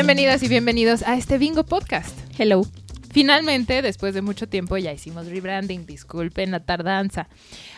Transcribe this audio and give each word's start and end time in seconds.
Bienvenidas 0.00 0.44
y 0.44 0.48
bienvenidos 0.48 1.02
a 1.02 1.16
este 1.16 1.38
Bingo 1.38 1.64
Podcast. 1.66 2.16
Hello. 2.38 2.62
Finalmente, 3.10 3.82
después 3.82 4.14
de 4.14 4.22
mucho 4.22 4.48
tiempo, 4.48 4.76
ya 4.76 4.92
hicimos 4.92 5.26
rebranding. 5.26 5.86
Disculpen 5.86 6.52
la 6.52 6.60
tardanza. 6.60 7.28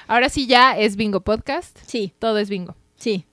Ahora 0.06 0.28
sí 0.28 0.46
ya 0.46 0.76
es 0.78 0.96
Bingo 0.96 1.22
Podcast. 1.22 1.78
Sí, 1.86 2.12
Todo 2.18 2.36
es 2.36 2.50
Bingo. 2.50 2.76
sí, 2.96 3.24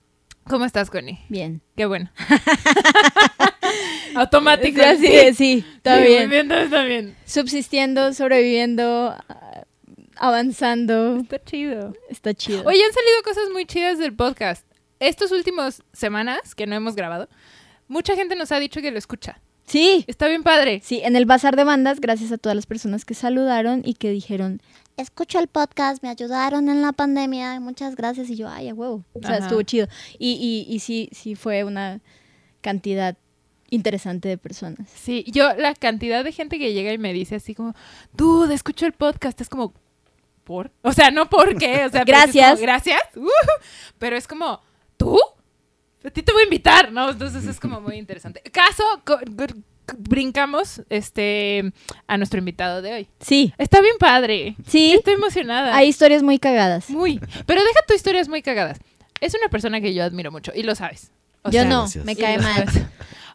¿Cómo 0.50 0.63
estás, 0.63 0.89
Connie? 0.89 1.20
bien. 1.27 1.61
Qué 1.75 1.86
bueno. 1.86 2.09
Automático. 4.15 4.81
Sí, 4.97 5.05
sí, 5.07 5.33
sí, 5.35 5.65
está 5.75 5.97
Sí, 5.97 6.04
bien. 6.07 6.29
Bien, 6.29 6.49
está 6.49 6.83
bien. 6.85 7.13
Subsistiendo, 7.25 8.13
sobreviviendo, 8.13 9.17
avanzando. 10.15 11.17
Está 11.17 11.43
chido. 11.43 11.93
Está 12.09 12.33
chido. 12.33 12.63
Oye, 12.65 12.81
han 12.81 12.93
salido 12.93 13.21
cosas 13.25 13.49
muy 13.51 13.65
chidas 13.65 13.99
del 13.99 14.13
podcast. 14.16 14.66
Estos 15.02 15.31
últimos 15.34 15.84
semanas 15.91 16.55
que 16.55 16.66
no 16.66 16.76
hemos 16.76 16.95
grabado, 16.95 17.27
mucha 17.88 18.16
gente 18.16 18.36
nos 18.36 18.52
ha 18.52 18.59
dicho 18.59 18.82
que 18.82 18.91
lo 18.91 18.98
escucha. 18.98 19.40
Sí, 19.66 20.05
Está 20.08 20.27
bien 20.30 20.44
padre. 20.44 20.80
sí, 20.84 21.02
en 21.04 21.16
el 21.18 21.26
bazar 21.26 21.55
de 21.58 21.66
bandas, 21.66 22.00
gracias 22.00 22.32
a 22.32 22.38
todas 22.38 22.55
las 22.55 22.66
personas 22.66 23.04
que 23.04 23.13
saludaron 23.13 23.82
y 23.84 23.96
que 23.96 24.10
dijeron, 24.12 24.62
escucho 24.96 25.40
el 25.40 25.48
podcast, 25.48 26.02
me 26.02 26.08
ayudaron 26.10 26.70
en 26.70 26.82
la 26.82 26.94
pandemia, 26.94 27.60
muchas 27.60 27.96
gracias. 27.96 28.30
Y 28.30 28.38
yo, 28.38 28.48
ay, 28.48 28.70
a 28.70 28.73
huevo. 28.73 29.04
O 29.13 29.20
sea, 29.20 29.32
Ajá. 29.36 29.38
estuvo 29.40 29.62
chido. 29.63 29.88
Y, 30.20 30.66
y, 30.70 30.73
y 30.73 30.80
sí, 30.80 31.10
sí 31.12 31.36
fue 31.36 31.66
una 31.66 32.00
cantidad 32.62 33.18
interesante 33.70 34.30
de 34.30 34.38
personas. 34.38 34.90
Sí, 34.90 35.26
yo 35.27 35.54
la 35.55 35.74
cantidad 35.76 36.24
de 36.24 36.32
gente 36.32 36.58
que 36.60 36.74
llega 36.74 36.94
y 36.94 36.98
me 36.98 37.12
dice 37.12 37.35
así 37.35 37.54
como, 37.54 37.74
dude, 38.13 38.54
escucho 38.54 38.85
el 38.85 38.94
podcast, 38.94 39.41
es 39.41 39.49
como, 39.49 39.74
¿por? 40.46 40.72
O 40.82 40.94
sea, 40.94 41.12
no 41.12 41.30
por 41.30 41.58
qué, 41.58 41.84
o 41.85 41.90
sea, 41.90 42.05
Gracias. 42.05 42.52
como, 42.52 42.62
gracias, 42.62 43.02
uh, 43.18 43.27
pero 43.99 44.16
es 44.16 44.26
como, 44.27 44.62
¿tú? 44.96 45.20
A 46.08 46.10
ti 46.10 46.24
te 46.24 46.32
voy 46.32 46.41
a 46.41 46.46
invitar, 46.46 46.91
¿no? 46.91 47.10
Entonces 47.10 47.46
es 47.46 47.60
como 47.60 47.82
muy 47.82 47.96
interesante. 47.98 48.41
Caso, 48.52 48.84
brincamos 49.98 50.82
este, 50.90 51.72
a 52.08 52.18
nuestro 52.18 52.40
invitado 52.40 52.82
de 52.82 52.94
hoy. 52.94 53.08
Sí, 53.20 53.54
Está 53.58 53.82
bien 53.82 53.96
padre. 54.00 54.55
sí, 54.68 54.94
Estoy 54.94 55.13
emocionada. 55.16 55.76
hay 55.76 55.88
historias 55.90 56.24
muy 56.24 56.40
cagadas. 56.40 56.90
Muy. 56.90 57.20
Pero 57.46 57.62
deja 57.62 57.80
tu 57.88 57.94
historias 57.94 58.28
muy 58.30 58.41
cagadas. 58.41 58.80
Es 59.22 59.34
una 59.35 59.50
persona 59.50 59.82
que 59.82 59.94
yo 59.94 60.04
admiro 60.04 60.32
mucho 60.32 60.52
y 60.55 60.63
lo 60.63 60.76
sabes. 60.76 61.12
O 61.44 61.50
Yo 61.50 61.62
sea, 61.62 61.70
no, 61.70 61.82
Gracias. 61.82 62.05
me 62.05 62.16
cae 62.16 62.38
mal. 62.40 62.66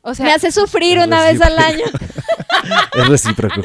O 0.03 0.15
sea, 0.15 0.27
me 0.27 0.33
hace 0.33 0.50
sufrir 0.53 0.98
una 0.98 1.23
vez 1.23 1.41
al 1.41 1.59
año. 1.59 1.84
Es 2.95 3.09
recíproco. 3.09 3.61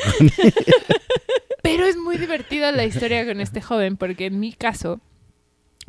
Pero 1.61 1.85
es 1.85 1.97
muy 1.97 2.17
divertida 2.17 2.71
la 2.71 2.85
historia 2.85 3.25
con 3.25 3.41
este 3.41 3.61
joven, 3.61 3.97
porque 3.97 4.27
en 4.27 4.39
mi 4.39 4.53
caso, 4.53 4.99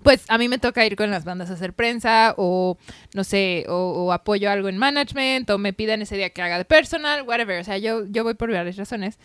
pues 0.03 0.25
a 0.29 0.39
mí 0.39 0.49
me 0.49 0.59
toca 0.59 0.87
ir 0.87 0.97
con 0.97 1.11
las 1.11 1.25
bandas 1.25 1.51
a 1.51 1.55
hacer 1.55 1.73
prensa, 1.73 2.35
o 2.37 2.79
no 3.15 3.25
sé, 3.25 3.65
o, 3.69 3.75
o 3.75 4.13
apoyo 4.13 4.51
algo 4.51 4.69
en 4.69 4.79
management, 4.79 5.51
o 5.51 5.59
me 5.59 5.73
piden 5.73 6.03
ese 6.03 6.17
día 6.17 6.31
que 6.31 6.41
haga 6.41 6.59
de 6.59 6.65
personal, 6.65 7.23
whatever. 7.23 7.61
O 7.61 7.65
sea, 7.65 7.79
yo, 7.79 8.05
yo 8.07 8.25
voy 8.25 8.35
por 8.35 8.51
varias 8.53 8.77
razones. 8.77 9.19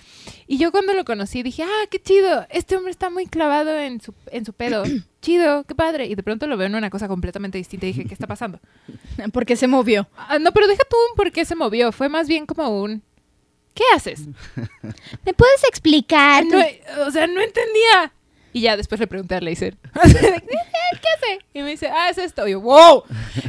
Y 0.47 0.57
yo 0.57 0.71
cuando 0.71 0.93
lo 0.93 1.05
conocí 1.05 1.43
dije, 1.43 1.63
ah, 1.63 1.87
qué 1.89 2.01
chido, 2.01 2.47
este 2.49 2.75
hombre 2.75 2.91
está 2.91 3.09
muy 3.09 3.27
clavado 3.27 3.77
en 3.77 4.01
su, 4.01 4.13
en 4.31 4.45
su 4.45 4.53
pedo. 4.53 4.83
chido, 5.21 5.63
qué 5.63 5.75
padre. 5.75 6.07
Y 6.07 6.15
de 6.15 6.23
pronto 6.23 6.47
lo 6.47 6.57
veo 6.57 6.67
en 6.67 6.75
una 6.75 6.89
cosa 6.89 7.07
completamente 7.07 7.57
distinta 7.57 7.85
y 7.85 7.93
dije, 7.93 8.05
¿qué 8.05 8.13
está 8.13 8.27
pasando? 8.27 8.59
Porque 9.33 9.55
se 9.55 9.67
movió. 9.67 10.07
Ah, 10.17 10.39
no, 10.39 10.51
pero 10.51 10.67
deja 10.67 10.83
tú 10.89 10.95
un 11.09 11.15
por 11.15 11.31
qué 11.31 11.45
se 11.45 11.55
movió. 11.55 11.91
Fue 11.91 12.09
más 12.09 12.27
bien 12.27 12.45
como 12.45 12.81
un, 12.81 13.03
¿qué 13.73 13.83
haces? 13.95 14.21
¿Me 15.25 15.33
puedes 15.33 15.63
explicar? 15.67 16.45
No, 16.45 16.57
o 17.05 17.11
sea, 17.11 17.27
no 17.27 17.41
entendía. 17.41 18.13
Y 18.53 18.61
ya 18.61 18.77
después 18.77 18.99
le 18.99 19.07
pregunté 19.07 19.35
a 19.35 19.41
Leiser, 19.41 19.75
¿qué 19.93 21.09
hace? 21.17 21.39
Y 21.53 21.61
me 21.61 21.71
dice, 21.71 21.87
ah, 21.87 22.09
es 22.09 22.17
esto. 22.17 22.47
Y 22.47 22.51
yo, 22.51 22.61
wow. 22.61 23.03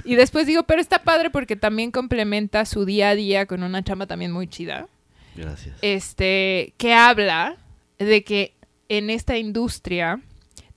Y 0.04 0.16
después 0.16 0.46
digo, 0.46 0.64
pero 0.64 0.80
está 0.80 1.02
padre 1.02 1.30
porque 1.30 1.56
también 1.56 1.90
complementa 1.90 2.64
su 2.64 2.84
día 2.84 3.10
a 3.10 3.14
día 3.14 3.46
con 3.46 3.62
una 3.62 3.84
chamba 3.84 4.06
también 4.06 4.32
muy 4.32 4.48
chida. 4.48 4.88
Gracias. 5.36 5.76
Este, 5.82 6.74
que 6.78 6.94
habla 6.94 7.56
de 7.98 8.24
que 8.24 8.54
en 8.88 9.10
esta 9.10 9.36
industria 9.36 10.20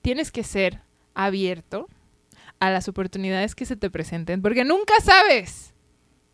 tienes 0.02 0.30
que 0.30 0.44
ser 0.44 0.80
abierto 1.14 1.88
a 2.60 2.70
las 2.70 2.88
oportunidades 2.88 3.54
que 3.54 3.64
se 3.64 3.76
te 3.76 3.90
presenten, 3.90 4.42
porque 4.42 4.64
nunca 4.64 4.94
sabes. 5.02 5.72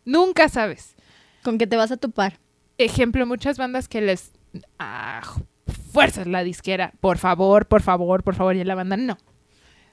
Nunca 0.03 0.49
sabes 0.49 0.95
¿Con 1.45 1.59
qué 1.59 1.67
te 1.67 1.77
vas 1.77 1.91
a 1.91 1.97
topar? 1.97 2.39
ejemplo, 2.77 3.25
muchas 3.25 3.57
bandas 3.57 3.87
que 3.87 4.01
les 4.01 4.31
ah, 4.79 5.21
fuerzas 5.91 6.27
la 6.27 6.43
disquera, 6.43 6.93
por 6.99 7.17
favor, 7.17 7.65
por 7.65 7.81
favor, 7.81 8.23
por 8.23 8.35
favor, 8.35 8.55
y 8.55 8.63
la 8.63 8.75
banda 8.75 8.97
no. 8.97 9.17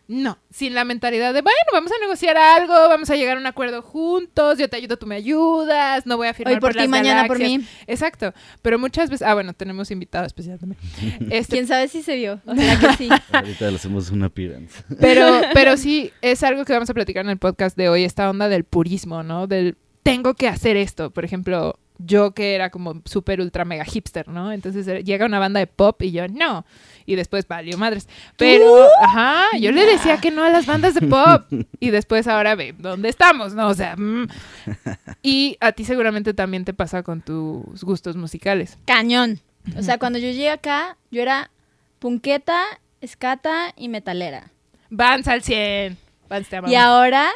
No, 0.09 0.37
sin 0.51 0.75
la 0.75 0.85
mentalidad 0.85 1.33
de, 1.33 1.43
bueno, 1.43 1.57
vamos 1.73 1.93
a 1.93 1.95
negociar 2.01 2.37
algo, 2.37 2.75
vamos 2.75 3.09
a 3.09 3.17
llegar 3.17 3.37
a 3.37 3.41
un 3.41 3.47
acuerdo 3.47 3.83
juntos, 3.83 4.59
yo 4.59 4.69
te 4.69 4.77
ayudo, 4.77 4.99
tú 4.99 5.07
me 5.07 5.15
ayudas, 5.15 6.05
no 6.07 6.17
voy 6.17 6.27
a 6.27 6.35
firmar 6.35 6.55
Hoy 6.55 6.61
por 6.61 6.75
ti, 6.75 6.89
mañana 6.89 7.27
por 7.27 7.39
galaxias". 7.39 7.63
mí. 7.63 7.69
Exacto, 7.87 8.35
pero 8.61 8.79
muchas 8.81 9.09
veces, 9.09 9.27
ah, 9.27 9.33
bueno, 9.35 9.55
tenemos 9.55 9.91
invitado 9.91 10.27
especial 10.27 10.59
también. 10.59 10.79
Este, 11.31 11.55
¿Quién 11.55 11.67
sabe 11.69 11.89
si 11.89 12.03
se 12.03 12.17
vio? 12.17 12.41
Ojalá 12.47 12.79
que 12.79 12.93
sí. 12.97 13.09
Ahorita 13.33 13.71
le 13.71 13.77
hacemos 13.77 14.11
una 14.11 14.27
appearance. 14.27 14.83
Pero, 15.01 15.41
pero 15.55 15.77
sí, 15.77 16.11
es 16.21 16.43
algo 16.43 16.65
que 16.65 16.73
vamos 16.73 16.91
a 16.91 16.95
platicar 16.95 17.25
en 17.25 17.31
el 17.31 17.39
podcast 17.39 17.77
de 17.77 17.89
hoy, 17.89 18.05
esta 18.05 18.29
onda 18.29 18.49
del 18.49 18.65
purismo, 18.65 19.23
¿no? 19.23 19.47
Del 19.47 19.77
tengo 20.03 20.35
que 20.35 20.49
hacer 20.49 20.77
esto. 20.77 21.11
Por 21.11 21.25
ejemplo, 21.25 21.79
yo 22.05 22.33
que 22.33 22.55
era 22.55 22.71
como 22.71 23.03
súper 23.05 23.41
ultra 23.41 23.65
mega 23.65 23.85
hipster, 23.85 24.29
¿no? 24.29 24.53
Entonces 24.53 25.05
llega 25.05 25.27
una 25.27 25.39
banda 25.39 25.61
de 25.61 25.67
pop 25.67 26.01
y 26.03 26.13
yo 26.13 26.29
no. 26.29 26.65
Y 27.05 27.17
después 27.17 27.47
valió 27.47 27.77
madres. 27.79 28.09
Pero, 28.37 28.87
ajá, 29.01 29.45
yo 29.59 29.73
le 29.73 29.85
decía 29.85 30.19
que 30.19 30.31
no 30.31 30.45
a 30.45 30.51
las 30.51 30.67
bandas 30.67 30.95
de 30.95 31.07
pop. 31.07 31.47
Y 31.81 31.91
después 31.91 32.27
ahora 32.27 32.55
ve 32.55 32.75
dónde 32.79 33.09
estamos, 33.09 33.55
¿no? 33.55 33.69
O 33.69 33.75
sea, 33.75 33.97
mm. 33.97 34.29
y 35.23 35.57
a 35.61 35.73
ti 35.73 35.85
seguramente 35.85 36.35
también 36.35 36.65
te 36.65 36.75
pasa 36.75 37.03
con 37.03 37.21
tus 37.21 37.83
gustos 37.83 38.17
musicales. 38.17 38.79
Cañón. 38.85 39.41
O 39.77 39.83
sea, 39.83 39.99
cuando 39.99 40.19
yo 40.19 40.27
llegué 40.27 40.51
acá, 40.51 40.97
yo 41.11 41.23
era 41.23 41.51
punqueta, 41.99 42.63
escata 43.01 43.73
y 43.77 43.89
metalera. 43.89 44.51
Vans 44.91 45.29
al 45.29 45.43
100. 45.43 45.97
Vans 46.29 46.49
te 46.49 46.57
amamos. 46.57 46.73
Y 46.73 46.77
ahora 46.77 47.31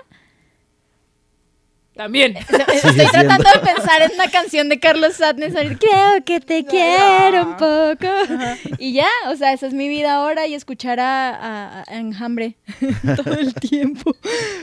También. 1.97 2.37
estoy 2.37 3.07
tratando 3.11 3.49
de 3.55 3.59
pensar 3.75 4.03
en 4.03 4.11
una 4.15 4.29
canción 4.31 4.69
de 4.69 4.79
Carlos 4.79 5.15
Sadness. 5.15 5.57
ahorita, 5.57 5.79
Creo 5.79 6.25
que 6.25 6.41
te 6.41 6.65
quiero 6.65 7.47
un 7.47 7.57
poco. 7.57 8.07
Y 8.79 8.93
ya, 8.93 9.09
o 9.29 9.37
sea, 9.37 9.53
esa 9.55 9.67
es 9.67 9.73
mi 9.73 9.89
vida 9.89 10.15
ahora 10.17 10.47
y 10.47 10.55
escuchar 10.55 11.01
a, 11.01 11.31
a- 11.31 11.84
a 11.87 11.99
Enjambre 11.99 12.57
todo 13.25 13.34
el 13.34 13.55
tiempo. 13.55 14.15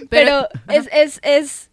Pero, 0.10 0.48
es, 0.70 0.88
es, 0.94 1.20
es, 1.24 1.70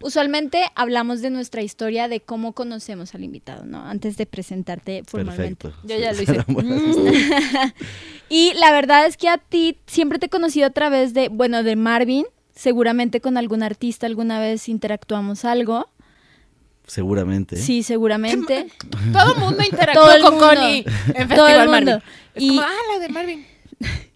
usualmente 0.00 0.62
hablamos 0.76 1.22
de 1.22 1.30
nuestra 1.30 1.62
historia, 1.62 2.06
de 2.06 2.20
cómo 2.20 2.52
conocemos 2.52 3.14
al 3.14 3.24
invitado, 3.24 3.64
¿no? 3.64 3.84
Antes 3.84 4.16
de 4.16 4.26
presentarte 4.26 5.02
formalmente. 5.06 5.68
Perfecto. 5.70 5.88
Yo 5.88 5.98
ya 5.98 6.12
lo 6.12 6.22
hice. 6.22 6.44
Y 8.28 8.52
la 8.54 8.70
verdad 8.70 9.06
es 9.06 9.16
que 9.16 9.28
a 9.28 9.38
ti 9.38 9.76
siempre 9.88 10.20
te 10.20 10.26
he 10.26 10.28
conocido 10.28 10.68
a 10.68 10.70
través 10.70 11.14
de, 11.14 11.28
bueno, 11.28 11.64
de 11.64 11.74
Marvin. 11.74 12.26
Seguramente 12.54 13.20
con 13.20 13.36
algún 13.36 13.62
artista 13.62 14.06
alguna 14.06 14.38
vez 14.40 14.68
interactuamos 14.68 15.44
algo. 15.44 15.88
Seguramente. 16.86 17.56
Sí, 17.56 17.82
seguramente. 17.82 18.66
Todo 19.12 19.34
el 19.34 19.40
mundo 19.40 19.62
interactuó 19.62 20.02
Todo 20.02 20.12
el 20.14 20.22
con 20.22 20.32
mundo. 20.34 20.46
Connie 20.48 20.78
en 20.78 21.28
Todo 21.28 21.46
Festival 21.46 21.60
el 21.60 21.68
mundo. 21.68 21.92
Marvin. 21.92 22.02
Es 22.34 22.42
Y- 22.42 22.48
como, 22.48 22.60
ah, 22.62 22.70
la 22.92 22.98
de 22.98 23.08
Marvin. 23.08 23.46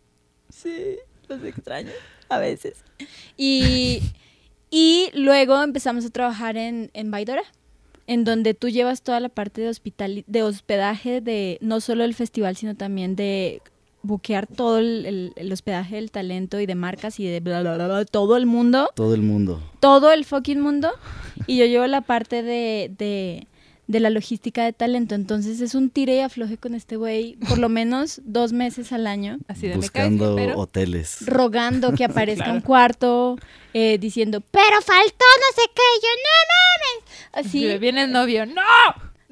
Sí, 0.50 0.96
los 1.28 1.44
extraño 1.44 1.90
a 2.30 2.38
veces. 2.38 2.78
Y, 3.36 4.00
y 4.70 5.10
luego 5.12 5.62
empezamos 5.62 6.06
a 6.06 6.10
trabajar 6.10 6.56
en, 6.56 6.90
en 6.94 7.10
Baidora, 7.10 7.42
en 8.06 8.24
donde 8.24 8.54
tú 8.54 8.70
llevas 8.70 9.02
toda 9.02 9.20
la 9.20 9.28
parte 9.28 9.60
de, 9.60 9.68
hospital, 9.68 10.24
de 10.26 10.42
hospedaje 10.42 11.20
de 11.20 11.58
no 11.60 11.80
solo 11.82 12.02
el 12.04 12.14
festival, 12.14 12.56
sino 12.56 12.74
también 12.76 13.14
de 13.14 13.60
buquear 14.04 14.46
todo 14.46 14.78
el, 14.78 15.04
el- 15.06 15.32
el 15.36 15.52
hospedaje 15.52 15.96
del 15.96 16.10
talento 16.10 16.60
y 16.60 16.66
de 16.66 16.74
marcas 16.76 17.18
y 17.18 17.26
de 17.26 17.40
bla, 17.40 17.60
bla, 17.62 17.74
bla, 17.74 17.86
bla, 17.88 18.04
todo 18.04 18.36
el 18.36 18.46
mundo, 18.46 18.90
Todo 18.94 19.14
el 19.14 19.22
mundo. 19.22 19.60
todo 19.80 20.12
el 20.12 20.24
fucking 20.24 20.60
mundo. 20.60 20.90
Y 21.46 21.56
yo 21.58 21.66
llevo 21.66 21.86
la 21.88 22.00
parte 22.02 22.42
de, 22.42 22.92
de, 22.96 23.46
de 23.88 24.00
la 24.00 24.08
logística 24.10 24.64
de 24.64 24.72
talento. 24.72 25.14
Entonces 25.14 25.60
es 25.60 25.74
un 25.74 25.90
tire 25.90 26.16
y 26.16 26.20
afloje 26.20 26.56
con 26.58 26.74
este 26.74 26.96
güey 26.96 27.36
por 27.48 27.58
lo 27.58 27.68
menos 27.68 28.20
dos 28.24 28.52
meses 28.52 28.92
al 28.92 29.06
año 29.06 29.38
Así 29.48 29.62
de 29.68 29.76
me 29.76 29.88
caes 29.88 30.10
Buscando 30.12 30.56
hoteles. 30.58 31.18
rogando 31.26 31.92
que 31.92 32.04
aparezca 32.04 32.44
Claro. 32.44 32.56
un 32.58 32.60
cuarto, 32.62 33.36
eh, 33.72 33.98
diciendo, 33.98 34.40
pero 34.50 34.80
faltó 34.82 35.24
no 35.40 35.62
sé 35.62 35.68
qué, 35.74 35.82
yo, 36.02 36.08
no 36.24 37.40
mames. 37.40 37.46
Así, 37.46 37.78
viene 37.78 38.04
el 38.04 38.12
novio, 38.12 38.46
¡no! 38.46 38.62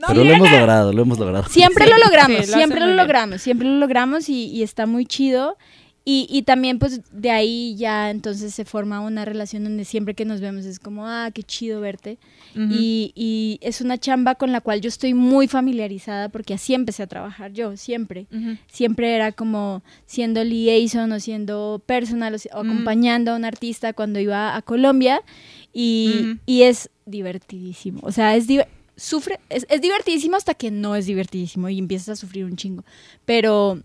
¡No 0.03 0.09
Pero 0.09 0.25
lo 0.25 0.33
hemos 0.33 0.51
logrado, 0.51 0.93
lo 0.93 1.03
hemos 1.03 1.19
logrado. 1.19 1.49
siempre 1.49 1.85
Sí, 1.87 1.91
lo 1.91 1.99
logramos, 1.99 2.45
sí, 2.45 2.51
lo 2.51 2.57
siempre 2.59 2.81
lo 2.81 2.87
bien. 2.87 2.97
logramos, 2.99 3.41
siempre 3.43 3.69
lo 3.69 3.77
logramos 3.79 4.29
y, 4.29 4.47
y 4.47 4.63
está 4.63 4.85
muy 4.87 5.07
chido. 5.07 5.57
Y, 6.05 6.27
y 6.29 6.43
también 6.43 6.81
pues 6.81 7.01
de 7.13 7.31
ahí 7.31 7.77
ya 7.77 8.11
entonces 8.11 8.53
se 8.53 8.65
forma 8.65 8.99
una 8.99 9.25
relación 9.25 9.63
donde 9.63 9.85
siempre 9.85 10.15
que 10.15 10.25
nos 10.25 10.41
vemos 10.41 10.65
es 10.65 10.81
como, 10.81 11.07
ah, 11.07 11.31
qué 11.33 11.45
chido 11.45 11.81
verte. 11.81 12.19
Ujú. 12.57 12.67
y, 12.73 13.13
y 13.15 13.59
es 13.63 13.81
una 13.81 13.97
chamba 13.99 14.35
con 14.35 14.51
la 14.51 14.61
cual 14.61 14.81
yo 14.81 14.89
estoy 14.89 15.15
muy 15.15 15.47
familiarizada 15.47 16.29
porque 16.29 16.55
así 16.55 16.75
empecé 16.75 17.05
a 17.05 17.07
trabajar 17.07 17.53
yo, 17.53 17.77
siempre. 17.77 18.27
Ujú. 18.33 18.57
Siempre 18.67 19.15
era 19.15 19.31
como 19.31 19.85
siendo 20.05 20.43
liaison 20.43 21.13
o 21.13 21.21
siendo 21.21 21.81
personal 21.87 22.35
o, 22.35 22.39
si- 22.39 22.49
o 22.53 22.65
Mm. 22.65 22.71
acompañando 22.71 23.31
a 23.33 23.37
un 23.37 23.45
artista 23.45 23.93
cuando 23.93 24.19
iba 24.19 24.57
a 24.57 24.63
Colombia 24.63 25.23
y, 25.73 26.37
y 26.47 26.63
es 26.63 26.91
divertidísimo. 27.07 28.01
O 28.03 28.11
sea, 28.11 28.35
es, 28.35 28.49
diver- 28.49 28.67
sufre, 28.97 29.41
es, 29.49 29.67
es 29.69 29.81
divertidísimo 29.81 30.37
hasta 30.37 30.55
que 30.55 30.71
no 30.71 30.95
es 30.97 31.07
divertidísimo 31.07 31.69
y 31.69 31.79
empiezas 31.79 32.11
a 32.11 32.17
sufrir 32.17 32.45
un 32.45 32.57
chingo. 32.57 32.85
Pero 33.25 33.81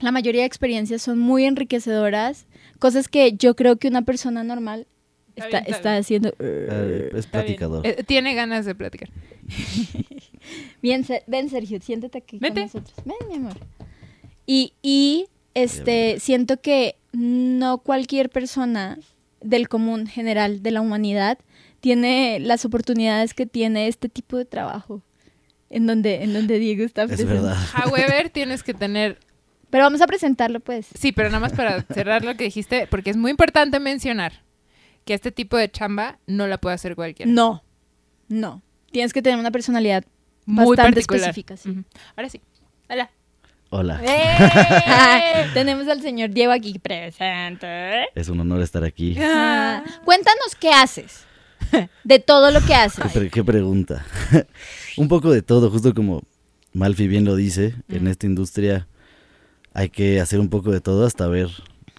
la 0.00 0.12
mayoría 0.12 0.42
de 0.42 0.46
experiencias 0.46 1.02
son 1.02 1.18
muy 1.18 1.44
enriquecedoras, 1.44 2.46
cosas 2.78 3.08
que 3.08 3.32
yo 3.32 3.54
creo 3.54 3.76
que 3.76 3.88
una 3.88 4.02
persona 4.02 4.42
normal 4.44 4.86
Está 5.34 5.46
está, 5.46 5.60
bien, 5.60 5.64
está 5.64 5.76
está 5.76 5.90
bien. 5.90 6.00
haciendo... 6.00 6.34
Eh, 6.40 7.10
es 7.14 7.26
platicador. 7.26 7.86
Eh, 7.86 8.04
tiene 8.06 8.34
ganas 8.34 8.66
de 8.66 8.74
platicar. 8.74 9.08
Bien, 10.82 11.06
ven 11.26 11.48
Sergio, 11.48 11.80
siéntate 11.80 12.18
aquí 12.18 12.38
Vete. 12.38 12.54
con 12.54 12.62
nosotros. 12.64 12.94
Ven, 13.04 13.16
mi 13.28 13.36
amor. 13.36 13.56
Y, 14.46 14.74
y 14.82 15.26
este, 15.54 16.18
siento 16.20 16.60
que 16.60 16.96
no 17.12 17.78
cualquier 17.78 18.28
persona 18.28 18.98
del 19.40 19.68
común 19.68 20.06
general 20.06 20.62
de 20.62 20.70
la 20.70 20.80
humanidad 20.80 21.38
tiene 21.82 22.38
las 22.40 22.64
oportunidades 22.64 23.34
que 23.34 23.44
tiene 23.44 23.88
este 23.88 24.08
tipo 24.08 24.38
de 24.38 24.44
trabajo. 24.44 25.02
En 25.68 25.86
donde, 25.86 26.22
en 26.22 26.32
donde 26.32 26.58
Diego 26.58 26.84
está 26.84 27.02
Es 27.02 27.08
presente. 27.08 27.32
verdad. 27.34 27.56
However, 27.84 28.30
tienes 28.30 28.62
que 28.62 28.72
tener 28.72 29.18
Pero 29.68 29.84
vamos 29.84 30.00
a 30.00 30.06
presentarlo, 30.06 30.60
pues. 30.60 30.86
Sí, 30.94 31.12
pero 31.12 31.28
nada 31.30 31.40
más 31.40 31.52
para 31.54 31.82
cerrar 31.82 32.24
lo 32.24 32.36
que 32.36 32.44
dijiste, 32.44 32.86
porque 32.86 33.10
es 33.10 33.16
muy 33.16 33.30
importante 33.30 33.80
mencionar 33.80 34.42
que 35.04 35.14
este 35.14 35.32
tipo 35.32 35.56
de 35.56 35.70
chamba 35.70 36.18
no 36.26 36.46
la 36.46 36.58
puede 36.58 36.74
hacer 36.74 36.94
cualquiera. 36.94 37.30
No, 37.32 37.64
no. 38.28 38.62
Tienes 38.92 39.12
que 39.12 39.22
tener 39.22 39.38
una 39.40 39.50
personalidad 39.50 40.04
muy 40.44 40.76
bastante 40.76 40.96
particular. 41.00 41.22
específica, 41.30 41.56
sí. 41.56 41.74
Ahora 42.16 42.28
sí. 42.28 42.40
Hola. 42.88 43.10
Hola. 43.70 44.00
¡Eh! 44.04 45.46
Tenemos 45.54 45.88
al 45.88 46.02
señor 46.02 46.30
Diego 46.30 46.52
aquí 46.52 46.78
presente. 46.78 48.04
Es 48.14 48.28
un 48.28 48.38
honor 48.40 48.60
estar 48.60 48.84
aquí. 48.84 49.16
Ah, 49.18 49.82
cuéntanos 50.04 50.54
qué 50.60 50.68
haces. 50.70 51.24
De 52.04 52.18
todo 52.18 52.50
lo 52.50 52.60
que 52.60 52.66
¿Qué, 52.68 52.74
haces. 52.74 53.12
pre- 53.12 53.30
qué 53.30 53.44
pregunta? 53.44 54.04
un 54.96 55.08
poco 55.08 55.30
de 55.30 55.42
todo, 55.42 55.70
justo 55.70 55.94
como 55.94 56.22
Malfi 56.72 57.06
bien 57.08 57.24
lo 57.24 57.36
dice, 57.36 57.74
en 57.88 58.06
esta 58.06 58.26
industria 58.26 58.88
hay 59.74 59.88
que 59.88 60.20
hacer 60.20 60.40
un 60.40 60.48
poco 60.48 60.70
de 60.72 60.80
todo 60.80 61.06
hasta 61.06 61.26
ver 61.26 61.48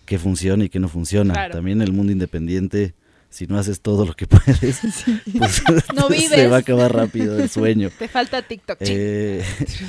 qué 0.06 0.20
funciona 0.20 0.66
y 0.66 0.70
qué 0.70 0.80
no 0.80 0.90
funciona. 0.90 1.34
Claro. 1.34 1.54
También 1.56 1.82
en 1.82 1.88
el 1.88 1.94
mundo 1.94 2.12
independiente, 2.12 2.94
si 3.30 3.48
no 3.48 3.58
haces 3.58 3.82
todo 3.82 4.06
lo 4.06 4.14
que 4.14 4.28
puedes, 4.28 4.60
pues 4.60 5.64
No 5.96 6.10
se 6.10 6.48
va 6.48 6.58
a 6.58 6.60
acabar 6.60 6.94
rápido 6.96 7.40
el 7.40 7.50
sueño. 7.50 7.90
Te 7.98 8.08
falta 8.08 8.42
TikTok. 8.42 8.78
Eh, 8.82 9.44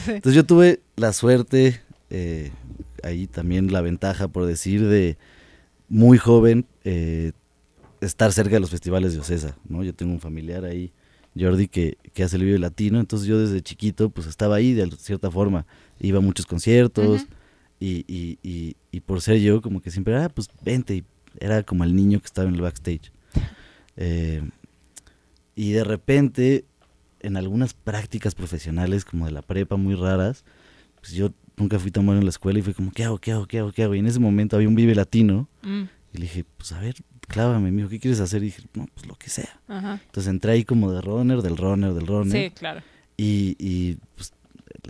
entonces 0.07 0.35
yo 0.35 0.45
tuve 0.47 0.81
la 0.97 1.13
suerte, 1.13 1.81
eh, 2.11 2.51
ahí 3.03 3.27
también 3.27 3.73
la 3.73 3.81
ventaja, 3.83 4.29
por 4.29 4.47
decir, 4.47 4.87
de 4.87 5.19
muy 5.89 6.17
joven 6.17 6.67
eh, 6.85 7.33
estar 8.01 8.33
cerca 8.33 8.55
de 8.55 8.61
los 8.61 8.71
festivales 8.71 9.13
de 9.15 9.21
Ocesa, 9.21 9.57
¿no? 9.69 9.83
Yo 9.83 9.95
tengo 9.95 10.13
un 10.13 10.21
familiar 10.21 10.65
ahí, 10.65 10.93
Jordi, 11.39 11.69
que, 11.69 11.99
que 12.13 12.23
hace 12.23 12.37
el 12.37 12.45
Vive 12.45 12.59
Latino, 12.59 13.01
entonces 13.01 13.27
yo 13.27 13.39
desde 13.39 13.61
chiquito 13.61 14.11
pues 14.11 14.27
estaba 14.27 14.57
ahí 14.57 14.73
de 14.73 14.91
cierta 14.99 15.31
forma, 15.31 15.67
iba 16.01 16.19
a 16.19 16.23
muchos 16.23 16.47
conciertos 16.47 17.23
Ujú. 17.23 17.31
y, 17.81 18.05
y, 18.07 18.39
y, 18.43 18.77
y 18.93 19.01
por 19.01 19.21
ser 19.21 19.41
yo 19.41 19.61
como 19.61 19.81
que 19.81 19.91
siempre, 19.91 20.17
ah, 20.17 20.29
pues 20.29 20.49
vente, 20.63 20.97
y 20.97 21.05
era 21.41 21.63
como 21.63 21.83
el 21.85 21.95
niño 21.97 22.21
que 22.21 22.27
estaba 22.27 22.49
en 22.49 22.55
el 22.55 22.61
backstage. 22.61 23.11
Eh, 23.97 24.43
y 25.55 25.71
de 25.71 25.85
repente, 25.85 26.65
en 27.21 27.37
algunas 27.37 27.75
prácticas 27.75 28.35
profesionales 28.35 29.05
como 29.05 29.27
de 29.27 29.31
la 29.31 29.41
prepa 29.43 29.77
muy 29.77 29.95
raras, 29.95 30.45
pues 31.01 31.13
yo 31.13 31.31
nunca 31.57 31.79
fui 31.79 31.93
tan 31.93 32.05
bueno 32.05 32.19
en 32.19 32.25
la 32.27 32.31
escuela 32.31 32.59
y 32.59 32.63
fue 32.63 32.75
como, 32.75 32.91
¿qué 32.91 33.05
hago, 33.05 33.19
qué 33.19 33.31
hago, 33.31 33.47
qué 33.47 33.59
hago, 33.61 33.71
qué 33.71 33.85
hago? 33.85 33.95
Y 33.95 34.01
en 34.01 34.07
ese 34.07 34.19
momento 34.19 34.57
había 34.57 34.69
un 34.69 34.75
Vive 34.75 34.95
Latino 34.97 35.49
Mm, 35.63 35.83
y 36.13 36.19
le 36.19 36.23
dije, 36.23 36.45
pues 36.57 36.73
a 36.73 36.81
ver, 36.81 36.97
clávame, 37.27 37.71
me 37.71 37.79
dijo, 37.79 37.89
¿qué 37.89 37.99
quieres 38.01 38.21
hacer? 38.21 38.43
Y 38.43 38.47
dije, 38.47 38.63
no, 38.75 38.87
pues 38.95 39.07
lo 39.07 39.15
que 39.17 39.31
sea. 39.31 39.61
Ajá. 39.69 40.01
Entonces 40.05 40.31
entré 40.31 40.53
ahí 40.53 40.65
como 40.65 40.93
de 40.93 41.01
runner, 41.01 41.43
del 41.43 41.57
runner, 41.57 41.93
del 41.95 42.07
runner. 42.07 42.33
Sí, 42.33 42.51
claro. 42.51 42.83
Y, 43.17 43.57
y 43.59 43.99
pues, 44.17 44.33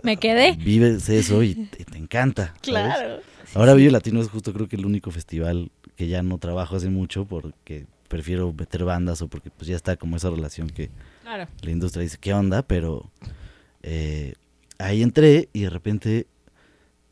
Me 0.03 0.17
quedé. 0.17 0.53
vives 0.53 1.07
eso 1.09 1.43
y 1.43 1.55
te, 1.55 1.85
te 1.85 1.97
encanta. 1.97 2.47
¿sabes? 2.47 2.61
Claro. 2.61 3.19
Ahora 3.53 3.73
Vive 3.73 3.91
Latino 3.91 4.19
es 4.21 4.29
justo 4.29 4.51
creo 4.53 4.67
que 4.67 4.75
el 4.75 4.85
único 4.85 5.11
festival 5.11 5.71
que 5.95 6.07
ya 6.07 6.21
no 6.23 6.37
trabajo 6.39 6.75
hace 6.75 6.89
mucho 6.89 7.25
porque 7.25 7.85
prefiero 8.07 8.51
meter 8.53 8.83
bandas 8.83 9.21
o 9.21 9.27
porque 9.27 9.49
pues 9.49 9.67
ya 9.67 9.75
está 9.75 9.95
como 9.95 10.17
esa 10.17 10.29
relación 10.29 10.69
que 10.69 10.89
Claro. 11.23 11.47
la 11.61 11.71
industria 11.71 12.03
dice, 12.03 12.17
¿qué 12.19 12.33
onda? 12.33 12.61
Pero 12.63 13.09
eh, 13.83 14.33
ahí 14.77 15.01
entré 15.01 15.49
y 15.53 15.61
de 15.61 15.69
repente 15.69 16.27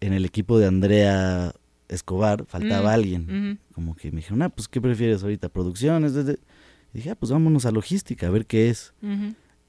en 0.01 0.13
el 0.13 0.25
equipo 0.25 0.59
de 0.59 0.67
Andrea 0.67 1.53
Escobar 1.95 2.45
faltaba 2.47 2.91
Mm, 2.91 2.93
alguien. 2.93 3.59
Como 3.73 3.95
que 3.95 4.11
me 4.11 4.17
dijeron, 4.17 4.41
ah, 4.41 4.49
pues 4.49 4.67
¿qué 4.67 4.79
prefieres 4.81 5.23
ahorita? 5.23 5.49
¿Producciones? 5.49 6.13
de- 6.13 6.23
de-?" 6.23 6.39
Y 6.93 6.97
dije, 6.97 7.09
ah, 7.11 7.15
pues 7.15 7.31
vámonos 7.31 7.65
a 7.65 7.71
logística, 7.71 8.27
a 8.27 8.29
ver 8.29 8.45
qué 8.45 8.69
es. 8.69 8.93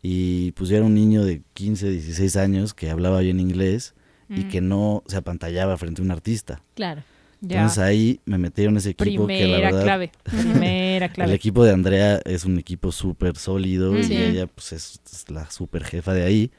Y 0.02 0.52
pues 0.52 0.68
yo 0.70 0.76
era 0.76 0.84
un 0.84 0.94
niño 0.94 1.24
de 1.24 1.42
15, 1.54 1.88
16 1.90 2.36
años 2.36 2.74
que 2.74 2.90
hablaba 2.90 3.20
bien 3.20 3.40
inglés 3.40 3.94
y 4.28 4.44
Mm. 4.44 4.48
que 4.48 4.60
no 4.60 5.02
se 5.06 5.16
apantallaba 5.16 5.76
frente 5.78 6.02
a 6.02 6.04
un 6.04 6.10
artista. 6.10 6.62
Claro. 6.74 7.02
Ya. 7.40 7.56
Entonces 7.58 7.78
ahí 7.78 8.20
me 8.24 8.38
metieron 8.38 8.74
en 8.74 8.78
ese 8.78 8.90
equipo 8.90 9.26
que 9.26 9.46
la 9.46 9.58
verdad... 9.58 9.82
clave. 9.82 10.12
Primera 10.22 11.06
El 11.06 11.12
clave. 11.12 11.34
equipo 11.34 11.62
de 11.64 11.72
Andrea 11.72 12.20
es 12.24 12.44
un 12.46 12.58
equipo 12.58 12.90
súper 12.90 13.36
sólido 13.36 13.98
y 13.98 14.12
ella 14.14 14.46
pues 14.46 14.72
es, 14.72 15.00
es 15.12 15.30
la 15.30 15.50
súper 15.50 15.84
jefa 15.84 16.14
de 16.14 16.24
ahí 16.24 16.50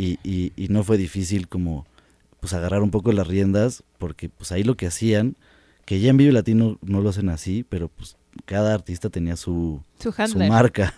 y, 0.00 0.18
y- 0.24 0.52
y 0.56 0.68
no 0.68 0.84
fue 0.84 0.96
difícil 0.96 1.48
como 1.48 1.86
pues 2.42 2.52
agarrar 2.54 2.82
un 2.82 2.90
poco 2.90 3.12
las 3.12 3.28
riendas 3.28 3.84
porque 3.98 4.28
pues 4.28 4.50
ahí 4.50 4.64
lo 4.64 4.76
que 4.76 4.88
hacían, 4.88 5.36
que 5.84 6.00
ya 6.00 6.10
en 6.10 6.16
Vive 6.16 6.32
Latino 6.32 6.76
no 6.82 7.00
lo 7.00 7.08
hacen 7.10 7.28
así, 7.28 7.64
pero 7.68 7.86
pues 7.88 8.16
cada 8.46 8.74
artista 8.74 9.10
tenía 9.10 9.36
su, 9.36 9.80
Su 10.00 10.12
marca 10.38 10.92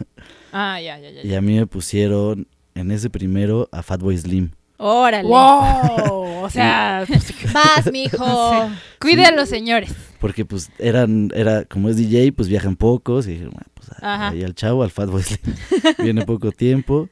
Ah, 0.53 0.81
ya, 0.81 0.99
ya, 0.99 1.11
ya. 1.11 1.23
y 1.23 1.35
a 1.35 1.43
mí 1.43 1.55
me 1.59 1.67
pusieron 1.67 2.47
en 2.75 2.91
ese 2.91 3.11
primero 3.11 3.69
a 3.73 3.83
Fatboy 3.83 4.17
Slim. 4.17 4.53
Órale. 4.79 5.29
¡Wow! 5.29 6.43
O 6.45 6.51
sea, 6.51 7.05
Vas, 7.53 7.93
mijo. 7.93 8.71
cuide 8.99 9.27
a 9.27 9.31
los 9.33 9.49
señores. 9.51 9.95
Porque 10.19 10.47
pues 10.47 10.71
eran, 10.79 11.31
era, 11.35 11.65
como 11.67 11.91
es 11.91 11.97
DJ, 11.99 12.33
pues 12.33 12.49
viajan 12.49 12.77
pocos 12.77 13.27
y 13.27 13.33
dijeron, 13.33 13.53
"Bueno, 13.53 13.69
pues 13.75 13.91
Ajá. 14.03 14.29
ahí 14.31 14.43
al 14.43 14.55
chavo, 14.55 14.83
al 14.83 14.91
Fatboy 14.91 15.23
Slim, 15.23 15.55
viene 15.99 16.25
poco 16.25 16.51
tiempo. 16.53 17.09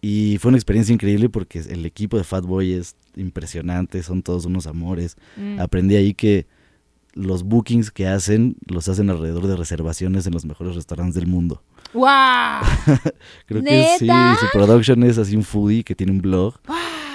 Y 0.00 0.38
fue 0.38 0.48
una 0.50 0.58
experiencia 0.58 0.92
increíble 0.92 1.28
porque 1.28 1.58
el 1.58 1.84
equipo 1.84 2.16
de 2.16 2.24
Fatboy 2.24 2.72
es 2.72 2.96
impresionante, 3.16 4.02
son 4.02 4.22
todos 4.22 4.46
unos 4.46 4.66
amores. 4.66 5.16
Mm. 5.36 5.60
Aprendí 5.60 5.96
ahí 5.96 6.14
que 6.14 6.46
los 7.12 7.42
bookings 7.42 7.90
que 7.90 8.06
hacen 8.06 8.56
los 8.66 8.88
hacen 8.88 9.10
alrededor 9.10 9.46
de 9.46 9.56
reservaciones 9.56 10.26
en 10.26 10.32
los 10.32 10.44
mejores 10.44 10.74
restaurantes 10.74 11.14
del 11.14 11.26
mundo. 11.26 11.62
¡Wow! 11.92 12.06
Creo 13.46 13.62
que 13.62 13.96
sí, 13.98 14.06
su 14.06 14.46
production 14.52 15.02
es 15.02 15.18
así 15.18 15.36
un 15.36 15.42
foodie 15.42 15.82
que 15.82 15.94
tiene 15.94 16.12
un 16.12 16.20
blog 16.20 16.54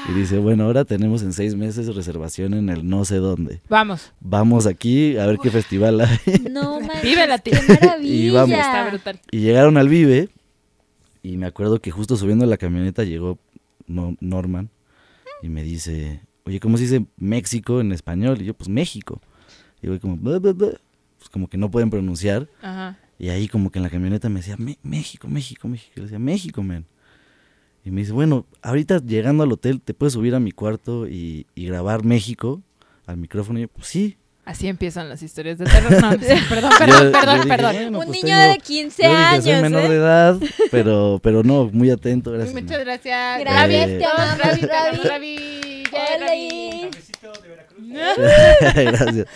y 0.09 0.13
dice, 0.13 0.37
bueno, 0.37 0.65
ahora 0.65 0.85
tenemos 0.85 1.23
en 1.23 1.33
seis 1.33 1.55
meses 1.55 1.93
reservación 1.95 2.53
en 2.53 2.69
el 2.69 2.87
no 2.87 3.05
sé 3.05 3.15
dónde. 3.15 3.61
Vamos. 3.69 4.11
Vamos 4.19 4.67
aquí 4.67 5.17
a 5.17 5.25
ver 5.25 5.37
qué 5.41 5.49
festival 5.49 6.01
hay. 6.01 6.19
No 6.51 6.79
manches. 6.81 7.03
Vive 7.03 7.27
la 7.27 7.39
qué 7.39 7.51
tía. 7.51 7.61
maravilla. 7.67 8.13
Y 8.13 8.29
vamos. 8.29 8.57
Está 8.57 8.89
brutal. 8.89 9.19
Y 9.31 9.39
llegaron 9.39 9.77
al 9.77 9.89
Vive 9.89 10.29
y 11.31 11.37
me 11.37 11.45
acuerdo 11.47 11.79
que 11.79 11.91
justo 11.91 12.15
subiendo 12.17 12.45
a 12.45 12.47
la 12.47 12.57
camioneta 12.57 13.03
llegó 13.03 13.39
No- 13.87 14.15
Norman 14.19 14.69
y 15.41 15.49
me 15.49 15.63
dice, 15.63 16.21
oye, 16.45 16.59
¿cómo 16.59 16.77
se 16.77 16.83
dice 16.83 17.05
México 17.17 17.81
en 17.81 17.91
español? 17.91 18.41
Y 18.41 18.45
yo, 18.45 18.53
pues 18.53 18.69
México. 18.69 19.21
Y 19.81 19.87
yo 19.87 19.99
como, 19.99 20.17
"Bla, 20.17 20.39
bla, 20.39 20.53
bla". 20.53 20.69
pues 21.17 21.29
como 21.29 21.47
que 21.47 21.57
no 21.57 21.69
pueden 21.71 21.89
pronunciar. 21.89 22.47
Ajá. 22.61 22.97
Y 23.17 23.29
ahí 23.29 23.47
como 23.47 23.71
que 23.71 23.79
en 23.79 23.83
la 23.83 23.89
camioneta 23.89 24.29
me 24.29 24.39
decía, 24.41 24.55
"Me- 24.57 24.77
México, 24.83 25.27
México, 25.27 25.67
México. 25.67 25.91
Y 25.95 25.99
le 25.99 26.05
decía, 26.05 26.19
México, 26.19 26.61
man. 26.63 26.85
Y 27.83 27.91
me 27.91 28.01
dice, 28.01 28.13
bueno, 28.13 28.45
ahorita 28.63 28.97
llegando 28.99 29.43
al 29.43 29.51
hotel, 29.51 29.79
¿te 29.81 29.93
puedes 29.93 30.13
subir 30.13 30.33
a 30.35 30.39
mi 30.39 30.51
cuarto 30.51 31.07
y, 31.07 31.45
y 31.55 31.65
grabar 31.67 32.03
México 32.03 32.61
al 33.05 33.17
micrófono? 33.17 33.59
Y 33.59 33.63
yo, 33.63 33.67
pues 33.69 33.87
sí. 33.87 34.17
Así 34.45 34.67
empiezan 34.67 35.09
las 35.09 35.23
historias 35.23 35.57
de 35.57 35.65
terror. 35.65 35.91
No, 36.01 36.11
sí, 36.13 36.17
perdón, 36.49 36.71
Yo- 36.71 36.77
perdón, 36.77 37.03
yo 37.05 37.11
perdón, 37.11 37.35
dije, 37.37 37.47
perdón. 37.49 37.73
"Bueno, 37.73 37.99
Un 37.99 38.05
pues 38.05 38.09
niño 38.09 38.37
tengo- 38.37 38.51
de 38.53 38.57
15 38.59 39.03
yo 39.03 39.09
dije, 39.09 39.21
años. 39.23 39.43
soy 39.43 39.61
menor 39.61 39.83
¿eh? 39.85 39.89
de 39.89 39.95
edad, 39.95 40.39
pero, 40.71 41.19
pero 41.23 41.43
no, 41.43 41.69
muy 41.73 41.89
atento, 41.89 42.31
gracias. 42.31 42.53
Muchas 42.61 42.79
gracias. 42.79 43.39
Gracias, 43.39 43.89
Eh, 43.89 43.99
Ravi, 44.37 44.61
Ravi. 45.07 45.83
Ravi. 46.19 46.89
Gracias. 48.75 49.27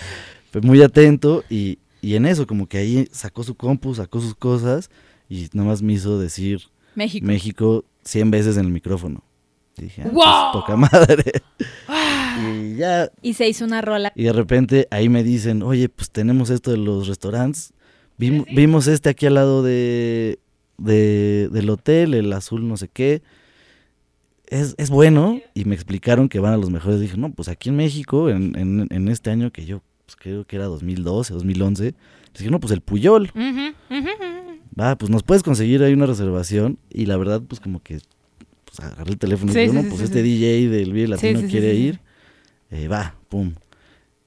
Pues 0.51 0.63
muy 0.65 0.81
atento 0.81 1.43
y, 1.49 1.79
y 2.01 2.15
en 2.15 2.25
eso, 2.25 2.47
como 2.47 2.67
que 2.67 2.77
ahí 2.79 3.07
sacó 3.11 3.43
su 3.43 3.55
compu, 3.55 3.93
sacó 3.95 4.19
sus 4.19 4.35
cosas 4.35 4.89
y 5.29 5.47
nada 5.53 5.69
más 5.69 5.81
me 5.81 5.93
hizo 5.93 6.19
decir 6.19 6.61
México. 6.95 7.25
México 7.25 7.85
100 8.03 8.31
veces 8.31 8.57
en 8.57 8.65
el 8.65 8.71
micrófono. 8.71 9.23
Y 9.79 9.83
dije, 9.83 10.03
ah, 10.03 10.09
¡Wow! 10.11 10.23
pues, 10.51 10.63
toca 10.65 10.75
madre. 10.75 11.23
y 12.73 12.75
ya, 12.75 13.09
Y 13.21 13.33
se 13.33 13.47
hizo 13.47 13.65
una 13.65 13.81
rola. 13.81 14.11
y 14.15 14.23
de 14.23 14.33
repente 14.33 14.87
ahí 14.91 15.09
me 15.09 15.23
dicen, 15.23 15.61
oye, 15.63 15.89
pues 15.89 16.09
tenemos 16.11 16.49
esto 16.49 16.71
de 16.71 16.77
los 16.77 17.07
restaurantes. 17.07 17.73
Vim- 18.17 18.45
Vimos 18.53 18.87
este 18.87 19.09
aquí 19.09 19.25
al 19.25 19.35
lado 19.35 19.63
de, 19.63 20.39
de- 20.77 21.49
del 21.51 21.69
hotel, 21.69 22.13
el 22.13 22.31
azul 22.33 22.67
no 22.67 22.75
sé 22.77 22.87
qué. 22.89 23.21
Es, 24.47 24.75
es 24.77 24.89
bueno. 24.89 25.39
Y 25.53 25.65
me 25.65 25.75
explicaron 25.75 26.27
que 26.27 26.39
van 26.39 26.53
a 26.53 26.57
los 26.57 26.69
mejores. 26.69 26.99
Dije, 26.99 27.17
no, 27.17 27.31
pues 27.31 27.47
aquí 27.49 27.69
en 27.69 27.75
México, 27.77 28.29
en, 28.29 28.57
en- 28.57 28.87
en 28.89 29.07
este 29.07 29.29
año 29.29 29.51
que 29.51 29.65
yo 29.65 29.81
pues, 30.05 30.15
creo 30.17 30.45
que 30.45 30.55
era 30.55 30.65
2012, 30.65 31.33
2011. 31.33 31.83
les 31.83 31.93
Dije, 32.37 32.49
no, 32.51 32.59
pues 32.59 32.73
el 32.73 32.81
Puyol. 32.81 33.31
Va, 34.79 34.97
pues 34.97 35.09
nos 35.11 35.23
puedes 35.23 35.43
conseguir 35.43 35.83
ahí 35.83 35.93
una 35.93 36.05
reservación. 36.05 36.77
Y 36.89 37.05
la 37.05 37.17
verdad, 37.17 37.41
pues 37.47 37.59
como 37.61 37.81
que 37.81 37.99
agarré 38.87 39.11
el 39.11 39.17
teléfono 39.17 39.51
Sí, 39.53 39.59
y 39.59 39.61
dije, 39.63 39.73
no, 39.73 39.81
sí, 39.83 39.87
pues 39.89 39.99
sí, 39.99 40.05
este. 40.05 40.23
DJ 40.23 40.69
del 40.69 40.93
Vive 40.93 41.07
Latino 41.07 41.41
quiere 41.49 41.73
ir. 41.75 41.99
Eh, 42.71 42.87
va, 42.87 43.15
pum. 43.29 43.53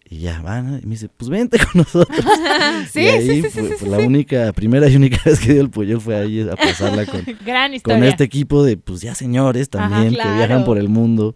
Y 0.08 0.18
ya, 0.18 0.42
van. 0.42 0.80
Y 0.82 0.86
me 0.86 0.90
dice, 0.92 1.08
pues 1.08 1.28
vente 1.30 1.58
con 1.58 1.82
nosotros. 1.82 2.18
Sí, 2.90 3.00
y 3.00 3.06
ahí 3.06 3.42
sí, 3.42 3.50
sí, 3.78 3.86
la 3.86 3.98
única, 3.98 4.52
primera 4.52 4.88
y 4.88 4.96
única 4.96 5.18
vez 5.24 5.38
que 5.40 5.52
dio 5.54 5.62
el 5.62 5.70
Puyol 5.70 6.00
fue 6.00 6.16
ahí 6.16 6.40
a 6.42 6.56
pasarla 6.56 7.06
con, 7.06 7.22
Gran 7.46 7.78
con 7.80 8.02
este 8.04 8.24
equipo 8.24 8.62
de, 8.64 8.76
pues 8.76 9.00
ya 9.00 9.14
señores 9.14 9.68
también, 9.70 10.10
que 10.10 10.16
claro. 10.16 10.36
viajan 10.36 10.64
por 10.64 10.76
el 10.78 10.88
mundo 10.88 11.34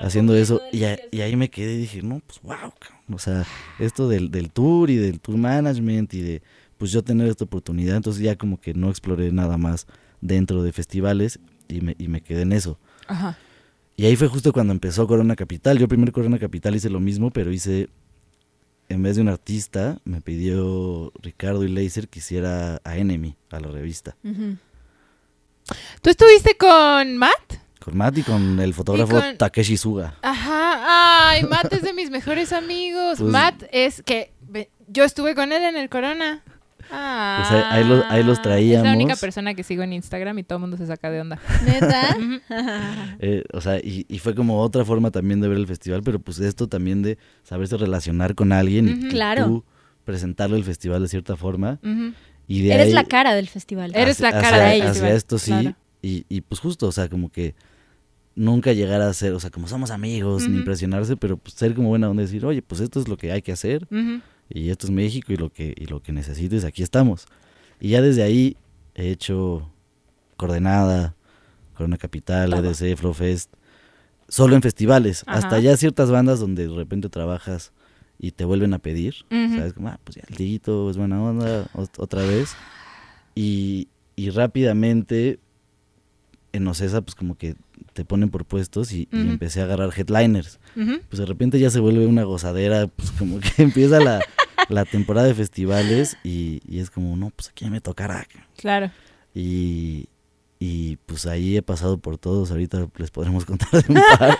haciendo 0.00 0.34
eso. 0.36 0.60
Y, 0.72 0.84
a- 0.84 0.98
y 1.10 1.20
ahí 1.20 1.36
me 1.36 1.50
quedé 1.50 1.74
y 1.74 1.78
dije, 1.78 2.02
no, 2.02 2.20
pues 2.26 2.40
wow. 2.42 2.72
O 3.12 3.18
sea, 3.18 3.44
esto 3.78 4.08
del, 4.08 4.30
del 4.30 4.50
tour 4.50 4.88
y 4.90 4.96
del 4.96 5.20
tour 5.20 5.36
management 5.36 6.14
y 6.14 6.22
de, 6.22 6.42
pues 6.78 6.90
yo 6.92 7.02
tener 7.02 7.28
esta 7.28 7.44
oportunidad. 7.44 7.96
Entonces 7.96 8.22
ya 8.22 8.36
como 8.36 8.58
que 8.60 8.72
no 8.72 8.88
exploré 8.88 9.30
nada 9.32 9.58
más 9.58 9.86
dentro 10.22 10.62
de 10.62 10.72
festivales 10.72 11.38
y 11.76 11.80
me, 11.80 11.96
y 11.98 12.08
me 12.08 12.20
quedé 12.20 12.42
en 12.42 12.52
eso. 12.52 12.78
Ajá. 13.06 13.36
Y 13.96 14.06
ahí 14.06 14.16
fue 14.16 14.28
justo 14.28 14.52
cuando 14.52 14.72
empezó 14.72 15.06
Corona 15.06 15.36
Capital. 15.36 15.78
Yo 15.78 15.86
primero 15.88 16.12
Corona 16.12 16.38
Capital 16.38 16.74
hice 16.74 16.90
lo 16.90 17.00
mismo, 17.00 17.30
pero 17.30 17.52
hice, 17.52 17.88
en 18.88 19.02
vez 19.02 19.16
de 19.16 19.22
un 19.22 19.28
artista, 19.28 19.98
me 20.04 20.20
pidió 20.20 21.12
Ricardo 21.22 21.64
y 21.64 21.68
Laser 21.68 22.08
que 22.08 22.18
hiciera 22.18 22.80
a 22.84 22.96
Enemy, 22.96 23.36
a 23.50 23.60
la 23.60 23.68
revista. 23.68 24.16
Ujú. 24.24 24.56
¿Tú 26.02 26.10
estuviste 26.10 26.56
con 26.56 27.16
Matt? 27.16 27.54
Con 27.80 27.96
Matt 27.96 28.18
y 28.18 28.22
con 28.22 28.58
el 28.60 28.74
fotógrafo 28.74 29.18
con- 29.20 29.36
Takeshi 29.36 29.76
Suga. 29.76 30.14
Ajá. 30.22 31.30
Ay, 31.30 31.44
Matt 31.44 31.72
es 31.72 31.82
de 31.82 31.92
mis 31.92 32.10
mejores 32.10 32.52
amigos. 32.52 33.18
Pues- 33.18 33.30
Matt 33.32 33.62
es 33.72 34.02
que 34.02 34.32
yo 34.88 35.04
estuve 35.04 35.34
con 35.34 35.52
él 35.52 35.62
en 35.62 35.76
el 35.76 35.88
Corona. 35.88 36.42
Ah, 36.90 37.36
Pues 37.48 37.62
ahí- 37.62 37.78
ahí 37.82 37.88
los- 37.88 38.04
ahí 38.08 38.22
los 38.22 38.32
Es 38.32 38.36
la 38.38 38.42
traíamos. 38.42 38.94
única 38.94 39.16
persona 39.16 39.54
que 39.54 39.62
sigo 39.62 39.82
en 39.82 39.92
Instagram 39.92 40.38
y 40.38 40.42
todo 40.42 40.56
el 40.56 40.60
mundo 40.62 40.76
se 40.76 40.86
saca 40.86 41.10
de 41.10 41.20
onda. 41.20 41.38
¿Neta? 41.64 42.16
Eh, 43.20 43.44
o 43.52 43.60
sea, 43.60 43.78
y, 43.78 44.06
y 44.08 44.18
fue 44.18 44.34
como 44.34 44.60
otra 44.60 44.84
forma 44.84 45.10
también 45.10 45.40
de 45.40 45.48
ver 45.48 45.58
el 45.58 45.66
festival, 45.66 46.02
pero 46.04 46.18
pues 46.18 46.38
esto 46.40 46.68
también 46.68 47.02
de 47.02 47.18
saberse 47.42 47.76
relacionar 47.76 48.34
con 48.34 48.52
alguien 48.52 48.88
y- 48.88 48.92
Ujú. 48.92 49.06
y, 49.06 49.08
Claro. 49.10 49.44
tú 49.46 49.64
presentarle 50.04 50.56
el 50.56 50.64
festival 50.64 51.00
de 51.02 51.08
cierta 51.08 51.36
forma. 51.36 51.78
Y 52.46 52.62
de 52.62 52.74
Eres 52.74 52.86
ahí- 52.88 52.92
la 52.92 53.04
cara 53.04 53.34
del 53.34 53.48
festival. 53.48 53.92
Eres 53.94 54.20
la 54.20 54.28
hacia- 54.28 54.40
cara 54.40 54.58
de 54.64 54.74
ellos, 54.76 54.90
Hacia 54.90 55.14
esto 55.14 55.38
sí. 55.38 55.50
claro. 55.50 55.74
Y, 56.02 56.26
y 56.28 56.42
pues 56.42 56.60
justo, 56.60 56.86
o 56.86 56.92
sea, 56.92 57.08
como 57.08 57.30
que 57.30 57.54
nunca 58.36 58.72
llegar 58.72 59.00
a 59.00 59.12
ser, 59.14 59.32
o 59.32 59.40
sea, 59.40 59.48
como 59.50 59.68
somos 59.68 59.90
amigos, 59.90 60.46
ni 60.48 60.58
impresionarse, 60.58 61.16
pero 61.16 61.36
pues 61.38 61.54
ser 61.54 61.72
como 61.74 61.88
buena 61.88 62.10
onda 62.10 62.22
y 62.22 62.26
decir, 62.26 62.44
oye, 62.44 62.60
pues 62.62 62.80
esto 62.82 63.00
es 63.00 63.08
lo 63.08 63.16
que 63.16 63.30
hay 63.32 63.40
que 63.42 63.52
hacer 63.52 63.84
Ujú. 63.90 64.20
Y 64.54 64.70
esto 64.70 64.86
es 64.86 64.90
México 64.92 65.32
y 65.32 65.36
lo 65.36 65.50
que, 65.52 65.74
y 65.76 65.84
lo 65.86 66.00
que 66.00 66.12
necesites, 66.12 66.64
aquí 66.64 66.82
estamos. 66.82 67.26
Y 67.80 67.88
ya 67.90 68.00
desde 68.00 68.22
ahí 68.22 68.56
he 68.94 69.10
hecho 69.10 69.68
Coordenada, 70.36 71.14
Corona 71.76 71.98
Capital, 71.98 72.50
Todo. 72.50 72.60
EDC, 72.70 72.96
Flowfest, 72.96 73.52
solo 74.28 74.54
en 74.56 74.62
festivales, 74.62 75.24
Ajá. 75.26 75.38
hasta 75.38 75.58
ya 75.58 75.76
ciertas 75.76 76.10
bandas 76.10 76.40
donde 76.40 76.66
de 76.68 76.74
repente 76.74 77.08
trabajas 77.08 77.72
y 78.18 78.30
te 78.30 78.44
vuelven 78.44 78.72
a 78.74 78.78
pedir. 78.78 79.14
¿sabes? 79.28 79.72
Como, 79.74 79.88
ah, 79.88 79.98
pues 80.04 80.16
ya 80.16 80.22
el 80.28 80.36
es 80.88 80.96
buena 80.96 81.22
onda, 81.22 81.64
ot- 81.74 81.98
otra 81.98 82.22
vez. 82.22 82.54
Y, 83.34 83.88
y 84.16 84.30
rápidamente 84.30 85.40
en 86.52 86.66
Ocesa, 86.68 87.02
pues 87.02 87.16
como 87.16 87.36
que 87.36 87.56
te 87.92 88.04
ponen 88.04 88.28
por 88.30 88.44
puestos 88.44 88.92
y, 88.92 89.08
y 89.12 89.16
empecé 89.28 89.60
a 89.60 89.64
agarrar 89.64 89.90
headliners. 89.96 90.60
Pues 90.74 91.18
de 91.18 91.26
repente 91.26 91.58
ya 91.58 91.70
se 91.70 91.80
vuelve 91.80 92.06
una 92.06 92.24
gozadera, 92.24 92.86
pues 92.88 93.10
como 93.12 93.38
que 93.40 93.48
empieza 93.62 94.00
la, 94.00 94.20
la 94.68 94.84
temporada 94.84 95.26
de 95.26 95.34
festivales 95.34 96.16
y, 96.24 96.60
y 96.68 96.80
es 96.80 96.90
como, 96.90 97.16
no, 97.16 97.30
pues 97.34 97.48
aquí 97.50 97.68
me 97.70 97.80
tocará. 97.80 98.26
Claro. 98.56 98.90
Y, 99.34 100.08
y 100.58 100.96
pues 101.06 101.26
ahí 101.26 101.56
he 101.56 101.62
pasado 101.62 101.98
por 101.98 102.18
todos, 102.18 102.50
ahorita 102.50 102.88
les 102.96 103.10
podremos 103.10 103.44
contar 103.46 103.70
de 103.70 103.92
un 103.92 104.00
par. 104.18 104.38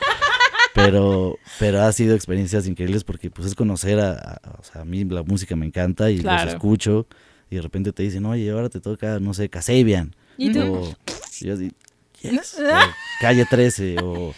Pero, 0.74 1.38
pero 1.60 1.82
ha 1.82 1.92
sido 1.92 2.16
experiencias 2.16 2.66
increíbles 2.66 3.04
porque 3.04 3.30
pues 3.30 3.46
es 3.46 3.54
conocer 3.54 4.00
a, 4.00 4.12
a- 4.12 4.56
o 4.58 4.64
sea, 4.64 4.82
a 4.82 4.84
mí 4.84 5.04
la 5.04 5.22
música 5.22 5.54
me 5.54 5.66
encanta 5.66 6.10
y 6.10 6.18
Claro. 6.18 6.46
los 6.46 6.54
escucho 6.54 7.06
y 7.48 7.56
de 7.56 7.62
repente 7.62 7.92
te 7.92 8.02
dicen, 8.02 8.24
oye, 8.26 8.50
ahora 8.50 8.68
te 8.68 8.80
toca, 8.80 9.20
no 9.20 9.34
sé, 9.34 9.48
Kasabian. 9.48 10.16
¿Y 10.36 10.50
tú? 10.50 10.60
O, 10.74 10.94
y 11.40 11.44
yo 11.46 11.54
así, 11.54 11.72
"Yes", 12.22 12.56
o 12.60 13.20
Calle 13.20 13.46
13 13.48 13.96
o, 14.02 14.34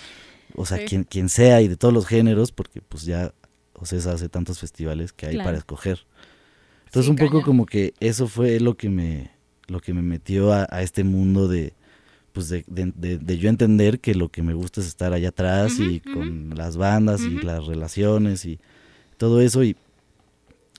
o 0.56 0.66
sea, 0.66 0.78
Sí. 0.78 0.84
quien, 0.86 1.04
quien 1.04 1.28
sea 1.28 1.60
y 1.62 1.68
de 1.68 1.76
todos 1.76 1.94
los 1.94 2.06
géneros 2.06 2.50
porque 2.52 2.80
pues 2.80 3.04
ya 3.04 3.32
Ocesa 3.74 4.12
hace 4.12 4.28
tantos 4.28 4.58
festivales 4.58 5.12
que 5.12 5.26
hay 5.26 5.34
Claro. 5.34 5.48
para 5.48 5.58
escoger. 5.58 6.00
Entonces 6.86 7.04
Sí, 7.04 7.10
un 7.10 7.16
poco 7.16 7.30
cañón. 7.32 7.44
como 7.44 7.66
que 7.66 7.92
eso 8.00 8.26
fue 8.26 8.58
lo 8.60 8.76
que 8.76 8.88
me, 8.88 9.30
lo 9.68 9.80
que 9.80 9.92
me 9.92 10.00
metió 10.02 10.52
a, 10.52 10.66
a 10.70 10.82
este 10.82 11.04
mundo 11.04 11.46
de, 11.46 11.74
pues 12.32 12.48
de, 12.48 12.64
de- 12.68 12.92
de- 12.96 13.18
de 13.18 13.38
yo 13.38 13.48
entender 13.50 14.00
que 14.00 14.14
lo 14.14 14.30
que 14.30 14.42
me 14.42 14.54
gusta 14.54 14.80
es 14.80 14.86
estar 14.86 15.12
allá 15.12 15.28
atrás 15.28 15.74
Ujú, 15.74 15.82
y 15.84 16.02
ujú. 16.06 16.14
con 16.14 16.50
las 16.56 16.76
bandas 16.76 17.20
y 17.22 17.36
Ujú. 17.36 17.46
las 17.46 17.66
relaciones 17.66 18.44
y 18.46 18.58
todo 19.18 19.40
eso 19.42 19.62
y 19.62 19.76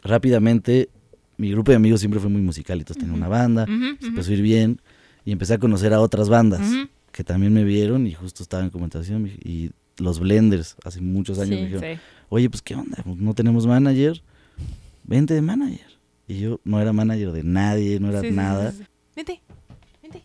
rápidamente 0.04 0.90
mi 1.38 1.52
grupo 1.52 1.72
de 1.72 1.78
amigos 1.78 2.00
siempre 2.00 2.20
fue 2.20 2.30
muy 2.30 2.42
musical, 2.42 2.80
entonces 2.80 3.02
tenía 3.02 3.16
una 3.16 3.28
banda, 3.28 3.66
se 4.00 4.08
empezó 4.08 4.32
a 4.32 4.34
ir 4.34 4.42
bien 4.42 4.82
y 5.24 5.32
empecé 5.32 5.54
a 5.54 5.58
conocer 5.60 5.94
a 5.94 6.00
otras 6.02 6.30
bandas. 6.30 6.68
Que 7.18 7.24
también 7.24 7.52
me 7.52 7.64
vieron 7.64 8.06
y 8.06 8.14
justo 8.14 8.44
estaban 8.44 8.66
en 8.66 8.70
comentación 8.72 9.26
y 9.44 9.72
los 9.98 10.20
Blenders 10.20 10.76
hace 10.86 11.02
muchos 11.02 11.40
años 11.40 11.50
Sí, 11.50 11.56
me 11.56 11.62
dijeron, 11.68 11.96
Sí. 11.98 12.02
oye, 12.30 12.48
pues 12.48 12.62
qué 12.62 12.76
onda, 12.76 13.02
Pues, 13.04 13.18
no 13.18 13.34
tenemos 13.34 13.66
manager, 13.66 14.22
vente 15.04 15.34
de 15.34 15.42
manager. 15.42 15.88
Y 16.28 16.40
yo 16.42 16.60
no 16.64 16.80
era 16.80 16.94
manager 16.94 17.32
de 17.32 17.42
nadie, 17.42 18.00
no 18.00 18.10
era 18.10 18.22
Sí, 18.22 18.30
nada. 18.30 18.72
Vente, 19.16 19.42
vente. 20.04 20.22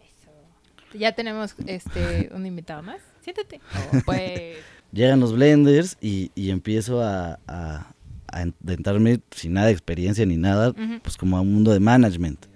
Eso. 0.00 0.98
Ya 0.98 1.12
tenemos 1.12 1.54
este 1.66 2.30
un 2.34 2.46
invitado 2.46 2.82
más. 2.82 3.00
Siéntate. 3.22 3.60
Oh, 3.92 3.98
pues. 4.06 4.56
Llegan 4.92 5.20
los 5.20 5.34
blenders 5.34 5.98
y, 6.00 6.30
y 6.34 6.48
empiezo 6.48 7.02
a, 7.02 7.38
a, 7.46 7.92
a 8.32 8.46
adentrarme 8.64 9.20
sin 9.30 9.52
nada 9.52 9.66
de 9.66 9.72
experiencia 9.72 10.24
ni 10.24 10.38
nada, 10.38 10.70
Ujú. 10.70 11.00
pues 11.02 11.18
como 11.18 11.36
a 11.36 11.42
un 11.42 11.52
mundo 11.52 11.70
de 11.72 11.80
management. 11.80 12.46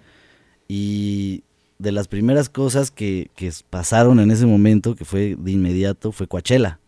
Y 0.69 1.45
de 1.79 1.93
las 1.93 2.09
primeras 2.09 2.49
cosas 2.49 2.91
que, 2.91 3.31
que 3.37 3.53
pasaron 3.71 4.21
en 4.21 4.31
ese 4.31 4.47
momento, 4.47 4.95
que 4.95 5.05
fue 5.05 5.37
de 5.39 5.51
inmediato, 5.51 6.13
fue 6.13 6.27
Coachella. 6.27 6.79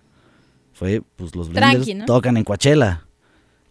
Fue, 0.72 1.02
pues 1.16 1.34
los 1.34 1.48
blenders 1.48 1.86
tocan 2.06 2.36
en 2.36 2.44
Coachella. 2.44 3.06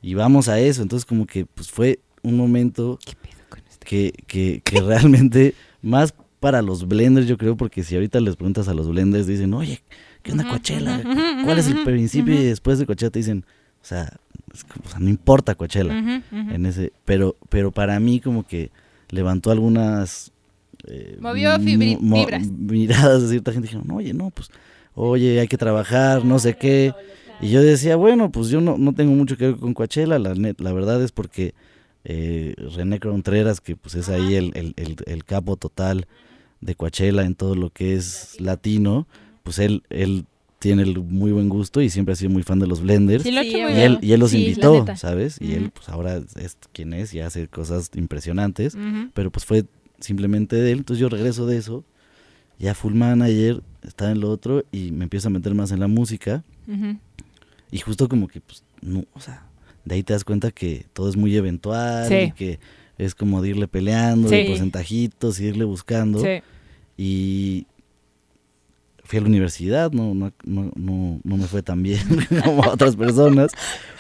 Y 0.02 0.14
vamos 0.14 0.50
a 0.50 0.60
eso. 0.60 0.82
Entonces 0.82 1.06
como 1.06 1.26
que 1.26 1.46
pues 1.46 1.72
fue 1.72 2.00
un 2.24 2.36
momento 2.38 3.00
¿Qué 3.06 3.14
pedo 3.16 3.44
con 3.50 3.60
este? 3.70 3.86
que, 3.86 4.14
que, 4.28 4.62
que 4.64 4.82
realmente 4.82 5.54
más 5.82 6.14
para 6.40 6.62
los 6.62 6.88
blenders, 6.88 7.28
yo 7.28 7.38
creo, 7.38 7.56
porque 7.58 7.84
si 7.84 7.96
ahorita 7.96 8.20
les 8.20 8.36
preguntas 8.36 8.68
a 8.68 8.74
los 8.74 8.88
blenders, 8.90 9.26
dicen, 9.26 9.54
oye, 9.54 9.82
¿qué 10.22 10.32
onda 10.32 10.48
Coachella? 10.48 11.02
¿Cuál 11.44 11.58
es 11.58 11.68
el 11.68 11.84
principio? 11.84 12.36
Y 12.36 12.44
después 12.44 12.78
de 12.78 12.86
Coachella 12.86 13.10
te 13.10 13.20
dicen, 13.20 13.46
o 13.82 13.86
sea, 13.86 14.12
es 14.54 14.64
como- 14.64 14.86
o 14.86 14.90
sea, 14.90 15.00
no 15.00 15.10
importa 15.10 15.56
Coachella. 15.56 15.98
En 16.32 16.66
ese, 16.68 16.92
pero, 17.04 17.36
pero 17.50 17.72
para 17.72 18.00
mí 18.00 18.20
como 18.20 18.46
que 18.46 18.70
levantó 19.10 19.50
algunas 19.50 20.32
eh, 20.88 21.18
Movió 21.20 21.52
fibri- 21.60 22.00
mo- 22.00 22.18
vibras. 22.26 22.48
miradas 22.58 23.24
de 23.24 23.30
cierta 23.30 23.52
gente 23.52 23.68
dijeron, 23.68 23.90
oye, 23.92 24.14
no, 24.14 24.30
pues, 24.32 24.50
oye, 24.94 25.40
hay 25.40 25.48
que 25.48 25.58
trabajar, 25.58 26.24
no 26.26 26.40
sé 26.40 26.56
qué. 26.58 26.94
Y 27.42 27.50
yo 27.50 27.62
decía, 27.62 27.96
bueno, 27.98 28.32
pues 28.32 28.48
yo 28.50 28.62
no, 28.62 28.78
no 28.78 28.94
tengo 28.94 29.14
mucho 29.14 29.36
que 29.38 29.48
ver 29.48 29.56
con 29.58 29.74
Coachella, 29.74 30.18
la, 30.20 30.34
net- 30.36 30.60
la 30.62 30.72
verdad 30.72 31.04
es 31.04 31.12
porque 31.12 31.54
eh, 32.06 32.54
René 32.76 33.00
Contreras, 33.00 33.60
que 33.62 33.76
pues 33.76 33.96
es 33.96 34.10
ahí 34.10 34.36
el, 34.36 34.52
el, 34.56 34.74
el, 34.78 34.96
el 35.06 35.26
capo 35.26 35.58
total 35.58 36.08
de 36.62 36.76
Coachella 36.76 37.24
en 37.26 37.36
todo 37.36 37.56
lo 37.56 37.72
que 37.72 37.96
es 37.96 38.40
latino, 38.40 39.08
pues 39.44 39.60
él, 39.60 39.84
él 39.90 40.26
tiene 40.60 40.84
el 40.84 40.98
muy 41.00 41.32
buen 41.32 41.50
gusto 41.50 41.82
y 41.82 41.90
siempre 41.90 42.14
ha 42.14 42.16
sido 42.16 42.32
muy 42.32 42.42
fan 42.44 42.60
de 42.60 42.68
los 42.68 42.82
blenders. 42.82 43.24
Sí, 43.24 43.32
lo 43.32 43.44
Y 43.44 43.50
bien. 43.54 43.70
él, 43.70 44.00
y 44.02 44.14
él 44.14 44.20
los 44.20 44.32
Sí, 44.32 44.38
invitó. 44.40 44.86
¿sabes? 44.96 45.38
Y 45.42 45.54
él, 45.54 45.72
pues 45.72 45.90
ahora 45.90 46.22
es 46.40 46.58
quien 46.72 46.94
es 46.94 47.14
y 47.14 47.20
hace 47.20 47.48
cosas 47.48 47.92
impresionantes. 47.96 48.78
Pero 49.14 49.30
pues 49.32 49.46
fue 49.46 49.66
simplemente 50.00 50.56
de 50.56 50.72
él. 50.72 50.80
Entonces 50.80 51.02
yo 51.02 51.10
regreso 51.10 51.46
de 51.46 51.58
eso, 51.58 51.84
ya 52.60 52.74
full 52.74 52.94
manager, 52.94 53.62
estaba 53.84 54.12
en 54.12 54.20
lo 54.22 54.30
otro 54.32 54.64
y 54.72 54.92
me 54.92 55.04
empiezo 55.04 55.28
a 55.28 55.32
meter 55.32 55.54
más 55.56 55.72
en 55.72 55.80
la 55.80 55.88
música. 55.88 56.44
Y 57.72 57.80
justo 57.80 58.08
como 58.08 58.28
que, 58.28 58.42
pues, 58.42 58.64
no, 58.82 59.06
o 59.14 59.20
sea, 59.20 59.48
de 59.84 59.96
ahí 59.96 60.04
te 60.04 60.14
das 60.14 60.24
cuenta 60.24 60.52
que 60.52 60.86
todo 60.94 61.10
es 61.10 61.18
muy 61.18 61.36
eventual 61.36 62.08
Sí. 62.08 62.16
y 62.16 62.32
que 62.32 62.60
es 62.98 63.14
como 63.14 63.42
de 63.42 63.50
irle 63.50 63.68
peleando, 63.68 64.30
de 64.30 64.44
Sí. 64.44 64.48
porcentajitos, 64.50 65.40
y 65.40 65.46
irle 65.46 65.66
buscando. 65.66 66.20
Sí. 66.22 66.42
Y 66.98 67.68
fui 69.06 69.20
a 69.20 69.22
la 69.22 69.28
universidad, 69.28 69.92
no, 69.92 70.14
no, 70.14 70.32
no, 70.44 70.72
no, 70.76 71.20
no 71.24 71.38
me 71.38 71.46
fue 71.46 71.62
tan 71.64 71.82
bien 71.84 72.00
como 72.44 72.64
a 72.64 72.70
otras 72.70 72.96
personas, 72.96 73.52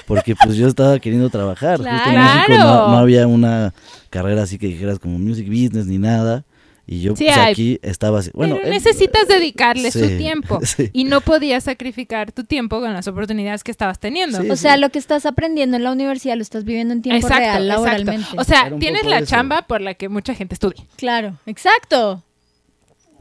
porque 0.06 0.36
pues 0.36 0.56
yo 0.58 0.68
estaba 0.68 1.00
queriendo 1.00 1.30
trabajar. 1.30 1.78
Justo 1.78 1.92
en 1.92 2.22
México 2.22 2.42
no, 2.50 2.56
Claro. 2.56 2.88
no 2.90 2.98
había 2.98 3.28
una 3.28 3.74
carrera 4.10 4.44
así 4.44 4.58
que 4.58 4.68
dijeras 4.68 5.00
como 5.00 5.18
music 5.20 5.48
business 5.48 5.86
ni 5.86 5.98
nada. 5.98 6.44
Y 6.88 7.02
yo 7.02 7.16
Sí 7.16 7.24
pues, 7.26 7.36
hay. 7.36 7.52
aquí 7.52 7.80
estaba 7.82 8.20
así. 8.20 8.30
Bueno, 8.36 8.58
Pero 8.58 8.68
eh, 8.68 8.70
necesitas 8.70 9.28
dedicarle 9.28 9.90
sí, 9.90 10.00
su 10.00 10.18
tiempo. 10.18 10.60
sí. 10.64 10.92
Y 10.94 11.06
no 11.06 11.22
podías 11.22 11.64
sacrificar 11.64 12.32
tu 12.32 12.44
tiempo 12.44 12.80
con 12.80 12.94
las 12.94 13.08
oportunidades 13.08 13.64
que 13.64 13.72
estabas 13.72 13.98
teniendo. 14.00 14.40
Sí, 14.42 14.52
O 14.52 14.56
sea, 14.56 14.78
lo 14.78 14.90
que 14.92 15.00
estás 15.00 15.26
aprendiendo 15.26 15.78
en 15.78 15.84
la 15.84 15.92
universidad 15.92 16.36
lo 16.36 16.44
estás 16.44 16.64
viviendo 16.64 16.94
en 16.94 17.02
tiempo 17.02 17.26
exacto, 17.26 17.42
real, 17.42 17.64
exacto. 17.64 17.84
laboralmente. 17.88 18.28
O 18.38 18.44
sea, 18.44 18.72
tienes 18.80 19.04
la 19.06 19.18
eso. 19.18 19.26
chamba 19.32 19.64
por 19.64 19.82
la 19.82 19.96
que 19.96 20.10
mucha 20.10 20.36
gente 20.36 20.54
estudia. 20.54 20.84
claro, 20.96 21.40
exacto. 21.48 22.22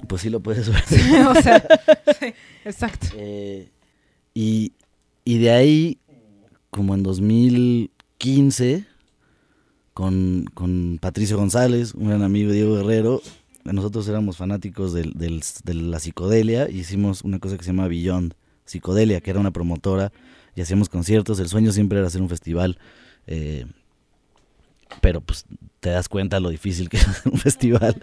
Pues 0.08 0.22
sí 0.22 0.30
lo 0.30 0.40
puedes 0.40 0.68
ver. 0.68 0.82
o 1.28 1.34
sea, 1.42 1.64
sí, 2.20 2.34
exacto. 2.64 3.06
Eh, 3.16 3.70
y, 4.34 4.72
y 5.24 5.38
de 5.38 5.50
ahí, 5.50 5.98
como 6.70 6.94
en 6.94 7.02
2015, 7.02 8.84
con, 9.94 10.44
con 10.54 10.98
Patricio 11.00 11.36
González, 11.38 11.94
un 11.94 12.08
gran 12.08 12.22
amigo 12.22 12.52
Diego 12.52 12.74
Guerrero, 12.76 13.22
nosotros 13.64 14.06
éramos 14.08 14.36
fanáticos 14.36 14.92
del- 14.92 15.12
del- 15.14 15.42
de 15.64 15.74
la 15.74 15.98
psicodelia 16.00 16.68
y 16.68 16.80
hicimos 16.80 17.22
una 17.22 17.38
cosa 17.38 17.56
que 17.56 17.64
se 17.64 17.70
llama 17.70 17.88
Beyond 17.88 18.34
Psicodelia, 18.66 19.20
que 19.20 19.30
era 19.30 19.40
una 19.40 19.52
promotora 19.52 20.12
y 20.54 20.60
hacíamos 20.60 20.88
conciertos. 20.88 21.38
El 21.38 21.48
sueño 21.48 21.72
siempre 21.72 21.98
era 21.98 22.08
hacer 22.08 22.20
un 22.20 22.28
festival. 22.28 22.78
eh, 23.26 23.64
pero 25.00 25.20
pues 25.22 25.44
te 25.84 25.90
das 25.90 26.08
cuenta 26.08 26.40
lo 26.40 26.48
difícil 26.48 26.88
que 26.88 26.96
es 26.96 27.26
un 27.26 27.38
festival. 27.38 28.00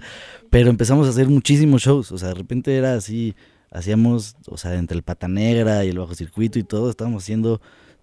Pero 0.52 0.70
empezamos 0.70 1.08
a 1.08 1.10
hacer 1.10 1.28
muchísimos 1.28 1.82
shows, 1.82 2.12
o 2.12 2.18
sea, 2.20 2.28
de 2.30 2.36
repente 2.36 2.78
era 2.78 2.94
así, 2.94 3.34
hacíamos, 3.72 4.36
o 4.46 4.56
sea, 4.58 4.76
entre 4.76 4.96
el 4.98 5.02
Pata 5.04 5.28
Negra 5.28 5.84
y 5.84 5.90
el 5.90 5.98
Bajo 5.98 6.14
Circuito 6.14 6.60
y 6.60 6.64
todo, 6.64 6.90
estábamos 6.92 7.24
haciendo 7.24 7.60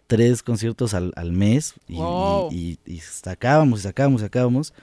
tres 0.08 0.42
conciertos 0.42 0.94
al, 0.94 1.12
al 1.14 1.30
mes 1.32 1.74
y, 1.86 1.94
Wow. 1.96 2.48
y- 2.50 2.78
y- 2.86 2.94
y 2.94 2.98
sacábamos 2.98 3.80
y 3.80 3.82
sacábamos 3.84 4.20
y 4.20 4.24
sacábamos 4.24 4.74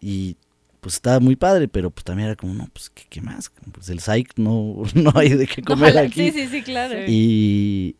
y 0.00 0.36
pues 0.80 0.94
estaba 0.94 1.18
muy 1.18 1.34
padre, 1.34 1.66
pero 1.66 1.90
pues 1.90 2.04
también 2.04 2.26
era 2.28 2.36
como, 2.36 2.54
no, 2.54 2.68
pues, 2.72 2.90
¿qué, 2.90 3.02
qué 3.08 3.20
más? 3.20 3.50
Pues 3.72 3.88
el 3.88 3.98
psych 3.98 4.34
no, 4.36 4.82
no 4.94 5.12
hay 5.16 5.30
de 5.30 5.46
qué 5.48 5.60
comer 5.64 5.98
aquí. 5.98 6.30
Sí, 6.30 6.42
sí, 6.42 6.48
sí, 6.48 6.62
claro. 6.62 6.94
Y, 7.08 7.96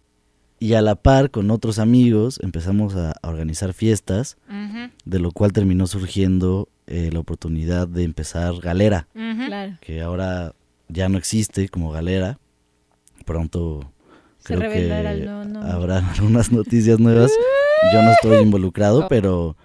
y 0.59 0.73
a 0.75 0.81
la 0.83 0.95
par 0.95 1.31
con 1.31 1.51
otros 1.51 1.79
amigos 1.79 2.39
empezamos 2.43 2.95
a, 2.97 3.13
a 3.23 3.29
organizar 3.29 3.73
fiestas, 3.75 4.37
de 5.05 5.19
lo 5.19 5.31
cual 5.33 5.53
terminó 5.53 5.87
surgiendo 5.87 6.69
eh, 6.87 7.11
la 7.13 7.19
oportunidad 7.21 7.87
de 7.89 8.05
empezar 8.05 8.55
Galera. 8.61 9.09
Claro. 9.13 9.77
que 9.81 10.01
ahora 10.03 10.55
ya 10.89 11.09
no 11.09 11.19
existe 11.19 11.69
como 11.69 11.91
Galera. 11.91 12.39
Pronto 13.25 13.93
Se 14.39 14.55
creo 14.55 14.71
que 14.71 14.87
el 14.87 15.29
habrá 15.63 15.99
algunas 16.17 16.53
noticias 16.53 16.99
nuevas. 17.01 17.33
Yo 17.93 18.03
no 18.03 18.11
estoy 18.13 18.39
involucrado, 18.43 19.05
Oh. 19.05 19.09
pero, 19.09 19.57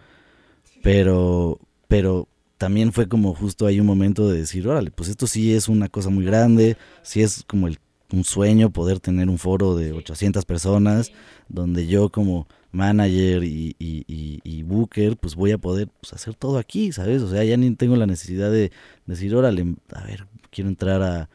pero, 0.83 1.59
pero 1.87 2.27
también 2.57 2.91
fue 2.91 3.07
como 3.07 3.33
justo 3.33 3.65
ahí 3.65 3.79
un 3.79 3.87
momento 3.87 4.27
de 4.29 4.39
decir, 4.39 4.67
órale, 4.67 4.91
pues 4.91 5.09
esto 5.09 5.25
sí 5.27 5.53
es 5.53 5.67
una 5.67 5.87
cosa 5.89 6.09
muy 6.09 6.25
grande, 6.25 6.77
sí 7.01 7.21
es 7.21 7.43
como 7.47 7.67
el, 7.67 7.79
un 8.13 8.23
sueño 8.23 8.69
poder 8.71 8.99
tener 8.99 9.29
un 9.29 9.37
foro 9.37 9.75
de 9.75 9.91
800 9.93 10.45
personas, 10.45 11.11
donde 11.49 11.87
yo 11.87 12.09
como 12.09 12.47
manager 12.71 13.43
y, 13.43 13.75
y, 13.79 14.03
y- 14.07 14.39
y 14.43 14.63
booker, 14.63 15.17
pues 15.17 15.35
voy 15.35 15.51
a 15.51 15.57
poder 15.57 15.89
pues, 15.99 16.13
hacer 16.13 16.35
todo 16.35 16.57
aquí, 16.57 16.91
¿sabes? 16.91 17.21
O 17.21 17.29
sea, 17.29 17.43
ya 17.43 17.57
ni 17.57 17.71
tengo 17.75 17.95
la 17.95 18.07
necesidad 18.07 18.49
de 18.51 18.71
decir, 19.05 19.35
órale, 19.35 19.75
a 19.93 20.03
ver, 20.05 20.25
quiero 20.49 20.69
entrar 20.69 21.01
a, 21.01 21.29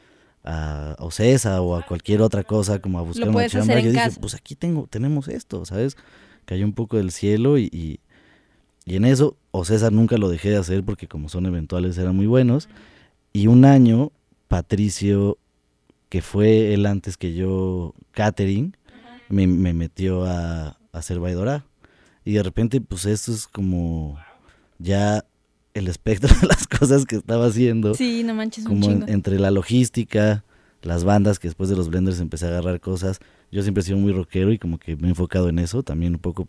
a 0.45 0.97
Ocesa 0.99 1.61
o 1.61 1.77
a 1.77 1.85
cualquier 1.85 2.23
otra 2.23 2.43
cosa, 2.45 2.79
como 2.81 2.99
a 2.99 3.03
buscar 3.03 3.29
una 3.29 3.39
chamba. 3.61 3.75
Yo 3.85 3.93
dije, 3.93 4.21
pues 4.21 4.35
aquí 4.35 4.55
tengo, 4.55 4.87
tenemos 4.89 5.29
esto, 5.29 5.65
¿sabes? 5.65 5.97
Cayó 6.47 6.65
un 6.65 6.73
poco 6.73 6.97
del 6.97 7.11
cielo 7.11 7.59
y, 7.59 7.65
y, 7.73 8.01
y 8.87 8.97
en 8.97 9.05
eso, 9.05 9.37
Ocesa 9.51 9.91
nunca 9.91 10.17
lo 10.17 10.29
dejé 10.29 10.51
de 10.51 10.57
hacer 10.59 10.85
porque 10.85 11.09
como 11.09 11.29
son 11.29 11.45
eventuales 11.47 11.99
eran 11.99 12.17
muy 12.17 12.27
buenos. 12.27 12.69
Y 13.33 13.49
un 13.49 13.65
año, 13.67 14.13
Patricio, 14.49 15.37
que 16.09 16.23
fue 16.23 16.73
él 16.75 16.87
antes 16.87 17.17
que 17.17 17.35
yo, 17.35 17.95
catering, 18.13 18.77
me, 19.29 19.47
me 19.47 19.73
metió 19.75 20.25
a, 20.25 20.69
a 20.69 20.77
hacer 20.93 21.19
Baidora. 21.19 21.65
Y 22.25 22.33
de 22.33 22.43
repente, 22.43 22.81
pues 22.81 23.07
eso 23.07 23.33
es 23.33 23.47
como 23.47 24.19
ya 24.79 25.25
el 25.75 25.89
espectro 25.89 26.35
de 26.41 26.47
las 26.47 26.67
cosas 26.67 27.05
que 27.07 27.17
estaba 27.17 27.47
haciendo 27.47 27.95
Sí, 27.95 28.23
no 28.25 28.35
manches 28.35 28.65
un 28.67 28.81
como 28.81 28.91
en- 28.91 29.09
entre 29.09 29.39
la 29.39 29.51
logística, 29.51 30.45
las 30.83 31.05
bandas 31.05 31.39
que 31.39 31.49
después 31.49 31.69
de 31.69 31.77
los 31.77 31.89
blenders 31.89 32.21
empecé 32.21 32.47
a 32.47 32.49
agarrar 32.49 32.81
cosas. 32.81 33.19
Yo 33.53 33.63
siempre 33.63 33.83
he 33.83 33.85
sido 33.85 33.99
muy 33.99 34.13
rockero 34.13 34.53
y 34.53 34.59
como 34.59 34.79
que 34.79 34.97
me 34.97 35.07
he 35.07 35.11
enfocado 35.11 35.49
en 35.49 35.59
eso. 35.59 35.83
También 35.83 36.15
un 36.15 36.21
poco 36.21 36.49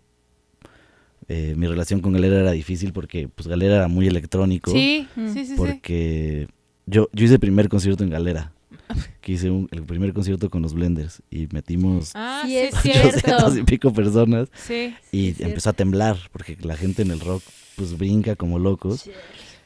eh, 1.28 1.56
mi 1.58 1.68
relación 1.68 2.00
con 2.02 2.14
Galera 2.14 2.40
era 2.40 2.52
difícil 2.52 2.94
porque 2.94 3.28
pues 3.28 3.48
Galera 3.48 3.76
era 3.78 3.88
muy 3.88 4.08
electrónico. 4.08 4.72
Sí, 4.72 5.08
Mm. 5.16 5.28
sí, 5.28 5.34
sí, 5.34 5.46
sí. 5.48 5.54
Porque 5.58 6.48
yo, 6.86 7.10
yo 7.14 7.26
hice 7.26 7.36
el 7.36 7.40
primer 7.40 7.68
concierto 7.70 8.04
en 8.04 8.10
Galera. 8.12 8.54
Que 9.22 9.34
hice 9.34 9.50
un- 9.50 9.68
el 9.72 9.84
primer 9.84 10.14
concierto 10.14 10.50
con 10.50 10.62
los 10.62 10.74
blenders 10.74 11.22
y 11.30 11.48
metimos 11.52 12.12
Ah, 12.16 12.44
Sí, 12.46 12.58
es 12.58 12.76
cierto. 12.82 13.10
cierto. 13.20 13.36
800 13.48 13.58
y 13.58 13.64
pico 13.64 13.94
personas 13.94 14.50
Sí. 14.66 14.96
y 15.12 15.42
empezó 15.44 15.70
a 15.70 15.74
temblar 15.74 16.18
porque 16.32 16.58
la 16.62 16.78
gente 16.78 17.02
en 17.02 17.12
el 17.12 17.20
rock 17.20 17.44
pues 17.76 17.98
brinca 17.98 18.36
como 18.36 18.58
locos. 18.60 19.10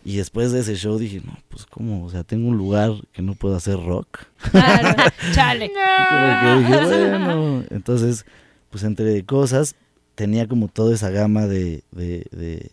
Y 0.03 0.17
después 0.17 0.51
de 0.51 0.61
ese 0.61 0.75
show 0.75 0.97
dije, 0.97 1.21
no, 1.23 1.37
pues 1.47 1.67
cómo, 1.67 2.03
o 2.03 2.09
sea, 2.09 2.23
tengo 2.23 2.49
un 2.49 2.57
lugar 2.57 2.91
que 3.13 3.21
no 3.21 3.35
puedo 3.35 3.55
hacer 3.55 3.75
rock. 3.79 4.21
Claro. 4.49 4.95
Chale. 5.35 5.69
Como 5.71 6.41
que 6.41 6.73
dije, 6.73 6.85
bueno, 7.09 7.63
entonces, 7.69 8.25
pues 8.71 8.83
entre 8.83 9.23
cosas, 9.25 9.75
tenía 10.15 10.47
como 10.47 10.67
toda 10.69 10.95
esa 10.95 11.11
gama 11.11 11.45
de, 11.45 11.83
de, 11.91 12.25
de, 12.31 12.71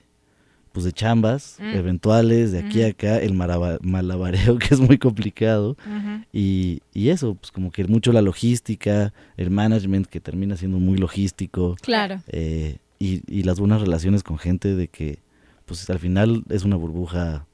pues 0.72 0.84
de 0.84 0.92
chambas 0.92 1.56
Mm. 1.60 1.76
eventuales, 1.76 2.52
de 2.52 2.60
aquí 2.60 2.82
a 2.82 2.88
acá, 2.88 3.18
el 3.18 3.34
malabareo 3.34 4.58
que 4.58 4.74
es 4.74 4.80
muy 4.80 4.98
complicado, 4.98 5.70
Ujú. 5.86 6.24
y, 6.32 6.80
y 6.94 7.08
eso, 7.10 7.34
pues 7.34 7.50
como 7.52 7.70
que 7.70 7.84
mucho 7.84 8.12
la 8.12 8.22
logística, 8.22 9.12
el 9.36 9.50
management 9.50 10.06
que 10.06 10.20
termina 10.20 10.56
siendo 10.56 10.78
muy 10.78 10.96
logístico, 10.98 11.76
Claro. 11.82 12.20
eh, 12.28 12.78
y, 12.98 13.22
y 13.28 13.42
las 13.44 13.60
buenas 13.60 13.80
relaciones 13.80 14.22
con 14.22 14.38
gente 14.38 14.74
de 14.74 14.88
que, 14.88 15.18
pues 15.66 15.88
al 15.90 15.98
final 15.98 16.42
es 16.48 16.64
una 16.64 16.76
burbuja 16.76 17.46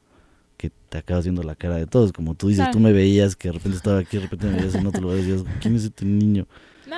que 0.57 0.71
te 0.89 0.99
acabas 0.99 1.25
viendo 1.25 1.43
la 1.43 1.55
cara 1.57 1.77
de 1.77 1.87
todos, 1.87 2.13
como 2.13 2.35
tú 2.35 2.49
dices, 2.49 2.63
Claro. 2.65 2.73
tú 2.73 2.81
me 2.81 2.93
veías 2.93 3.37
que 3.37 3.49
de 3.49 3.53
repente 3.53 3.77
estaba 3.77 3.99
aquí, 3.99 4.17
de 4.17 4.23
repente 4.23 4.47
me 4.47 4.57
veías 4.57 4.75
en 4.75 4.87
otro 4.87 5.03
lugar 5.03 5.19
y 5.19 5.23
decías, 5.23 5.45
¿quién 5.61 5.75
es 5.77 5.85
este 5.85 6.05
niño? 6.05 6.47
No, 6.89 6.97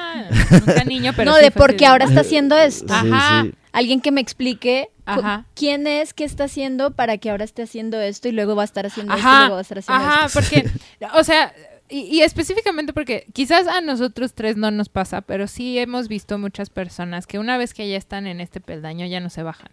nunca 0.58 0.84
niño, 0.84 1.12
pero 1.16 1.30
no, 1.30 1.36
sí 1.38 1.44
de 1.44 1.50
porque 1.52 1.86
ahora 1.86 2.04
está 2.04 2.20
haciendo 2.20 2.56
esto. 2.56 2.86
Sí, 2.88 3.08
Ajá. 3.12 3.42
sí. 3.44 3.52
Alguien 3.76 4.00
que 4.00 4.10
me 4.10 4.20
explique 4.20 4.88
Ajá. 5.04 5.44
quién 5.54 5.86
es, 5.86 6.14
qué 6.14 6.24
está 6.24 6.44
haciendo 6.44 6.92
para 6.92 7.18
que 7.18 7.30
ahora 7.30 7.44
esté 7.44 7.62
haciendo 7.62 8.00
esto 8.00 8.28
y 8.28 8.32
luego 8.32 8.56
va 8.56 8.62
a 8.62 8.64
estar 8.64 8.86
haciendo 8.86 9.12
esto 9.14 9.26
y 9.26 9.28
Ajá, 9.30 9.38
luego 9.40 9.54
va 9.54 9.58
a 9.58 9.62
estar 9.62 9.78
haciendo 9.78 10.04
ajá, 10.04 10.26
esto. 10.26 10.40
porque, 10.40 10.70
o 11.14 11.24
sea, 11.24 11.52
y, 11.88 11.98
y 12.00 12.22
específicamente 12.22 12.92
porque 12.92 13.26
quizás 13.32 13.66
a 13.66 13.80
nosotros 13.82 14.32
tres 14.34 14.56
no 14.56 14.70
nos 14.70 14.88
pasa, 14.88 15.20
pero 15.20 15.46
sí 15.46 15.78
hemos 15.78 16.08
visto 16.08 16.38
muchas 16.38 16.70
personas 16.70 17.26
que 17.26 17.38
una 17.38 17.58
vez 17.58 17.74
que 17.74 17.88
ya 17.88 17.96
están 17.98 18.26
en 18.26 18.40
este 18.40 18.60
peldaño 18.60 19.04
ya 19.06 19.20
no 19.20 19.28
se 19.30 19.42
bajan. 19.42 19.68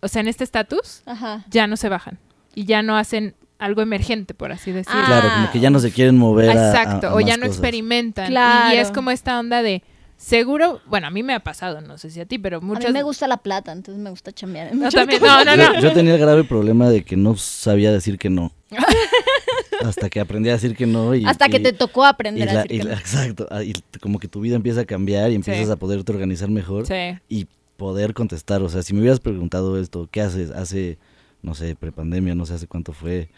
O 0.00 0.08
sea, 0.08 0.20
en 0.20 0.28
este 0.28 0.42
estatus 0.44 1.02
Ajá. 1.06 1.44
ya 1.48 1.66
no 1.66 1.76
se 1.76 1.88
bajan 1.88 2.18
y 2.54 2.64
ya 2.64 2.82
no 2.82 2.96
hacen 2.96 3.34
algo 3.58 3.82
emergente, 3.82 4.34
por 4.34 4.50
así 4.50 4.72
decirlo. 4.72 5.00
Ah, 5.02 5.06
Claro, 5.06 5.28
como 5.34 5.50
que 5.52 5.60
ya 5.60 5.70
no 5.70 5.78
se 5.78 5.92
quieren 5.92 6.18
mover 6.18 6.50
a- 6.50 6.52
a- 6.52 6.70
Exacto, 6.70 7.08
a 7.08 7.14
o 7.14 7.20
ya 7.20 7.36
no 7.36 7.42
cosas. 7.42 7.56
experimentan. 7.58 8.26
Claro. 8.26 8.74
Y 8.74 8.78
es 8.78 8.90
como 8.90 9.12
esta 9.12 9.38
onda 9.38 9.62
de, 9.62 9.84
seguro, 10.22 10.80
bueno, 10.86 11.08
a 11.08 11.10
mí 11.10 11.22
me 11.22 11.34
ha 11.34 11.40
pasado, 11.40 11.80
no 11.80 11.98
sé 11.98 12.10
si 12.10 12.20
a 12.20 12.26
ti, 12.26 12.38
pero 12.38 12.58
A 12.58 12.60
muchas... 12.60 12.86
mí 12.86 12.92
me 12.92 13.02
gusta 13.02 13.26
la 13.26 13.38
plata, 13.38 13.72
entonces 13.72 14.02
me 14.02 14.10
gusta 14.10 14.32
chambear. 14.32 14.74
No, 14.74 14.88
también, 14.90 15.20
no, 15.20 15.44
no, 15.44 15.56
no. 15.56 15.74
Yo, 15.74 15.80
yo 15.80 15.92
tenía 15.92 16.14
el 16.14 16.20
grave 16.20 16.44
problema 16.44 16.88
de 16.88 17.02
que 17.04 17.16
no 17.16 17.36
sabía 17.36 17.92
decir 17.92 18.18
que 18.18 18.30
no. 18.30 18.52
Hasta 19.84 20.08
que 20.08 20.20
aprendí 20.20 20.48
a 20.48 20.52
decir 20.52 20.76
que 20.76 20.86
no. 20.86 21.14
Y, 21.14 21.24
Hasta 21.24 21.48
que 21.48 21.56
y- 21.58 21.62
te 21.62 21.72
tocó 21.72 22.04
aprender 22.04 22.48
a 22.48 22.62
decir 22.62 22.70
que 22.80 22.84
la- 22.84 22.94
no. 22.94 22.98
Exacto, 23.00 23.48
ah, 23.50 23.62
y 23.64 23.72
como 24.00 24.18
que 24.18 24.28
tu 24.28 24.40
vida 24.40 24.54
empieza 24.56 24.82
a 24.82 24.84
cambiar 24.84 25.30
y 25.32 25.34
empiezas 25.34 25.66
Sí. 25.66 25.72
a 25.72 25.76
poderte 25.76 26.12
organizar 26.12 26.48
mejor 26.50 26.86
Sí. 26.86 27.18
y 27.28 27.46
poder 27.76 28.14
contestar. 28.14 28.62
O 28.62 28.68
sea, 28.68 28.82
si 28.82 28.94
me 28.94 29.00
hubieras 29.00 29.18
preguntado 29.20 29.78
esto, 29.80 30.08
¿qué 30.10 30.20
haces? 30.20 30.50
Hace, 30.52 30.98
no 31.42 31.54
sé, 31.54 31.74
prepandemia, 31.74 32.34
no 32.34 32.46
sé 32.46 32.54
hace 32.54 32.68
cuánto 32.68 32.92
fue, 32.92 33.28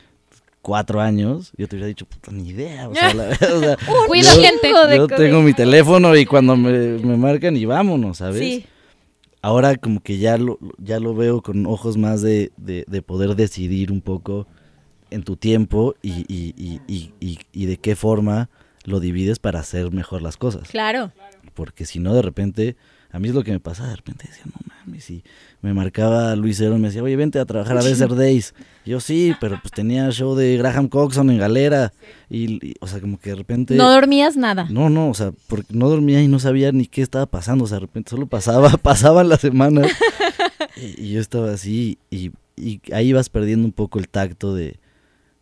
cuatro 0.65 1.01
años, 1.01 1.53
yo 1.57 1.69
te 1.69 1.77
hubiera 1.77 1.87
dicho, 1.87 2.07
puta, 2.07 2.33
ni 2.33 2.49
idea. 2.49 2.89
O 2.89 2.95
sea, 2.95 3.13
la 3.15 3.25
verdad, 3.29 3.57
o 3.57 3.61
sea, 3.61 3.77
Cuida 4.09 4.35
yo- 4.35 4.41
gente. 4.43 4.71
Yo 4.97 5.07
tengo 5.07 5.43
mi 5.43 5.53
teléfono 5.53 6.17
y 6.17 6.25
cuando 6.25 6.57
me, 6.57 6.73
me 6.99 7.17
marcan 7.17 7.57
y 7.57 7.65
vámonos, 7.67 8.19
¿sabes? 8.19 8.39
Sí. 8.41 8.65
Ahora 9.43 9.77
como 9.77 10.01
que 10.03 10.17
ya 10.17 10.39
lo, 10.39 10.59
ya 10.79 10.99
lo 10.99 11.15
veo 11.15 11.43
con 11.43 11.67
ojos 11.67 11.99
más 11.99 12.23
de, 12.23 12.51
de, 12.57 12.85
de 12.89 13.03
poder 13.03 13.37
decidir 13.37 13.93
un 13.93 14.01
poco 14.01 14.47
en 15.11 15.23
tu 15.23 15.37
tiempo 15.37 15.95
y, 16.03 16.25
y, 16.33 16.55
y, 16.57 16.81
y, 16.89 17.13
y, 17.21 17.39
y 17.53 17.67
de 17.67 17.77
qué 17.77 17.95
forma 17.95 18.49
lo 18.85 19.01
divides 19.01 19.39
para 19.39 19.61
hacer 19.61 19.93
mejor 19.93 20.23
las 20.23 20.39
cosas. 20.39 20.69
Claro. 20.71 21.13
Porque 21.53 21.85
si 21.85 21.99
no, 21.99 22.15
de 22.15 22.23
repente, 22.23 22.77
a 23.15 23.21
mí 23.21 23.29
es 23.29 23.35
lo 23.35 23.45
que 23.45 23.53
me 23.53 23.61
pasa, 23.61 23.87
de 23.87 23.95
repente 23.95 24.27
decía, 24.27 24.43
no 24.47 24.61
mames. 24.67 25.09
Y 25.09 25.23
me 25.63 25.73
marcaba 25.73 26.35
Luis 26.35 26.59
y 26.59 26.65
me 26.65 26.89
decía, 26.89 27.01
oye, 27.01 27.15
vente 27.15 27.39
a 27.39 27.45
trabajar 27.45 27.79
a 27.79 27.83
Desert 27.85 28.15
Days. 28.15 28.55
Y 28.85 28.91
yo 28.91 28.99
sí, 28.99 29.37
pero 29.41 29.57
pues 29.63 29.71
tenía 29.71 30.11
show 30.11 30.35
de 30.35 30.57
Graham 30.57 30.89
Coxon 30.89 31.31
en 31.31 31.39
galera. 31.39 31.93
Y, 32.29 32.55
y, 32.55 32.75
o 32.81 32.89
sea, 32.89 33.01
como 33.01 33.21
que 33.21 33.31
de 33.31 33.37
repente... 33.37 33.77
No 33.77 33.89
dormías 33.89 34.37
nada. 34.37 34.67
No, 34.69 34.91
no, 34.91 35.11
o 35.11 35.15
sea, 35.15 35.31
porque 35.47 35.73
no 35.73 35.89
dormía 35.89 36.23
y 36.23 36.27
no 36.27 36.41
sabía 36.41 36.73
ni 36.73 36.87
qué 36.87 37.03
estaba 37.03 37.27
pasando. 37.27 37.63
O 37.63 37.67
sea, 37.69 37.77
de 37.77 37.83
repente 37.83 38.11
solo 38.11 38.27
pasaba, 38.27 38.71
pasaban 38.83 39.29
las 39.29 39.43
semanas. 39.43 39.93
y, 40.77 41.01
y 41.01 41.13
yo 41.13 41.21
estaba 41.21 41.53
así 41.53 41.99
y, 42.11 42.33
y 42.57 42.81
ahí 42.93 43.13
vas 43.13 43.29
perdiendo 43.29 43.65
un 43.65 43.73
poco 43.73 44.01
el 44.01 44.09
tacto 44.09 44.57
de, 44.57 44.81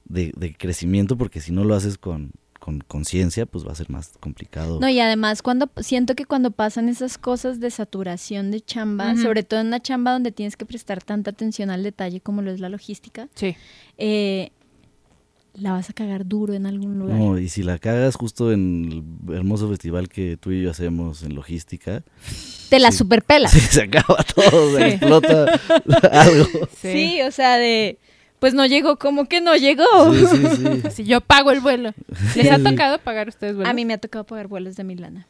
de, 0.05 0.35
de 0.37 0.55
crecimiento 0.55 1.17
porque 1.17 1.41
si 1.41 1.53
no 1.53 1.65
lo 1.65 1.75
haces 1.75 1.97
con 1.97 2.33
con 2.63 2.79
conciencia, 2.81 3.45
pues 3.45 3.67
va 3.67 3.73
a 3.73 3.75
ser 3.75 3.91
más 3.91 4.13
complicado. 4.21 4.79
No, 4.79 4.89
y 4.89 5.01
además 5.01 5.43
cuando 5.43 5.69
siento 5.81 6.15
que 6.15 6.27
cuando 6.27 6.53
pasan 6.53 6.89
esas 6.89 7.19
cosas 7.19 7.59
de 7.59 7.73
saturación 7.73 8.53
de 8.53 8.61
chamba, 8.61 9.17
sobre 9.17 9.43
todo 9.43 9.59
en 9.61 9.67
una 9.67 9.81
chamba 9.81 10.13
donde 10.13 10.31
tienes 10.31 10.57
que 10.57 10.65
prestar 10.65 11.03
tanta 11.03 11.31
atención 11.33 11.71
al 11.71 11.83
detalle 11.83 12.21
como 12.21 12.41
lo 12.41 12.53
es 12.53 12.61
la 12.61 12.69
logística, 12.69 13.29
Sí. 13.35 13.57
eh, 13.99 14.53
la 15.55 15.73
vas 15.73 15.91
a 15.91 15.93
cagar 15.93 16.25
duro 16.25 16.55
en 16.55 16.65
algún 16.67 16.99
lugar. 17.01 17.19
No, 17.19 17.37
y 17.39 17.49
si 17.49 17.63
la 17.65 17.79
cagas 17.79 18.15
justo 18.15 18.53
en 18.53 19.03
el 19.29 19.35
hermoso 19.35 19.69
festival 19.69 20.09
que 20.09 20.37
tú 20.37 20.53
y 20.53 20.63
yo 20.63 20.71
hacemos 20.71 21.25
en 21.25 21.35
logística, 21.35 22.05
Te 22.71 22.79
la 22.79 22.93
sí. 22.93 22.99
superpelas. 22.99 23.51
sí, 23.53 23.59
se 23.61 23.83
acaba 23.83 24.23
todo, 24.35 24.77
se 24.77 24.79
Sí. 24.79 24.89
explota 24.95 25.61
algo. 26.13 26.47
Sí. 26.81 27.21
o 27.23 27.31
sea, 27.33 27.59
de 27.59 27.99
pues 28.43 28.55
no 28.55 28.67
llegó, 28.67 28.99
¿cómo 28.99 29.27
que 29.27 29.41
no 29.41 29.55
llegó? 29.55 29.85
Sí, 30.13 30.27
sí, 30.27 30.47
sí. 30.57 30.83
Si 30.91 31.05
yo 31.05 31.21
pago 31.21 31.53
el 31.53 31.61
vuelo. 31.61 31.93
¿Les 32.35 32.51
ha 32.51 32.59
tocado 32.59 32.99
pagar 32.99 33.29
ustedes 33.29 33.55
vuelo? 33.55 33.71
A 33.71 33.73
mí 33.73 33.85
me 33.85 33.95
ha 33.95 33.99
tocado 33.99 34.25
pagar 34.25 34.49
vuelos 34.49 34.75
de 34.75 34.83
Milana. 34.83 35.29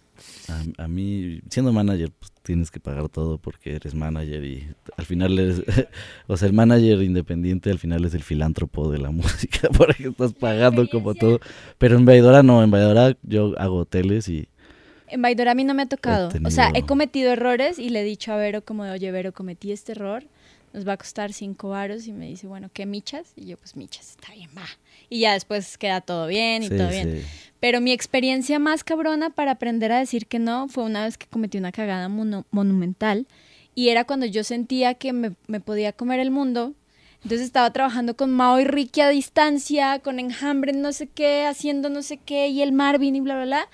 A, 0.48 0.84
a 0.84 0.88
mí, 0.88 1.42
siendo 1.50 1.74
manager, 1.74 2.10
pues 2.18 2.32
tienes 2.42 2.70
que 2.70 2.80
pagar 2.80 3.10
todo 3.10 3.36
porque 3.36 3.74
eres 3.76 3.94
manager 3.94 4.42
y 4.46 4.66
al 4.96 5.04
final 5.04 5.38
eres, 5.38 5.62
o 6.26 6.38
sea, 6.38 6.48
el 6.48 6.54
manager 6.54 7.02
independiente 7.02 7.70
al 7.70 7.78
final 7.78 8.02
es 8.06 8.14
el 8.14 8.22
filántropo 8.22 8.90
de 8.90 8.96
la 8.96 9.10
música 9.10 9.68
porque 9.76 10.08
estás 10.08 10.32
pagando 10.32 10.88
como 10.88 11.14
todo. 11.14 11.38
Pero 11.76 11.98
en 11.98 12.06
Vaidora 12.06 12.42
no, 12.42 12.64
en 12.64 12.70
Vaidora 12.70 13.14
yo 13.24 13.52
hago 13.58 13.80
hoteles 13.80 14.26
y 14.30 14.48
En 15.08 15.20
Baidora 15.20 15.50
a 15.50 15.54
mí 15.54 15.64
no 15.64 15.74
me 15.74 15.82
ha 15.82 15.86
tocado. 15.86 16.30
He 16.32 16.46
O 16.46 16.50
sea, 16.50 16.70
he 16.74 16.86
cometido 16.86 17.30
errores 17.30 17.78
y 17.78 17.90
le 17.90 18.00
he 18.00 18.04
dicho 18.04 18.32
a 18.32 18.36
Vero 18.36 18.64
como 18.64 18.84
de, 18.84 18.92
oye, 18.92 19.12
Vero, 19.12 19.32
cometí 19.32 19.70
este 19.70 19.92
error, 19.92 20.24
nos 20.72 20.86
va 20.86 20.94
a 20.94 20.96
costar 20.96 21.32
cinco 21.32 21.68
varos 21.70 22.06
y 22.06 22.12
me 22.12 22.26
dice, 22.26 22.46
bueno, 22.46 22.70
¿qué 22.72 22.86
michas? 22.86 23.32
Y 23.36 23.46
yo, 23.46 23.56
pues 23.56 23.76
michas, 23.76 24.10
está 24.10 24.32
bien, 24.32 24.50
va. 24.56 24.66
Y 25.10 25.20
ya 25.20 25.34
después 25.34 25.76
queda 25.78 26.00
todo 26.00 26.26
bien 26.26 26.62
y 26.62 26.68
sí, 26.68 26.76
todo 26.76 26.88
bien. 26.88 27.20
sí. 27.20 27.26
Pero 27.60 27.80
mi 27.80 27.92
experiencia 27.92 28.58
más 28.58 28.82
cabrona 28.82 29.30
para 29.30 29.52
aprender 29.52 29.92
a 29.92 29.98
decir 29.98 30.26
que 30.26 30.38
no 30.38 30.68
fue 30.68 30.84
una 30.84 31.04
vez 31.04 31.18
que 31.18 31.26
cometí 31.26 31.58
una 31.58 31.72
cagada 31.72 32.08
mono- 32.08 32.46
monumental 32.50 33.26
y 33.74 33.88
era 33.90 34.04
cuando 34.04 34.26
yo 34.26 34.42
sentía 34.44 34.94
que 34.94 35.12
me, 35.12 35.32
me 35.46 35.60
podía 35.60 35.92
comer 35.92 36.20
el 36.20 36.30
mundo. 36.30 36.74
Entonces 37.22 37.46
estaba 37.46 37.72
trabajando 37.72 38.16
con 38.16 38.32
Mao 38.32 38.58
y 38.58 38.64
Ricky 38.64 39.00
a 39.00 39.08
distancia, 39.08 40.00
con 40.00 40.18
Enjambre 40.18 40.72
no 40.72 40.92
sé 40.92 41.06
qué, 41.06 41.46
haciendo 41.46 41.88
no 41.88 42.02
sé 42.02 42.16
qué, 42.16 42.48
y 42.48 42.62
el 42.62 42.72
Marvin 42.72 43.14
y 43.14 43.20
bla, 43.20 43.34
bla, 43.36 43.44
bla. 43.44 43.68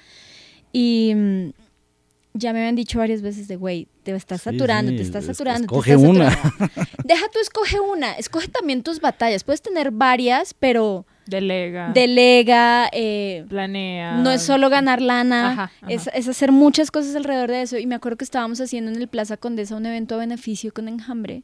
Y 0.73 1.13
mm, 1.15 1.51
ya 2.39 2.53
me 2.53 2.61
habían 2.61 2.75
dicho 2.77 2.99
varias 2.99 3.21
veces 3.23 3.49
de, 3.49 3.57
güey, 3.57 3.89
te 4.03 4.15
estás 4.15 4.41
Sí, 4.43 4.51
saturando, 4.51 4.91
sí, 4.93 4.97
te 4.97 5.03
estás 5.03 5.25
es- 5.29 5.37
saturando. 5.37 5.61
te 5.61 5.75
escoge 5.75 5.93
estás 5.93 6.09
una. 6.09 6.31
saturando". 6.31 6.75
Deja 7.05 7.27
tú, 7.33 7.39
escoge 7.41 7.81
una. 7.81 8.13
Escoge 8.15 8.49
también 8.49 8.83
tus 8.83 9.01
batallas. 9.01 9.45
Puedes 9.45 9.61
tener 9.63 9.91
varias, 9.91 10.55
pero 10.55 11.05
Delega. 11.27 11.93
delega, 11.93 12.89
eh, 12.93 13.45
planea. 13.49 14.17
no 14.19 14.31
es 14.31 14.43
solo 14.43 14.71
ganar 14.71 15.03
lana, 15.03 15.51
Ajá, 15.53 15.63
ajá. 15.65 15.87
Es, 15.89 16.09
es 16.15 16.27
hacer 16.29 16.53
muchas 16.53 16.91
cosas 16.91 17.15
alrededor 17.17 17.51
de 17.51 17.63
eso. 17.63 17.77
Y 17.79 17.87
me 17.87 17.95
acuerdo 17.95 18.17
que 18.19 18.25
estábamos 18.25 18.61
haciendo 18.61 18.91
en 18.91 18.97
el 18.99 19.09
Plaza 19.09 19.37
Condesa 19.37 19.77
un 19.77 19.85
evento 19.87 20.15
a 20.15 20.19
beneficio 20.19 20.73
con 20.73 20.89
Enjambre. 20.89 21.43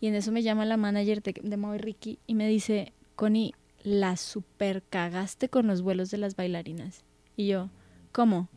Y 0.00 0.08
en 0.08 0.14
eso 0.16 0.32
me 0.32 0.42
llama 0.42 0.64
la 0.64 0.76
manager 0.76 1.22
de, 1.22 1.34
de 1.42 1.56
Mau 1.56 1.74
y 1.74 1.78
Ricky 1.78 2.18
y 2.26 2.34
me 2.34 2.46
dice, 2.48 2.92
Connie, 3.14 3.54
la 3.84 4.16
super 4.16 4.82
cagaste 4.88 5.48
con 5.48 5.66
los 5.66 5.82
vuelos 5.82 6.10
de 6.10 6.18
las 6.18 6.36
bailarinas. 6.36 7.04
Y 7.36 7.46
yo, 7.48 7.70
¿cómo? 8.12 8.48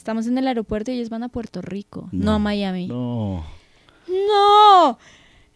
Estamos 0.00 0.26
en 0.26 0.38
el 0.38 0.48
aeropuerto 0.48 0.90
y 0.90 0.94
ellos 0.94 1.10
van 1.10 1.24
a 1.24 1.28
Puerto 1.28 1.60
Rico, 1.60 2.08
no, 2.10 2.32
a 2.32 2.38
Miami. 2.38 2.86
No, 2.86 3.44
¡No! 4.08 4.98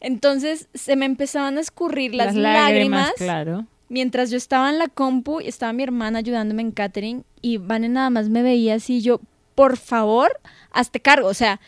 Entonces 0.01 0.69
se 0.75 0.97
me 0.97 1.07
empezaban 1.07 1.57
a 1.57 1.63
escurrir 1.63 2.15
las, 2.15 2.35
lágrimas 2.35 3.11
Claro. 3.17 3.65
mientras 3.89 4.31
yo 4.31 4.37
estaba 4.37 4.69
en 4.69 4.79
la 4.79 4.89
compu 4.89 5.41
y 5.41 5.49
estaba 5.49 5.73
mi 5.73 5.83
hermana 5.83 6.19
ayudándome 6.19 6.61
en 6.61 6.73
catering 6.73 7.25
y 7.41 7.57
Vane 7.57 7.89
nada 7.89 8.11
más 8.11 8.29
me 8.29 8.43
veía 8.43 8.75
así 8.75 9.01
yo, 9.01 9.23
por 9.55 9.79
favor, 9.79 10.39
hazte 10.73 11.01
cargo, 11.01 11.29
o 11.29 11.35
sea, 11.35 11.59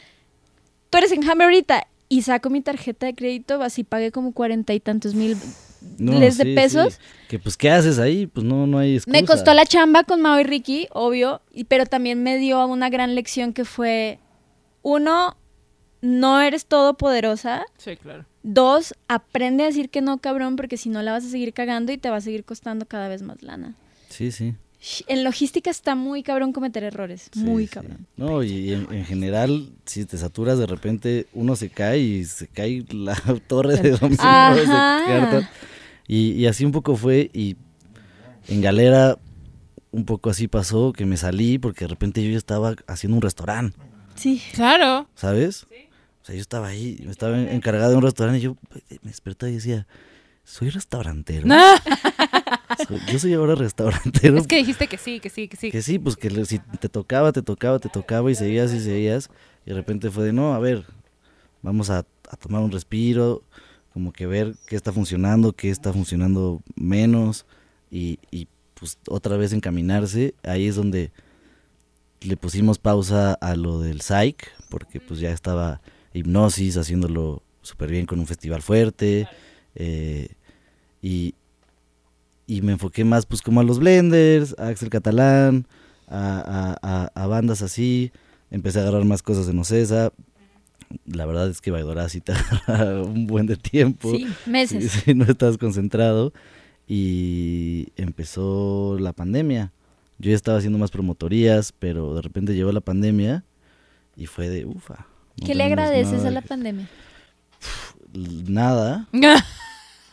tú 0.91 0.99
eres 0.99 1.13
enjambre 1.13 1.47
ahorita 1.47 1.87
y 2.11 2.23
saco 2.23 2.51
mi 2.51 2.61
tarjeta 2.61 3.07
de 3.07 3.15
crédito, 3.15 3.63
así 3.63 3.85
pagué 3.85 4.13
como 4.13 4.33
cuarenta 4.33 4.75
y 4.75 4.81
tantos 4.81 5.15
mil 5.15 5.35
no, 5.99 6.19
les 6.19 6.39
de 6.39 6.55
pesos. 6.55 6.95
sí. 6.95 7.01
Que 7.29 7.39
pues, 7.39 7.57
¿qué 7.57 7.71
haces 7.71 7.99
ahí? 7.99 8.27
Pues 8.27 8.45
no, 8.47 8.67
no 8.67 8.79
hay 8.79 8.97
excusa. 8.97 9.13
Me 9.19 9.25
costó 9.25 9.53
la 9.55 9.67
chamba 9.67 10.05
con 10.05 10.21
Mao 10.21 10.39
y 10.41 10.45
Ricky, 10.45 10.87
obvio, 10.93 11.41
y- 11.53 11.65
pero 11.65 11.87
también 11.87 12.23
me 12.23 12.39
dio 12.39 12.65
una 12.67 12.89
gran 12.91 13.15
lección 13.15 13.53
que 13.53 13.65
fue, 13.65 14.19
uno, 14.83 15.37
no 16.01 16.41
eres 16.41 16.67
todopoderosa, 16.67 17.65
Sí, 17.79 17.97
claro. 17.97 18.25
dos, 18.45 18.95
aprende 19.09 19.65
a 19.65 19.67
decir 19.67 19.91
que 19.91 20.03
no, 20.03 20.19
cabrón, 20.19 20.55
porque 20.57 20.77
si 20.77 20.89
no 20.89 21.03
la 21.03 21.13
vas 21.13 21.25
a 21.25 21.29
seguir 21.31 21.53
cagando 21.53 21.91
y 21.93 21.99
te 21.99 22.11
va 22.11 22.17
a 22.17 22.21
seguir 22.21 22.45
costando 22.45 22.87
cada 22.87 23.09
vez 23.09 23.23
más 23.23 23.43
lana. 23.43 23.75
Sí, 24.09 24.31
sí. 24.31 24.55
En 25.09 25.25
logística 25.25 25.69
está 25.71 25.97
muy 25.97 26.23
cabrón 26.23 26.53
cometer 26.53 26.85
errores, 26.85 27.29
Sí, 27.33 27.41
muy 27.41 27.65
sí. 27.67 27.73
cabrón. 27.73 28.07
No, 28.17 28.45
y 28.45 28.73
en, 28.73 28.87
en 28.93 29.05
general, 29.05 29.71
si 29.85 30.05
te 30.05 30.17
saturas 30.17 30.59
de 30.61 30.67
repente, 30.67 31.27
uno 31.33 31.57
se 31.57 31.71
cae 31.71 31.99
y 31.99 32.25
se 32.25 32.47
cae 32.47 32.85
la 32.93 33.17
torre 33.49 33.77
de 33.79 33.91
dominó, 33.93 34.23
Ajá. 34.23 35.03
carta. 35.09 35.51
Y, 36.09 36.33
y 36.33 36.47
así 36.47 36.65
un 36.65 36.73
poco 36.73 36.97
fue, 36.97 37.31
y 37.33 37.57
en 38.49 38.61
Galera 38.61 39.19
un 39.93 40.05
poco 40.05 40.31
así 40.31 40.47
pasó, 40.49 40.93
que 40.93 41.07
me 41.07 41.17
salí 41.17 41.59
porque 41.59 41.85
de 41.85 41.89
repente 41.89 42.23
yo 42.25 42.31
ya 42.31 42.37
estaba 42.39 42.75
haciendo 42.87 43.17
un 43.17 43.23
restaurante, 43.23 43.79
Sí. 44.15 44.43
Claro. 44.55 45.09
¿sabes? 45.15 45.65
O 46.23 46.25
sea, 46.27 46.35
yo 46.35 46.41
estaba 46.41 46.69
ahí, 46.69 46.97
yo 47.03 47.11
estaba 47.11 47.39
en- 47.39 47.49
encargado 47.49 47.91
de 47.93 47.97
un 47.97 48.03
restaurante 48.03 48.39
y 48.39 48.43
yo 48.43 48.57
me 49.03 49.11
despertaba 49.11 49.51
y 49.51 49.55
decía, 49.57 49.87
soy 50.45 50.71
restaurantero. 50.71 51.47
No, 51.47 51.57
Soy- 52.89 53.01
yo 53.11 53.19
soy 53.19 53.33
ahora 53.35 53.55
restaurantero. 53.55 54.39
es 54.39 54.47
que 54.47 54.57
dijiste 54.57 54.87
que 54.89 54.99
sí, 54.99 55.19
que 55.21 55.31
sí, 55.31 55.49
que 55.49 55.57
sí. 55.57 55.71
Que 55.71 55.83
sí, 55.83 55.99
pues 55.99 56.17
que 56.17 56.31
le- 56.31 56.45
si 56.45 56.59
te 56.59 56.89
tocaba, 56.89 57.33
te 57.33 57.43
tocaba, 57.43 57.79
te 57.79 57.89
tocaba 57.89 58.31
y 58.31 58.35
seguías 58.35 58.73
y 58.73 58.81
seguías. 58.81 59.31
Y 59.65 59.71
de 59.71 59.77
repente 59.77 60.11
fue 60.11 60.25
de, 60.25 60.33
no, 60.33 60.53
a 60.55 60.59
ver, 60.59 60.85
vamos 61.63 61.91
a, 61.91 61.99
a 61.99 62.37
tomar 62.37 62.63
un 62.63 62.71
respiro, 62.73 63.43
como 63.97 64.13
que 64.13 64.27
ver 64.27 64.57
qué 64.67 64.77
está 64.77 64.93
funcionando, 64.93 65.55
qué 65.55 65.71
está 65.71 65.91
funcionando 65.91 66.61
menos 66.75 67.47
y, 67.91 68.19
y 68.31 68.47
pues 68.75 68.99
otra 69.09 69.39
vez 69.39 69.55
encaminarse. 69.55 70.35
Ahí 70.43 70.67
es 70.67 70.77
donde 70.77 71.13
le 72.21 72.37
pusimos 72.37 72.79
pausa 72.79 73.33
a 73.33 73.57
lo 73.57 73.81
del 73.81 74.03
psych, 74.03 74.49
porque 74.69 75.01
pues 75.01 75.19
ya 75.19 75.31
estaba 75.31 75.81
hipnosis 76.13 76.77
haciéndolo 76.77 77.43
súper 77.63 77.89
bien 77.91 78.05
con 78.05 78.21
un 78.21 78.27
festival 78.27 78.61
fuerte. 78.61 79.29
eh, 79.75 80.29
y, 81.01 81.35
y 82.47 82.61
me 82.61 82.73
enfoqué 82.73 83.03
más 83.07 83.25
pues 83.25 83.41
como 83.41 83.61
a 83.61 83.65
los 83.65 83.79
blenders, 83.79 84.55
a 84.59 84.69
Axel 84.69 84.91
Catalán, 84.91 85.67
a, 86.07 87.09
a- 87.15 87.27
bandas 87.27 87.63
así. 87.63 88.13
Empecé 88.51 88.79
a 88.79 88.83
agarrar 88.83 89.07
más 89.07 89.23
cosas 89.23 89.49
en 89.49 89.59
Ocesa. 89.59 90.13
La 91.07 91.27
verdad 91.27 91.49
es 91.51 91.61
que 91.61 91.71
Vaidora 91.71 92.09
sí 92.09 92.21
te 92.21 92.33
un 93.05 93.27
buen 93.27 93.47
de 93.47 93.57
tiempo. 93.57 94.11
Sí, 94.11 94.27
meses. 94.47 94.91
Sí, 95.05 95.15
no 95.15 95.25
estás 95.25 95.59
concentrado. 95.59 96.33
Y 96.89 97.89
empezó 97.97 98.97
la 99.01 99.13
pandemia. 99.13 99.73
Yo 100.19 100.31
ya 100.31 100.37
estaba 100.37 100.59
haciendo 100.59 100.79
más 100.79 100.91
promotorías, 100.91 101.73
pero 101.73 102.15
de 102.15 102.23
repente 102.23 102.55
llegó 102.55 102.73
la 102.73 102.81
pandemia 102.81 103.45
y 104.17 104.27
fue 104.27 104.49
de 104.49 104.65
ufa. 104.65 105.07
no 105.41 105.47
¿Qué 105.47 105.55
le 105.55 105.65
agradeces 105.65 106.25
a 106.25 106.31
la 106.31 106.43
que- 106.43 106.49
pandemia? 106.49 106.89
Nada. 108.15 109.09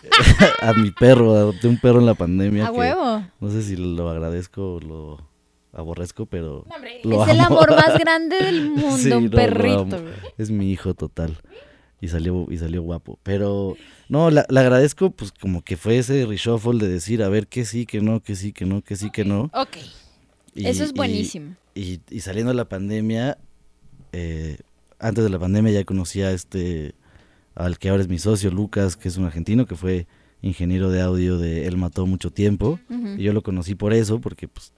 a 0.61 0.73
mi 0.73 0.91
perro, 0.91 1.33
adopté 1.35 1.67
un 1.67 1.77
perro 1.77 1.99
en 1.99 2.05
la 2.07 2.15
pandemia. 2.15 2.67
A 2.67 2.71
que 2.71 2.77
huevo. 2.77 3.23
No 3.39 3.49
sé 3.49 3.61
si 3.63 3.77
lo 3.77 4.09
agradezco 4.09 4.75
o 4.75 4.79
lo 4.81 5.21
aborrezco, 5.73 6.25
pero 6.25 6.65
No, 6.69 6.75
hombre, 6.75 7.01
lo 7.03 7.23
es 7.25 7.29
el 7.31 7.39
amo. 7.39 7.57
amor 7.59 7.71
más 7.75 7.97
grande 7.99 8.37
del 8.37 8.69
mundo, 8.71 8.97
Sí, 8.97 9.11
un 9.11 9.25
no, 9.25 9.31
perrito. 9.31 10.03
Es 10.37 10.49
mi 10.51 10.71
hijo 10.71 10.93
total. 10.93 11.37
Y 11.99 12.09
salió, 12.09 12.45
y 12.49 12.57
salió 12.57 12.81
guapo. 12.81 13.17
Pero 13.23 13.75
no, 14.09 14.29
le 14.29 14.41
agradezco 14.41 15.11
pues 15.11 15.31
como 15.31 15.61
que 15.63 15.77
fue 15.77 15.97
ese 15.97 16.25
reshuffle 16.25 16.85
de 16.85 16.91
decir, 16.91 17.23
a 17.23 17.29
ver, 17.29 17.47
que 17.47 17.63
sí, 17.65 17.85
que 17.85 18.01
no, 18.01 18.21
que 18.21 18.35
sí, 18.35 18.51
que 18.51 18.65
no, 18.65 18.81
que 18.81 18.95
sí, 18.95 19.09
que 19.09 19.23
no. 19.25 19.49
Ok. 19.53 19.77
Y- 20.53 20.67
Eso 20.67 20.83
es 20.83 20.93
buenísimo. 20.93 21.55
Y, 21.75 22.01
y 22.09 22.19
saliendo 22.19 22.51
de 22.51 22.57
la 22.57 22.67
pandemia, 22.69 23.37
eh, 24.11 24.57
antes 24.99 25.23
de 25.23 25.29
la 25.29 25.39
pandemia 25.39 25.71
ya 25.71 25.83
conocía 25.85 26.27
a 26.27 26.31
este, 26.31 26.93
al 27.55 27.79
que 27.79 27.89
ahora 27.89 28.03
es 28.03 28.09
mi 28.09 28.19
socio, 28.19 28.51
Lucas, 28.51 28.95
que 28.97 29.07
es 29.07 29.17
un 29.17 29.25
argentino 29.25 29.65
que 29.65 29.75
fue 29.75 30.05
ingeniero 30.41 30.91
de 30.91 31.01
audio 31.01 31.37
de 31.37 31.67
Él 31.67 31.77
Mató 31.77 32.05
mucho 32.05 32.31
tiempo. 32.31 32.79
Y 33.17 33.23
yo 33.23 33.31
lo 33.33 33.41
conocí 33.43 33.75
por 33.75 33.93
eso, 33.93 34.19
porque 34.19 34.47
pues 34.49 34.73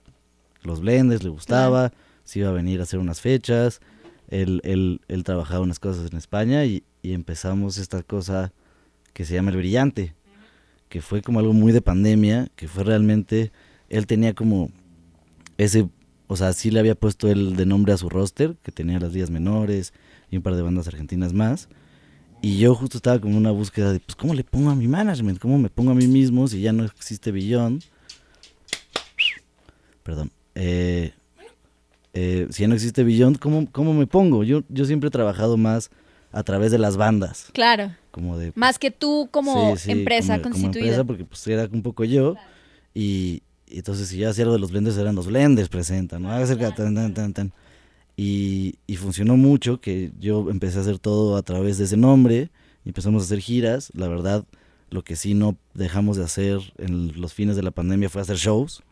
los 0.62 0.80
blends 0.80 1.22
le 1.22 1.30
gustaba, 1.30 1.92
se 2.24 2.40
iba 2.40 2.48
a 2.48 2.52
venir 2.52 2.80
a 2.80 2.84
hacer 2.84 2.98
unas 2.98 3.20
fechas, 3.20 3.80
él, 4.28 4.60
él, 4.64 5.00
él 5.08 5.24
trabajaba 5.24 5.60
unas 5.60 5.78
cosas 5.78 6.10
en 6.10 6.18
España 6.18 6.64
y, 6.64 6.82
y 7.02 7.12
empezamos 7.12 7.78
esta 7.78 8.02
cosa 8.02 8.52
que 9.12 9.24
se 9.24 9.34
llama 9.34 9.50
El 9.50 9.56
Brillante, 9.58 10.14
que 10.88 11.00
fue 11.00 11.22
como 11.22 11.38
algo 11.38 11.52
muy 11.52 11.72
de 11.72 11.80
pandemia, 11.80 12.48
que 12.56 12.68
fue 12.68 12.84
realmente, 12.84 13.52
él 13.88 14.06
tenía 14.06 14.34
como 14.34 14.70
ese, 15.58 15.88
o 16.26 16.36
sea, 16.36 16.52
sí 16.52 16.70
le 16.70 16.80
había 16.80 16.94
puesto 16.94 17.30
él 17.30 17.56
de 17.56 17.66
nombre 17.66 17.92
a 17.92 17.96
su 17.96 18.08
roster, 18.08 18.56
que 18.62 18.72
tenía 18.72 18.98
las 18.98 19.12
días 19.12 19.30
menores 19.30 19.92
y 20.30 20.36
un 20.36 20.42
par 20.42 20.54
de 20.54 20.62
bandas 20.62 20.88
argentinas 20.88 21.32
más. 21.32 21.68
Y 22.42 22.58
yo 22.58 22.74
justo 22.74 22.98
estaba 22.98 23.18
como 23.18 23.32
en 23.32 23.38
una 23.38 23.50
búsqueda 23.50 23.92
de, 23.92 24.00
pues, 24.00 24.14
¿cómo 24.14 24.34
le 24.34 24.44
pongo 24.44 24.70
a 24.70 24.74
mi 24.74 24.86
management? 24.86 25.38
¿Cómo 25.38 25.58
me 25.58 25.70
pongo 25.70 25.92
a 25.92 25.94
mí 25.94 26.06
mismo 26.06 26.46
si 26.46 26.60
ya 26.60 26.72
no 26.72 26.84
existe 26.84 27.32
Beyond? 27.32 27.82
Perdón. 30.02 30.30
Eh, 30.56 31.12
eh, 32.14 32.46
si 32.50 32.62
ya 32.62 32.68
no 32.68 32.74
existe 32.74 33.04
Beyond, 33.04 33.38
¿cómo, 33.38 33.70
¿cómo 33.70 33.92
me 33.92 34.06
pongo? 34.06 34.42
Yo, 34.42 34.62
yo 34.68 34.84
siempre 34.86 35.08
he 35.08 35.10
trabajado 35.10 35.56
más 35.56 35.90
a 36.32 36.42
través 36.42 36.72
de 36.72 36.78
las 36.78 36.96
bandas. 36.96 37.50
Claro. 37.52 37.92
Como 38.10 38.38
de, 38.38 38.52
Más 38.54 38.78
que 38.78 38.90
tú 38.90 39.28
como 39.30 39.76
Sí, 39.76 39.84
sí, 39.84 39.90
empresa 39.92 40.34
como- 40.38 40.42
como 40.44 40.52
constituida. 40.54 40.84
empresa, 40.86 41.04
porque 41.04 41.24
pues 41.24 41.46
era 41.46 41.68
un 41.70 41.82
poco 41.82 42.04
yo. 42.04 42.34
Y, 42.94 43.42
y 43.68 43.78
entonces 43.78 44.08
si 44.08 44.16
yo 44.18 44.30
hacía 44.30 44.44
algo 44.44 44.54
de 44.54 44.60
los 44.60 44.70
blenders, 44.70 44.96
eran 44.96 45.14
los 45.14 45.26
blenders 45.26 45.68
presentan, 45.68 46.22
¿no? 46.22 46.32
Acá, 46.32 46.74
tan, 46.74 46.94
tan, 46.94 47.12
tan, 47.14 47.32
tan. 47.34 47.52
Y, 48.16 48.76
y 48.86 48.96
funcionó 48.96 49.36
mucho 49.36 49.80
que 49.82 50.10
yo 50.18 50.48
empecé 50.50 50.78
a 50.78 50.80
hacer 50.80 50.98
todo 50.98 51.36
a 51.36 51.42
través 51.42 51.76
de 51.76 51.84
ese 51.84 51.98
nombre. 51.98 52.50
Y 52.86 52.88
empezamos 52.90 53.22
a 53.22 53.26
hacer 53.26 53.40
giras. 53.40 53.90
La 53.94 54.08
verdad, 54.08 54.44
lo 54.88 55.02
que 55.04 55.16
sí 55.16 55.34
no 55.34 55.56
dejamos 55.74 56.16
de 56.16 56.24
hacer 56.24 56.60
en 56.78 57.20
los 57.20 57.34
fines 57.34 57.56
de 57.56 57.62
la 57.62 57.72
pandemia 57.72 58.08
fue 58.08 58.22
hacer 58.22 58.36
shows. 58.36 58.82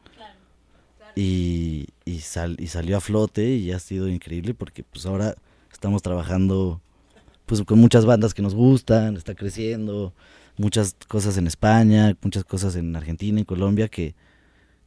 Y, 1.16 1.86
y, 2.04 2.18
sal- 2.20 2.56
y 2.58 2.66
salió 2.68 2.96
a 2.96 3.00
flote 3.00 3.54
y 3.56 3.70
ha 3.72 3.78
sido 3.78 4.08
increíble 4.08 4.54
porque 4.54 4.82
pues 4.82 5.06
ahora 5.06 5.34
estamos 5.72 6.02
trabajando 6.02 6.80
pues 7.46 7.62
con 7.62 7.78
muchas 7.78 8.04
bandas 8.06 8.34
que 8.34 8.42
nos 8.42 8.54
gustan, 8.54 9.16
está 9.16 9.34
creciendo, 9.34 10.12
muchas 10.56 10.96
cosas 11.08 11.36
en 11.36 11.46
España, 11.46 12.16
muchas 12.22 12.44
cosas 12.44 12.74
en 12.76 12.96
Argentina 12.96 13.40
y 13.40 13.44
Colombia 13.44 13.88
que, 13.88 14.14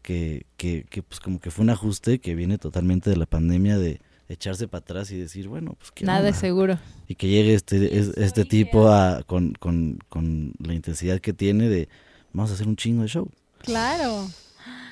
que, 0.01 0.45
que, 0.57 0.85
que, 0.89 1.03
pues 1.03 1.19
como 1.19 1.39
que 1.39 1.51
fue 1.51 1.63
un 1.63 1.69
ajuste 1.69 2.19
que 2.19 2.35
viene 2.35 2.57
totalmente 2.57 3.09
de 3.09 3.17
la 3.17 3.25
pandemia 3.25 3.77
de 3.77 4.01
echarse 4.29 4.67
para 4.67 4.79
atrás 4.79 5.11
y 5.11 5.17
decir, 5.17 5.47
bueno, 5.47 5.75
pues 5.79 5.91
qué 5.91 6.03
Nada 6.03 6.19
onda? 6.19 6.29
es 6.31 6.37
seguro. 6.37 6.79
y 7.07 7.15
que 7.15 7.27
llegue 7.29 7.53
este, 7.53 7.97
es- 7.99 8.09
este 8.17 8.43
tipo 8.43 8.89
a, 8.89 9.23
con, 9.23 9.53
con, 9.53 9.99
con 10.09 10.53
la 10.59 10.73
intensidad 10.73 11.19
que 11.19 11.31
tiene 11.33 11.69
de 11.69 11.87
vamos 12.33 12.51
a 12.51 12.55
hacer 12.55 12.67
un 12.67 12.75
chingo 12.75 13.03
de 13.03 13.07
show. 13.07 13.29
Claro. 13.59 14.27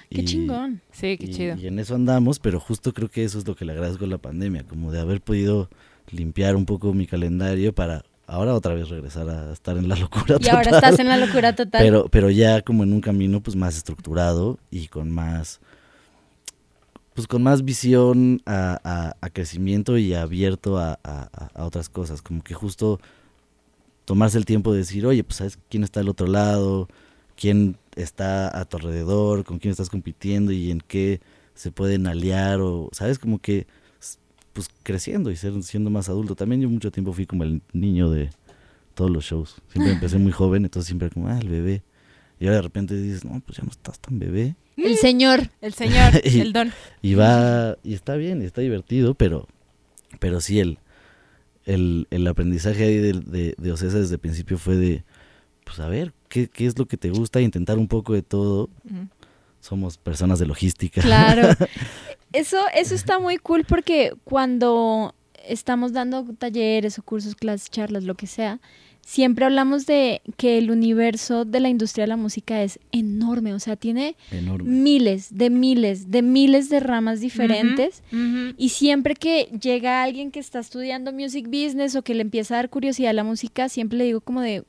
Qué 0.10 0.22
Y- 0.22 0.26
chingón. 0.26 0.82
Sí, 0.92 1.18
qué 1.18 1.26
y, 1.26 1.32
chido. 1.34 1.56
y 1.58 1.68
en 1.68 1.80
eso 1.80 1.96
andamos, 1.96 2.40
pero 2.40 2.60
justo 2.60 2.94
creo 2.94 3.10
que 3.10 3.24
eso 3.24 3.38
es 3.40 3.48
lo 3.48 3.56
que 3.56 3.66
le 3.66 3.72
agradezco 3.74 4.06
a 4.06 4.08
la 4.08 4.18
pandemia, 4.18 4.64
como 4.64 4.92
de 4.92 5.00
haber 5.00 5.22
podido 5.22 5.70
limpiar 6.12 6.56
un 6.56 6.66
poco 6.66 6.94
mi 6.94 7.08
calendario 7.08 7.74
para 7.74 8.04
ahora 8.28 8.54
otra 8.56 8.74
vez 8.74 8.90
regresar 8.90 9.30
a 9.30 9.52
estar 9.54 9.78
en 9.78 9.88
la 9.90 9.96
locura 10.00 10.38
Y 10.40 10.48
ahora 10.50 10.64
total. 10.72 10.76
estás 10.84 11.00
en 11.00 11.08
la 11.08 11.18
locura 11.18 11.56
total. 11.56 11.84
pero, 11.84 12.08
pero 12.10 12.30
ya 12.30 12.62
como 12.62 12.84
en 12.84 12.94
un 12.94 13.02
camino 13.02 13.42
pues 13.42 13.56
más 13.56 13.76
estructurado 13.78 14.58
y 14.72 14.88
con 14.88 15.12
más 15.12 15.60
pues 17.14 17.28
con 17.28 17.42
más 17.44 17.64
visión 17.64 18.42
a, 18.46 18.78
a- 18.84 19.16
a 19.22 19.30
crecimiento 19.30 19.98
y 19.98 20.14
abierto 20.14 20.78
a- 20.78 21.00
a 21.04 21.66
otras 21.66 21.88
cosas, 21.88 22.22
como 22.22 22.44
que 22.44 22.54
justo 22.54 23.00
tomarse 24.04 24.38
el 24.38 24.44
tiempo 24.46 24.74
de 24.74 24.80
decir, 24.80 25.06
oye, 25.06 25.24
pues 25.24 25.38
sabes 25.38 25.58
quién 25.70 25.84
está 25.84 26.02
al 26.02 26.10
otro 26.10 26.28
lado, 26.28 26.90
quién 27.36 27.78
está 27.96 28.58
a 28.60 28.66
tu 28.66 28.78
alrededor, 28.78 29.44
con 29.44 29.60
quién 29.60 29.72
estás 29.72 29.90
compitiendo 29.90 30.52
y 30.52 30.72
en 30.72 30.82
qué 30.82 31.22
se 31.54 31.72
pueden 31.72 32.08
aliar 32.08 32.60
o, 32.62 32.90
sabes, 32.92 33.20
como 33.20 33.40
que 33.40 33.68
pues 34.54 34.70
creciendo 34.84 35.32
y 35.32 35.36
ser, 35.36 35.62
siendo 35.64 35.90
más 35.90 36.08
adulto. 36.10 36.36
También 36.36 36.62
yo 36.62 36.70
mucho 36.70 36.92
tiempo 36.92 37.12
fui 37.14 37.26
como 37.26 37.44
el 37.44 37.62
niño 37.74 38.10
de 38.10 38.30
todos 38.94 39.12
los 39.12 39.26
shows. 39.26 39.56
Siempre 39.72 39.94
empecé 39.96 40.18
muy 40.18 40.32
joven, 40.32 40.64
entonces 40.64 40.88
siempre 40.88 41.10
como, 41.10 41.28
ah, 41.28 41.38
el 41.40 41.50
bebé. 41.50 41.84
Y 42.40 42.46
ahora 42.46 42.58
de 42.58 42.62
repente 42.64 42.96
dices, 42.96 43.24
no, 43.26 43.40
pues 43.46 43.58
ya 43.58 43.64
no 43.64 43.72
estás 43.72 44.00
tan 44.00 44.20
bebé. 44.20 44.56
El 44.78 44.98
señor. 44.98 45.50
El 45.62 45.74
señor, 45.74 46.14
Y- 46.24 46.40
el 46.40 46.54
don. 46.54 46.72
Y 47.02 47.16
va, 47.16 47.78
y 47.84 47.94
está 47.94 48.16
bien, 48.16 48.42
y 48.42 48.46
está 48.46 48.62
divertido, 48.62 49.14
pero, 49.14 49.48
pero 50.20 50.40
sí, 50.42 50.60
el, 50.60 50.78
el, 51.66 52.08
el 52.12 52.28
aprendizaje 52.28 52.84
ahí 52.84 52.98
de, 52.98 53.14
de, 53.14 53.56
de 53.58 53.72
Ocesa 53.72 54.00
desde 54.00 54.16
el 54.16 54.20
principio 54.20 54.58
fue 54.58 54.76
de, 54.76 55.04
pues 55.66 55.80
a 55.82 55.90
ver, 55.90 56.14
¿qué, 56.30 56.48
qué 56.48 56.66
es 56.66 56.80
lo 56.80 56.86
que 56.86 56.96
te 56.96 57.10
gusta? 57.10 57.42
Intentar 57.42 57.78
un 57.78 57.90
poco 57.90 58.14
de 58.14 58.22
todo. 58.22 58.70
Somos 59.60 59.98
personas 59.98 60.40
de 60.40 60.46
logística. 60.46 61.02
Claro. 61.02 61.50
Eso, 62.34 62.58
eso 62.76 62.96
está 62.96 63.18
muy 63.18 63.38
cool 63.38 63.64
porque 63.64 64.14
cuando 64.26 65.16
estamos 65.48 65.94
dando 65.94 66.26
talleres 66.38 67.00
o 67.00 67.04
cursos, 67.04 67.34
clases, 67.34 67.70
charlas, 67.70 68.04
lo 68.04 68.16
que 68.16 68.28
sea, 68.28 68.60
siempre 69.00 69.46
hablamos 69.46 69.86
de 69.86 70.22
que 70.36 70.58
el 70.58 70.70
universo 70.70 71.46
de 71.46 71.62
la 71.62 71.70
industria 71.70 72.04
de 72.04 72.08
la 72.10 72.18
música 72.18 72.62
es 72.62 72.78
enorme, 72.92 73.54
o 73.54 73.60
sea, 73.60 73.78
tiene 73.78 74.18
Enorme. 74.32 74.70
miles 74.70 75.30
de 75.34 75.50
miles 75.50 76.12
de 76.12 76.24
miles 76.24 76.70
de 76.70 76.82
ramas 76.82 77.22
diferentes. 77.22 78.04
Y 78.58 78.70
siempre 78.70 79.16
que 79.16 79.46
llega 79.62 80.04
alguien 80.04 80.32
que 80.32 80.40
está 80.42 80.60
estudiando 80.60 81.14
music 81.14 81.46
business 81.46 81.96
o 81.96 82.02
que 82.02 82.16
le 82.16 82.22
empieza 82.22 82.56
a 82.56 82.58
dar 82.58 82.70
curiosidad 82.70 83.12
a 83.12 83.14
la 83.14 83.24
música, 83.24 83.70
siempre 83.70 83.98
le 83.98 84.04
digo 84.04 84.20
como 84.20 84.42
de, 84.42 84.66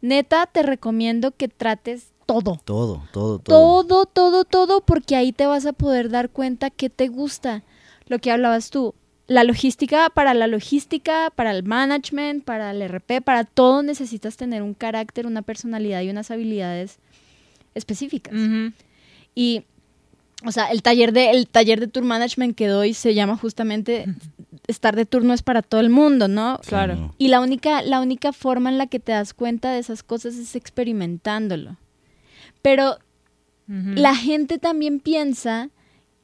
neta, 0.00 0.46
te 0.46 0.62
recomiendo 0.62 1.32
que 1.32 1.48
trates 1.48 2.12
todo. 2.26 2.60
Todo, 2.64 3.02
todo, 3.10 3.38
todo. 3.38 3.84
Todo, 3.84 4.06
todo, 4.06 4.44
todo, 4.44 4.80
porque 4.82 5.16
ahí 5.16 5.32
te 5.32 5.46
vas 5.46 5.64
a 5.66 5.72
poder 5.72 6.10
dar 6.10 6.30
cuenta 6.30 6.70
qué 6.70 6.90
te 6.90 7.08
gusta. 7.08 7.62
Lo 8.06 8.18
que 8.18 8.30
hablabas 8.30 8.70
tú, 8.70 8.94
la 9.28 9.44
logística, 9.44 10.10
para 10.10 10.34
la 10.34 10.46
logística, 10.46 11.30
para 11.34 11.52
el 11.52 11.62
management, 11.62 12.44
para 12.44 12.70
el 12.70 12.82
RP, 12.82 13.22
para 13.22 13.44
todo 13.44 13.82
necesitas 13.82 14.36
tener 14.36 14.62
un 14.62 14.74
carácter, 14.74 15.26
una 15.26 15.42
personalidad 15.42 16.02
y 16.02 16.10
unas 16.10 16.30
habilidades 16.30 16.98
específicas. 17.74 18.34
Y, 19.34 19.64
o 20.44 20.52
sea, 20.52 20.66
el 20.66 20.82
taller 20.82 21.12
de, 21.12 21.30
el 21.30 21.46
taller 21.46 21.80
de 21.80 21.88
tour 21.88 22.04
management 22.04 22.56
que 22.56 22.66
doy 22.66 22.94
se 22.94 23.14
llama 23.14 23.36
justamente 23.36 24.06
estar 24.68 24.94
de 24.94 25.06
turno 25.06 25.34
es 25.34 25.42
para 25.42 25.62
todo 25.62 25.80
el 25.80 25.90
mundo, 25.90 26.28
¿no? 26.28 26.60
Sí, 26.62 26.68
claro. 26.68 26.94
no. 26.94 27.14
Y 27.18 27.28
la 27.28 27.40
única, 27.40 27.82
la 27.82 28.00
única 28.00 28.32
forma 28.32 28.70
en 28.70 28.78
la 28.78 28.86
que 28.86 29.00
te 29.00 29.12
das 29.12 29.34
cuenta 29.34 29.72
de 29.72 29.80
esas 29.80 30.02
cosas 30.04 30.36
es 30.36 30.54
experimentándolo. 30.54 31.76
Pero 32.62 32.98
la 33.66 34.14
gente 34.14 34.58
también 34.58 34.98
piensa 34.98 35.68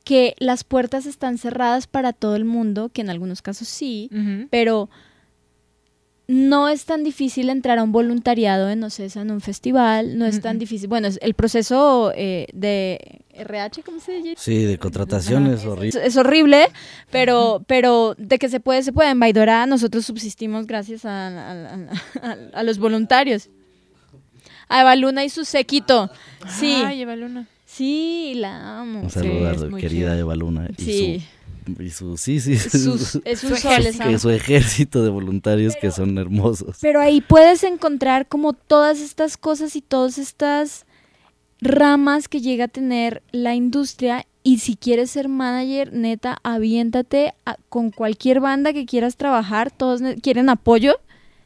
que 0.03 0.35
las 0.39 0.65
puertas 0.65 1.05
están 1.05 1.37
cerradas 1.37 1.87
para 1.87 2.13
todo 2.15 2.37
el 2.37 2.45
mundo, 2.45 2.91
que 2.91 3.03
en 3.03 3.11
algunos 3.11 3.43
casos 3.43 3.69
sí, 3.69 4.11
pero 4.51 4.89
no 6.27 6.69
es 6.71 6.87
tan 6.87 7.05
difícil 7.05 7.51
entrar 7.51 7.79
a 7.79 7.83
un 7.83 7.93
voluntariado 7.93 8.71
en 8.71 8.83
OCESA 8.83 9.21
en 9.23 9.31
un 9.31 9.41
festival, 9.43 10.17
no 10.19 10.25
es 10.25 10.41
tan 10.41 10.59
difícil. 10.59 10.89
Bueno, 10.89 11.07
es- 11.09 11.19
el 11.23 11.35
proceso 11.35 12.13
eh, 12.17 12.47
de 12.55 13.21
RH, 13.35 13.83
¿cómo 13.83 14.01
se 14.01 14.13
dice? 14.23 14.35
Sí, 14.39 14.65
de 14.65 14.79
contratación 14.79 15.45
Ajá. 15.47 15.55
es 15.57 15.65
horrible. 15.67 16.07
es 16.07 16.17
horrible, 16.17 16.67
pero, 17.11 17.63
pero 17.67 18.15
de 18.17 18.39
que 18.39 18.49
se 18.49 18.59
puede, 18.61 18.83
se 18.83 18.93
puede. 18.93 19.11
En 19.11 19.21
Baidora 19.21 19.67
nosotros 19.67 20.07
subsistimos 20.07 20.67
gracias 20.67 21.05
a, 21.05 21.27
a- 21.29 21.75
a- 21.75 21.89
a- 22.23 22.37
a 22.55 22.63
los 22.63 22.79
voluntarios. 22.79 23.51
A 24.69 24.81
Eva 24.81 24.97
Luna 24.97 25.25
y 25.25 25.29
su 25.29 25.45
sequito. 25.45 26.11
Sí, 26.49 26.73
Ay, 26.87 27.03
Eva 27.03 27.17
Luna. 27.17 27.47
sí, 27.67 28.33
la 28.37 28.81
amo. 28.81 29.01
Un 29.03 29.11
Sí, 29.11 29.21
saludo 29.21 29.69
muy 29.71 29.81
querida 29.81 30.13
chido. 30.13 30.21
Eva 30.21 30.35
Luna 30.37 30.69
y 30.79 30.83
Sí, 30.83 31.21
su 31.21 31.44
y 31.79 31.91
su 31.91 32.17
sí, 32.17 32.41
sí, 32.41 32.57
sus- 32.59 33.17
es 33.25 33.45
un 33.45 33.51
Su 33.51 33.57
sol, 33.57 33.83
les 33.83 33.99
que 33.99 34.19
su 34.19 34.31
ejército 34.31 35.03
de 35.05 35.11
voluntarios 35.11 35.75
que 35.81 35.91
son 35.91 36.19
hermosos. 36.19 36.77
Pero 36.81 37.01
ahí 37.01 37.21
puedes 37.21 37.63
encontrar 37.65 38.27
como 38.29 38.53
todas 38.53 39.01
estas 39.01 39.37
cosas 39.37 39.77
y 39.77 39.81
todas 39.83 40.19
estas 40.19 40.85
ramas 41.61 42.29
que 42.29 42.41
llega 42.41 42.65
a 42.67 42.69
tener 42.69 43.23
la 43.33 43.55
industria. 43.55 44.27
Y 44.43 44.59
si 44.59 44.77
quieres 44.77 45.11
ser 45.11 45.29
manager, 45.29 45.93
neta, 45.95 46.37
aviéntate 46.43 47.33
a- 47.47 47.57
con 47.71 47.91
cualquier 47.91 48.41
banda 48.41 48.73
que 48.75 48.85
quieras 48.85 49.17
trabajar. 49.17 49.71
Todos 49.71 50.03
quieren 50.21 50.51
apoyo, 50.51 50.97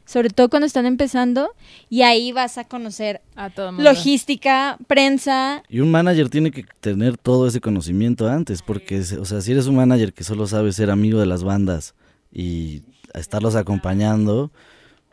sobre 0.09 0.29
todo 0.31 0.49
cuando 0.49 0.65
están 0.65 0.87
empezando. 0.87 1.49
Y 1.87 2.01
ahí 2.01 2.31
vas 2.31 2.57
a 2.57 2.63
conocer 2.63 3.21
A 3.35 3.51
todo 3.51 3.71
mundo. 3.71 3.83
logística, 3.83 4.77
prensa. 4.87 5.61
Y 5.69 5.81
un 5.81 5.91
manager 5.91 6.29
tiene 6.29 6.49
que 6.49 6.65
tener 6.79 7.15
todo 7.17 7.47
ese 7.47 7.61
conocimiento 7.61 8.27
antes, 8.27 8.63
porque, 8.63 9.01
o 9.19 9.25
sea, 9.25 9.41
si 9.41 9.51
eres 9.51 9.67
un 9.67 9.75
manager 9.75 10.11
que 10.13 10.23
solo 10.23 10.47
sabe 10.47 10.71
ser 10.71 10.89
amigo 10.89 11.19
de 11.19 11.27
las 11.27 11.43
bandas 11.43 11.93
y 12.31 12.81
estarlos 13.13 13.55
acompañando, 13.55 14.51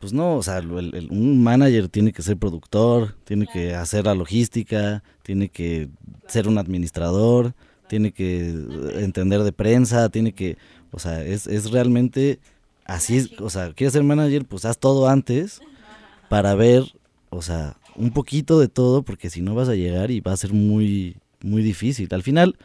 pues 0.00 0.14
no, 0.14 0.36
o 0.36 0.42
sea, 0.42 0.58
el- 0.58 0.94
el- 0.94 1.08
un 1.10 1.42
manager 1.42 1.88
tiene 1.88 2.12
que 2.12 2.22
ser 2.22 2.38
productor, 2.38 3.16
tiene 3.24 3.46
que 3.46 3.74
hacer 3.74 4.06
la 4.06 4.14
logística, 4.14 5.02
tiene 5.22 5.50
que 5.50 5.88
ser 6.26 6.48
un 6.48 6.56
administrador, 6.58 7.54
tiene 7.88 8.12
que 8.12 8.48
entender 8.98 9.42
de 9.42 9.52
prensa, 9.52 10.08
tiene 10.08 10.32
que, 10.32 10.56
o 10.90 10.98
sea, 10.98 11.22
es, 11.22 11.46
es 11.46 11.70
realmente 11.70 12.40
así, 12.86 13.16
es, 13.18 13.40
o 13.40 13.50
sea, 13.50 13.72
quieres 13.72 13.92
ser 13.92 14.02
manager, 14.02 14.44
pues 14.44 14.64
haz 14.64 14.78
todo 14.78 15.08
antes 15.08 15.60
para 16.28 16.54
ver, 16.54 16.84
o 17.30 17.42
sea, 17.42 17.76
un 17.94 18.10
poquito 18.12 18.58
de 18.58 18.68
todo, 18.68 19.02
porque 19.02 19.30
si 19.30 19.40
no 19.40 19.54
vas 19.54 19.68
a 19.68 19.74
llegar 19.74 20.10
y 20.10 20.20
va 20.20 20.32
a 20.32 20.36
ser 20.36 20.52
muy, 20.52 21.16
muy 21.42 21.62
difícil. 21.62 22.08
Al 22.12 22.22
final, 22.22 22.56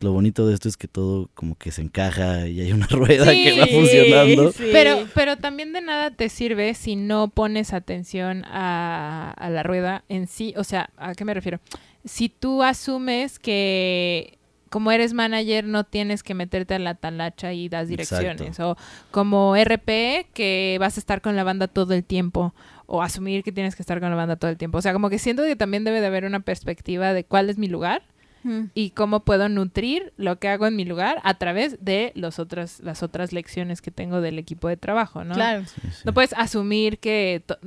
lo 0.00 0.12
bonito 0.12 0.46
de 0.46 0.54
esto 0.54 0.68
es 0.68 0.76
que 0.76 0.88
todo 0.88 1.30
como 1.34 1.56
que 1.56 1.70
se 1.70 1.80
encaja 1.82 2.46
y 2.48 2.60
hay 2.60 2.72
una 2.72 2.86
rueda 2.90 3.30
Sí, 3.30 3.44
que 3.44 3.60
va 3.60 3.66
funcionando. 3.66 4.52
sí. 4.52 4.68
Pero, 4.72 5.06
pero 5.14 5.36
también 5.36 5.72
de 5.72 5.80
nada 5.80 6.10
te 6.10 6.28
sirve 6.28 6.74
si 6.74 6.96
no 6.96 7.28
pones 7.28 7.72
atención 7.72 8.44
a, 8.46 9.30
a 9.36 9.50
la 9.50 9.62
rueda 9.62 10.04
en 10.08 10.26
sí. 10.26 10.52
O 10.56 10.64
sea, 10.64 10.90
¿a 10.96 11.14
qué 11.14 11.24
me 11.24 11.32
refiero? 11.34 11.60
Si 12.04 12.28
tú 12.28 12.62
asumes 12.62 13.38
que 13.38 14.38
como 14.70 14.90
eres 14.92 15.12
manager 15.14 15.64
no 15.64 15.84
tienes 15.84 16.22
que 16.22 16.34
meterte 16.34 16.74
a 16.74 16.78
la 16.78 16.94
talacha 16.94 17.52
y 17.52 17.68
das 17.68 17.88
direcciones. 17.88 18.58
O 18.60 18.76
como 19.10 19.54
RP 19.56 20.26
que 20.34 20.76
vas 20.80 20.96
a 20.96 21.00
estar 21.00 21.20
con 21.20 21.36
la 21.36 21.44
banda 21.44 21.68
todo 21.68 21.94
el 21.94 22.04
tiempo. 22.04 22.54
O 22.86 23.02
asumir 23.02 23.42
que 23.42 23.50
tienes 23.52 23.74
que 23.76 23.82
estar 23.82 23.98
con 24.00 24.10
la 24.10 24.16
banda 24.16 24.36
todo 24.36 24.50
el 24.50 24.56
tiempo. 24.56 24.78
O 24.78 24.82
sea, 24.82 24.92
como 24.92 25.10
que 25.10 25.18
siento 25.18 25.42
que 25.42 25.56
también 25.56 25.82
debe 25.84 26.00
de 26.00 26.06
haber 26.06 26.24
una 26.24 26.40
perspectiva 26.40 27.12
de 27.12 27.24
cuál 27.24 27.50
es 27.50 27.58
mi 27.58 27.68
lugar 27.68 28.02
Mm. 28.44 28.66
y 28.74 28.90
cómo 28.90 29.24
puedo 29.24 29.48
nutrir 29.48 30.12
lo 30.16 30.38
que 30.38 30.48
hago 30.48 30.68
en 30.68 30.76
mi 30.76 30.84
lugar 30.84 31.20
a 31.24 31.34
través 31.34 31.84
de 31.84 32.12
los 32.14 32.38
otras, 32.38 32.78
las 32.78 33.02
otras 33.02 33.32
lecciones 33.32 33.82
que 33.82 33.90
tengo 33.90 34.20
del 34.20 34.38
equipo 34.38 34.68
de 34.68 34.76
trabajo, 34.76 35.24
¿no? 35.24 35.34
Claro. 35.34 35.64
Sí, 35.64 35.80
sí. 35.82 36.02
No 36.04 36.14
puedes 36.14 36.32
asumir 36.34 37.00
que... 37.00 37.42
to- 37.44 37.58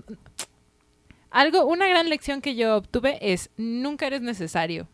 Algo, 1.31 1.65
una 1.65 1.87
gran 1.87 2.09
lección 2.09 2.39
que 2.41 2.55
yo 2.55 2.77
obtuve 2.77 3.17
es 3.21 3.49
nunca 3.57 4.07
eres 4.07 4.21
necesario. 4.21 4.87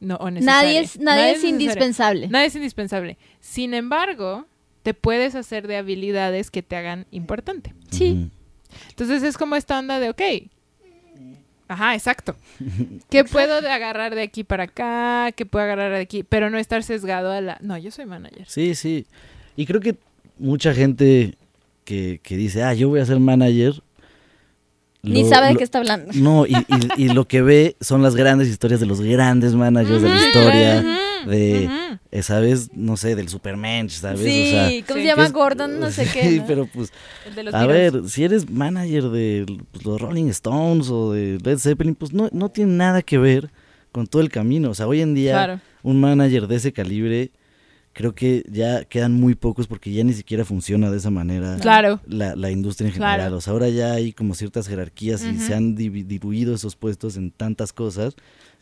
No, 0.00 0.16
o 0.16 0.30
Nadie 0.30 0.80
es, 0.80 0.98
nadie 0.98 1.30
es 1.32 1.38
necesario. 1.38 1.50
indispensable. 1.50 2.28
Nadie 2.28 2.46
es 2.46 2.54
indispensable. 2.54 3.18
Sin 3.40 3.74
embargo, 3.74 4.46
te 4.82 4.94
puedes 4.94 5.34
hacer 5.34 5.66
de 5.66 5.76
habilidades 5.76 6.50
que 6.50 6.62
te 6.62 6.76
hagan 6.76 7.06
importante. 7.10 7.74
Sí. 7.90 8.30
Entonces 8.90 9.22
es 9.22 9.36
como 9.36 9.56
esta 9.56 9.78
onda 9.78 9.98
de, 9.98 10.10
ok. 10.10 10.22
Ajá, 11.66 11.94
exacto. 11.94 12.36
¿Qué 13.10 13.24
puedo 13.24 13.60
de 13.60 13.68
agarrar 13.70 14.14
de 14.14 14.22
aquí 14.22 14.44
para 14.44 14.64
acá? 14.64 15.32
¿Qué 15.32 15.44
puedo 15.44 15.64
agarrar 15.64 15.92
de 15.92 16.00
aquí? 16.00 16.22
Pero 16.22 16.48
no 16.48 16.58
estar 16.58 16.82
sesgado 16.82 17.30
a 17.30 17.40
la... 17.40 17.58
No, 17.60 17.76
yo 17.76 17.90
soy 17.90 18.06
manager. 18.06 18.46
Sí, 18.48 18.74
sí. 18.74 19.06
Y 19.56 19.66
creo 19.66 19.80
que 19.80 19.96
mucha 20.38 20.72
gente 20.72 21.34
que, 21.84 22.20
que 22.22 22.36
dice, 22.36 22.62
ah, 22.62 22.72
yo 22.72 22.88
voy 22.88 23.00
a 23.00 23.04
ser 23.06 23.18
manager. 23.20 23.82
Ni 25.02 25.22
lo- 25.22 25.28
sabe 25.28 25.46
de 25.48 25.52
lo- 25.54 25.58
qué 25.58 25.64
está 25.64 25.78
hablando. 25.78 26.10
No, 26.14 26.44
y, 26.46 26.54
y- 26.96 27.04
y 27.04 27.08
lo 27.10 27.26
que 27.26 27.40
ve 27.42 27.76
son 27.80 28.02
las 28.02 28.14
grandes 28.16 28.48
historias 28.48 28.80
de 28.80 28.86
los 28.86 29.00
grandes 29.00 29.54
managers 29.54 30.02
de 30.02 30.08
la 30.08 30.16
historia, 30.26 30.82
de, 31.26 31.66
ujú. 31.66 31.98
eh, 32.10 32.22
¿sabes? 32.22 32.70
No 32.74 32.96
sé, 32.96 33.14
del 33.14 33.28
Superman, 33.28 33.88
¿sabes? 33.90 34.20
Sí, 34.20 34.48
O 34.48 34.50
sea, 34.50 34.68
¿cómo 34.86 34.96
sí. 34.96 35.00
se 35.02 35.04
llama? 35.06 35.26
es- 35.26 35.32
Gordon, 35.32 35.78
no 35.80 35.90
sé 35.90 36.04
qué. 36.12 36.22
Sí, 36.28 36.38
¿no? 36.40 36.46
pero 36.46 36.66
pues, 36.66 36.92
El 37.26 37.34
de 37.36 37.42
los 37.44 37.54
a 37.54 37.66
ver, 37.66 38.02
si 38.08 38.24
eres 38.24 38.50
manager 38.50 39.04
de 39.10 39.46
pues, 39.70 39.84
los 39.84 40.00
Rolling 40.00 40.26
Stones 40.28 40.90
o 40.90 41.12
de 41.12 41.38
Led 41.44 41.58
Zeppelin, 41.58 41.94
pues 41.94 42.12
no, 42.12 42.28
no 42.32 42.48
tiene 42.50 42.72
nada 42.72 43.00
que 43.02 43.18
ver 43.18 43.50
con 43.92 44.06
todo 44.06 44.20
el 44.20 44.30
camino. 44.30 44.70
O 44.70 44.74
sea, 44.74 44.86
hoy 44.88 45.00
en 45.00 45.14
día 45.14 45.32
Claro. 45.32 45.60
un 45.82 46.00
manager 46.00 46.46
de 46.48 46.56
ese 46.56 46.72
calibre, 46.72 47.30
creo 47.98 48.14
que 48.14 48.44
ya 48.48 48.84
quedan 48.84 49.12
muy 49.14 49.34
pocos 49.34 49.66
porque 49.66 49.90
ya 49.92 50.04
ni 50.04 50.12
siquiera 50.12 50.44
funciona 50.44 50.88
de 50.88 50.98
esa 50.98 51.10
manera 51.10 51.56
Claro. 51.60 52.00
la, 52.06 52.36
la 52.36 52.52
industria 52.52 52.86
en 52.90 52.94
Claro. 52.94 53.10
general. 53.14 53.34
O 53.34 53.40
sea, 53.40 53.52
ahora 53.54 53.68
ya 53.70 53.90
hay 53.90 54.12
como 54.12 54.34
ciertas 54.34 54.68
jerarquías 54.68 55.24
y 55.24 55.36
se 55.38 55.52
han 55.52 55.74
diluido 55.74 56.54
esos 56.54 56.76
puestos 56.76 57.16
en 57.16 57.32
tantas 57.32 57.72
cosas 57.72 58.14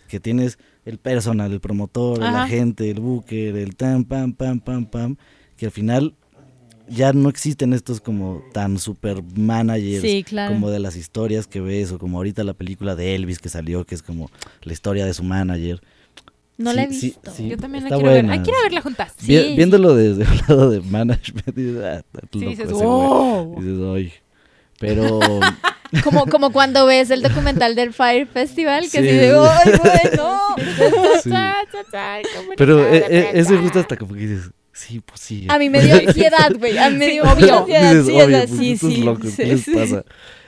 que 0.09 0.21
tienes 0.21 0.59
el 0.87 0.97
personal, 0.97 1.53
el 1.53 1.61
promotor, 1.61 2.23
el 2.23 2.35
agente, 2.35 2.91
el 2.91 3.01
booker, 3.01 3.57
el 3.57 3.77
tam, 3.77 4.05
pam, 4.05 4.33
pam, 4.33 4.59
pam, 4.59 4.87
pam, 4.87 5.17
que 5.59 5.67
al 5.67 5.73
final 5.73 6.15
ya 6.89 7.13
no 7.13 7.29
existen 7.29 7.75
estos 7.75 8.01
como 8.01 8.43
tan 8.55 8.79
super 8.79 9.23
managers 9.37 10.01
Sí, 10.01 10.25
claro. 10.25 10.55
como 10.55 10.71
de 10.71 10.79
las 10.79 10.97
historias 10.97 11.47
que 11.47 11.61
ves 11.61 11.93
o 11.93 11.99
como 11.99 12.17
ahorita 12.17 12.43
la 12.43 12.55
película 12.55 12.97
de 12.97 13.15
Elvis 13.15 13.39
que 13.39 13.51
salió 13.51 13.85
que 13.85 13.95
es 13.97 14.03
como 14.03 14.31
la 14.63 14.73
historia 14.73 15.05
de 15.05 15.13
su 15.13 15.25
manager. 15.25 15.83
No 16.59 16.71
Sí, 16.71 16.77
la 16.77 16.83
he 16.85 16.87
visto. 16.87 17.33
sí. 17.37 17.49
Yo 17.49 17.57
también 17.59 17.85
la 17.85 17.91
quiero 17.91 18.05
ver. 18.05 18.23
buena. 18.25 18.33
Ay, 18.33 18.41
quiero 18.41 18.59
verla 18.63 18.81
juntas. 18.81 19.13
Sí, 19.19 19.27
Vi- 19.37 19.57
Viéndolo 19.57 19.95
desde 19.95 20.23
el 20.33 20.39
lado 20.49 20.71
de 20.71 20.81
management, 20.81 21.55
dices, 21.55 21.83
ah, 21.85 21.97
está 21.97 22.21
Sí, 22.33 22.39
loco 22.41 22.51
dices, 22.51 22.71
wow. 22.73 23.61
Dices, 23.61 23.79
"Ay". 23.95 24.13
Pero 24.79 25.21
Como, 26.05 26.27
como 26.27 26.51
cuando 26.53 26.85
ves 26.87 27.11
el 27.11 27.23
documental 27.23 27.75
del 27.77 27.93
Fire 27.93 28.27
Festival, 28.27 28.83
que 28.85 28.89
Sí, 28.91 28.99
así 28.99 29.07
de, 29.07 29.31
sí. 29.31 29.37
¡ay, 29.39 29.73
bueno! 29.79 30.39
Sí. 31.23 31.31
Cha, 31.31 31.55
cha, 31.71 31.79
cha, 31.91 32.19
¿cómo 32.37 32.51
Pero 32.57 32.81
eh, 32.87 33.05
eh, 33.09 33.31
ese 33.35 33.57
justo 33.59 33.79
hasta 33.81 33.97
como 33.97 34.15
que 34.15 34.21
dices, 34.27 34.51
sí, 34.73 35.01
pues 35.05 35.21
sí. 35.21 35.47
A 35.49 35.59
mí 35.59 35.71
me 35.71 35.81
dio 35.83 35.95
ansiedad, 35.97 36.51
güey. 36.59 36.77
A 36.79 36.91
mí 36.91 36.97
me 36.97 37.09
dio 37.11 37.23
obvio. 37.25 37.59
ansiedad. 37.61 37.95
Dices, 37.95 38.07
Sí, 38.07 38.13
pues, 38.17 38.51
sí, 38.51 38.73
estos 38.73 38.93
sí. 38.95 39.01
locos, 39.03 39.35
¿qué 39.37 39.47
les 39.47 39.65
pasa? 39.69 40.05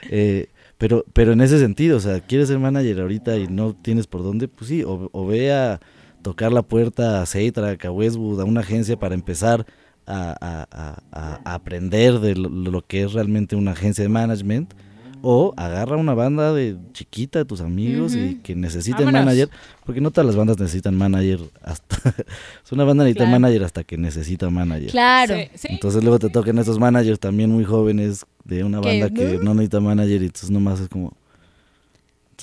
Eh, 0.09 0.47
pero, 0.77 1.05
pero 1.13 1.33
en 1.33 1.41
ese 1.41 1.59
sentido, 1.59 1.97
o 1.97 1.99
sea, 1.99 2.19
quieres 2.21 2.47
ser 2.49 2.59
manager 2.59 3.01
ahorita 3.01 3.37
y 3.37 3.47
no 3.47 3.73
tienes 3.73 4.07
por 4.07 4.23
dónde, 4.23 4.47
pues 4.47 4.69
sí, 4.69 4.83
o, 4.83 5.09
o 5.11 5.25
ve 5.25 5.51
a 5.53 5.79
tocar 6.21 6.51
la 6.51 6.61
puerta 6.63 7.21
a 7.21 7.25
Seitrack, 7.25 7.85
a 7.85 7.91
Westwood, 7.91 8.41
a 8.41 8.45
una 8.45 8.61
agencia 8.61 8.97
para 8.99 9.15
empezar 9.15 9.65
a, 10.07 10.65
a- 10.71 11.01
a- 11.11 11.53
aprender 11.55 12.19
de 12.19 12.35
lo, 12.35 12.49
lo 12.49 12.81
que 12.85 13.03
es 13.03 13.13
realmente 13.13 13.55
una 13.55 13.71
agencia 13.71 14.03
de 14.03 14.09
management. 14.09 14.73
O 15.21 15.53
agarra 15.57 15.97
una 15.97 16.13
banda 16.13 16.53
de 16.53 16.77
chiquita 16.93 17.39
de 17.39 17.43
tus 17.45 17.59
amigos 17.59 18.15
y 18.15 18.35
que 18.35 18.55
necesiten 18.55 19.07
Vámonos. 19.07 19.25
manager, 19.25 19.49
porque 19.85 19.99
no 19.99 20.11
todas 20.11 20.25
las 20.27 20.37
bandas 20.37 20.57
necesitan 20.57 20.95
manager 20.95 21.41
hasta 21.61 21.97
es 22.65 22.71
una 22.71 22.85
banda 22.85 23.03
necesita 23.03 23.25
Claro. 23.25 23.39
manager 23.41 23.63
hasta 23.65 23.83
que 23.83 23.97
necesita 23.97 24.49
manager. 24.49 24.91
Claro. 24.91 25.35
Sí, 25.35 25.49
sí. 25.55 25.67
Entonces 25.71 26.03
luego 26.05 26.19
te 26.19 26.29
tocan 26.29 26.57
esos 26.57 26.79
managers 26.79 27.19
también 27.19 27.51
muy 27.51 27.65
jóvenes 27.65 28.25
de 28.45 28.63
una 28.63 28.79
banda 28.79 29.09
que 29.09 29.33
no. 29.39 29.43
no 29.43 29.53
necesita 29.55 29.81
manager 29.81 30.21
y 30.21 30.25
entonces 30.27 30.51
nomás 30.51 30.79
es 30.79 30.87
como... 30.87 31.11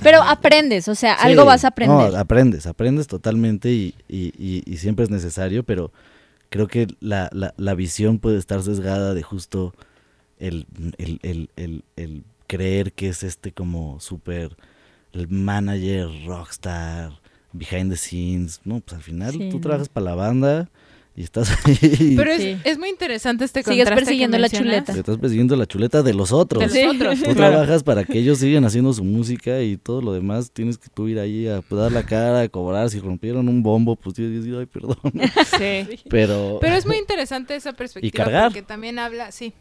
Pero 0.03 0.23
aprendes, 0.23 0.89
o 0.89 0.95
sea, 0.95 1.15
Sí, 1.17 1.27
algo 1.29 1.45
vas 1.45 1.65
a 1.65 1.69
aprender. 1.69 2.13
No, 2.13 2.19
aprendes, 2.19 2.67
aprendes 2.67 3.07
totalmente 3.07 3.71
y, 3.73 3.95
y- 4.09 4.33
y- 4.39 4.63
y 4.67 4.77
siempre 4.79 5.05
es 5.05 5.11
necesario, 5.11 5.63
pero 5.65 5.93
creo 6.51 6.67
que 6.69 6.87
la, 7.01 7.29
la- 7.33 7.55
la 7.57 7.75
visión 7.75 8.19
puede 8.19 8.39
estar 8.39 8.63
sesgada 8.63 9.15
de 9.15 9.23
justo 9.23 9.75
el, 10.39 10.67
el- 10.99 11.19
el- 11.23 11.51
el- 11.57 11.85
el 11.97 12.25
creer 12.47 12.93
que 12.93 13.09
es 13.09 13.23
este 13.23 13.53
como 13.53 13.99
súper 14.01 14.57
el 15.13 15.29
manager, 15.29 16.09
rockstar, 16.27 17.13
behind 17.53 17.91
the 17.91 17.97
scenes. 17.97 18.61
No, 18.65 18.81
pues 18.81 18.97
al 18.97 19.03
final 19.03 19.33
Sí, 19.33 19.49
tú 19.51 19.61
trabajas 19.61 19.89
para 19.89 20.05
la 20.07 20.15
banda 20.15 20.69
y 21.17 21.23
estás 21.23 21.51
ahí. 21.67 22.15
Pero 22.17 22.31
es, 22.31 22.43
Sí. 22.43 22.57
es 22.65 22.79
muy 22.79 22.91
interesante 22.91 23.45
este 23.45 23.63
Sigues 23.63 23.79
contraste 23.85 23.95
que 23.95 24.05
persiguiendo 24.05 24.37
la 24.39 24.43
mencionas. 24.43 24.67
chuleta. 24.73 24.93
Te 24.93 24.99
estás 25.01 25.17
persiguiendo 25.19 25.57
la 25.57 25.67
chuleta 25.67 26.03
de 26.03 26.13
los 26.15 26.31
otros. 26.33 26.61
De 26.61 26.67
los 26.67 26.75
Sí. 26.75 26.87
otros. 26.97 27.19
Tú 27.19 27.35
claro. 27.35 27.53
trabajas 27.55 27.83
para 27.83 28.05
que 28.05 28.19
ellos 28.19 28.39
sigan 28.39 28.65
haciendo 28.67 28.93
su 28.93 29.03
música 29.03 29.63
y 29.63 29.77
todo 29.79 30.03
lo 30.03 30.13
demás 30.13 30.51
tienes 30.53 30.77
que 30.79 30.89
tú 30.93 31.09
ir 31.09 31.19
ahí 31.19 31.49
a 31.49 31.63
dar 31.71 31.91
la 31.93 32.05
cara, 32.05 32.43
a 32.43 32.49
cobrar. 32.49 32.91
Si 32.91 33.01
rompieron 33.01 33.49
un 33.49 33.63
bombo, 33.63 33.97
pues 33.97 34.15
digo, 34.17 34.59
ay, 34.61 34.67
perdón. 34.67 34.99
Sí. 35.59 35.99
Pero, 36.11 36.59
Pero 36.61 36.75
es 36.77 36.87
muy 36.87 36.97
interesante 36.99 37.57
esa 37.57 37.73
perspectiva. 37.73 38.25
cargar. 38.25 38.49
Porque 38.49 38.63
también 38.63 38.99
habla, 38.99 39.33
sí. 39.33 39.55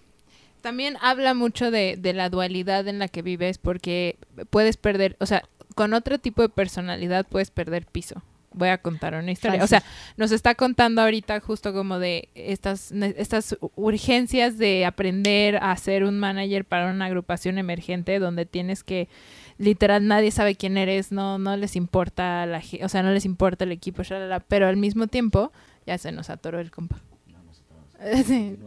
También 0.61 0.97
habla 1.01 1.33
mucho 1.35 1.71
de, 1.71 1.95
de 1.95 2.13
la 2.13 2.29
dualidad 2.29 2.87
en 2.87 2.99
la 2.99 3.07
que 3.07 3.21
vives 3.21 3.59
porque 3.59 4.17
puedes 4.49 4.77
perder, 4.77 5.15
o 5.19 5.25
sea, 5.25 5.43
con 5.75 5.93
otro 5.93 6.17
tipo 6.19 6.41
de 6.41 6.49
personalidad 6.49 7.25
puedes 7.29 7.51
perder 7.51 7.85
piso. 7.85 8.23
Voy 8.55 8.69
a 8.69 8.77
contar 8.77 9.15
una 9.15 9.31
historia. 9.31 9.63
O 9.63 9.67
sea, 9.67 9.83
nos 10.15 10.31
está 10.31 10.55
contando 10.55 11.01
ahorita 11.01 11.41
justo 11.41 11.73
como 11.73 11.99
de 11.99 12.29
estas, 12.35 12.91
estas 12.91 13.57
urgencias 13.75 14.57
de 14.57 14.85
aprender 14.85 15.57
a 15.57 15.75
ser 15.75 16.05
un 16.05 16.17
manager 16.19 16.63
para 16.63 16.89
una 16.89 17.05
agrupación 17.05 17.57
emergente 17.57 18.17
donde 18.17 18.45
tienes 18.45 18.83
que 18.83 19.09
literal 19.57 20.07
nadie 20.07 20.31
sabe 20.31 20.55
quién 20.55 20.77
eres, 20.77 21.11
no 21.11 21.37
no 21.37 21.57
les 21.57 21.75
importa 21.75 22.45
la, 22.45 22.61
o 22.81 22.89
sea, 22.89 23.03
no 23.03 23.11
les 23.11 23.25
importa 23.25 23.65
el 23.65 23.71
equipo, 23.71 24.03
shalala, 24.03 24.39
pero 24.39 24.67
al 24.67 24.77
mismo 24.77 25.07
tiempo 25.07 25.51
ya 25.85 25.97
se 25.97 26.11
nos 26.11 26.29
atoró 26.29 26.59
el 26.59 26.71
compa. 26.71 27.01
Sí, 28.25 28.57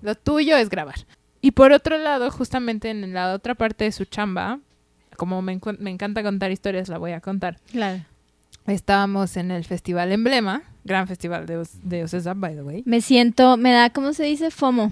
Lo 0.00 0.14
tuyo 0.14 0.56
es 0.56 0.70
grabar. 0.70 0.94
Y 1.40 1.50
por 1.50 1.72
otro 1.72 1.98
lado, 1.98 2.30
justamente 2.30 2.90
en 2.90 3.12
la 3.12 3.34
otra 3.34 3.54
parte 3.54 3.84
de 3.84 3.92
su 3.92 4.04
chamba, 4.04 4.60
como 5.16 5.42
me, 5.42 5.58
me 5.78 5.90
encanta 5.90 6.22
contar 6.22 6.50
historias, 6.50 6.88
la 6.88 6.98
voy 6.98 7.12
a 7.12 7.20
contar. 7.20 7.58
Claro. 7.70 8.02
Estábamos 8.66 9.36
en 9.36 9.50
el 9.50 9.64
Festival 9.64 10.12
Emblema, 10.12 10.62
gran 10.84 11.06
festival 11.06 11.46
de, 11.46 11.66
de 11.82 12.04
Ocesa, 12.04 12.34
by 12.34 12.54
the 12.54 12.62
way. 12.62 12.82
Me 12.86 13.00
siento, 13.00 13.56
me 13.56 13.72
da, 13.72 13.90
¿cómo 13.90 14.12
se 14.12 14.24
dice? 14.24 14.50
FOMO. 14.50 14.90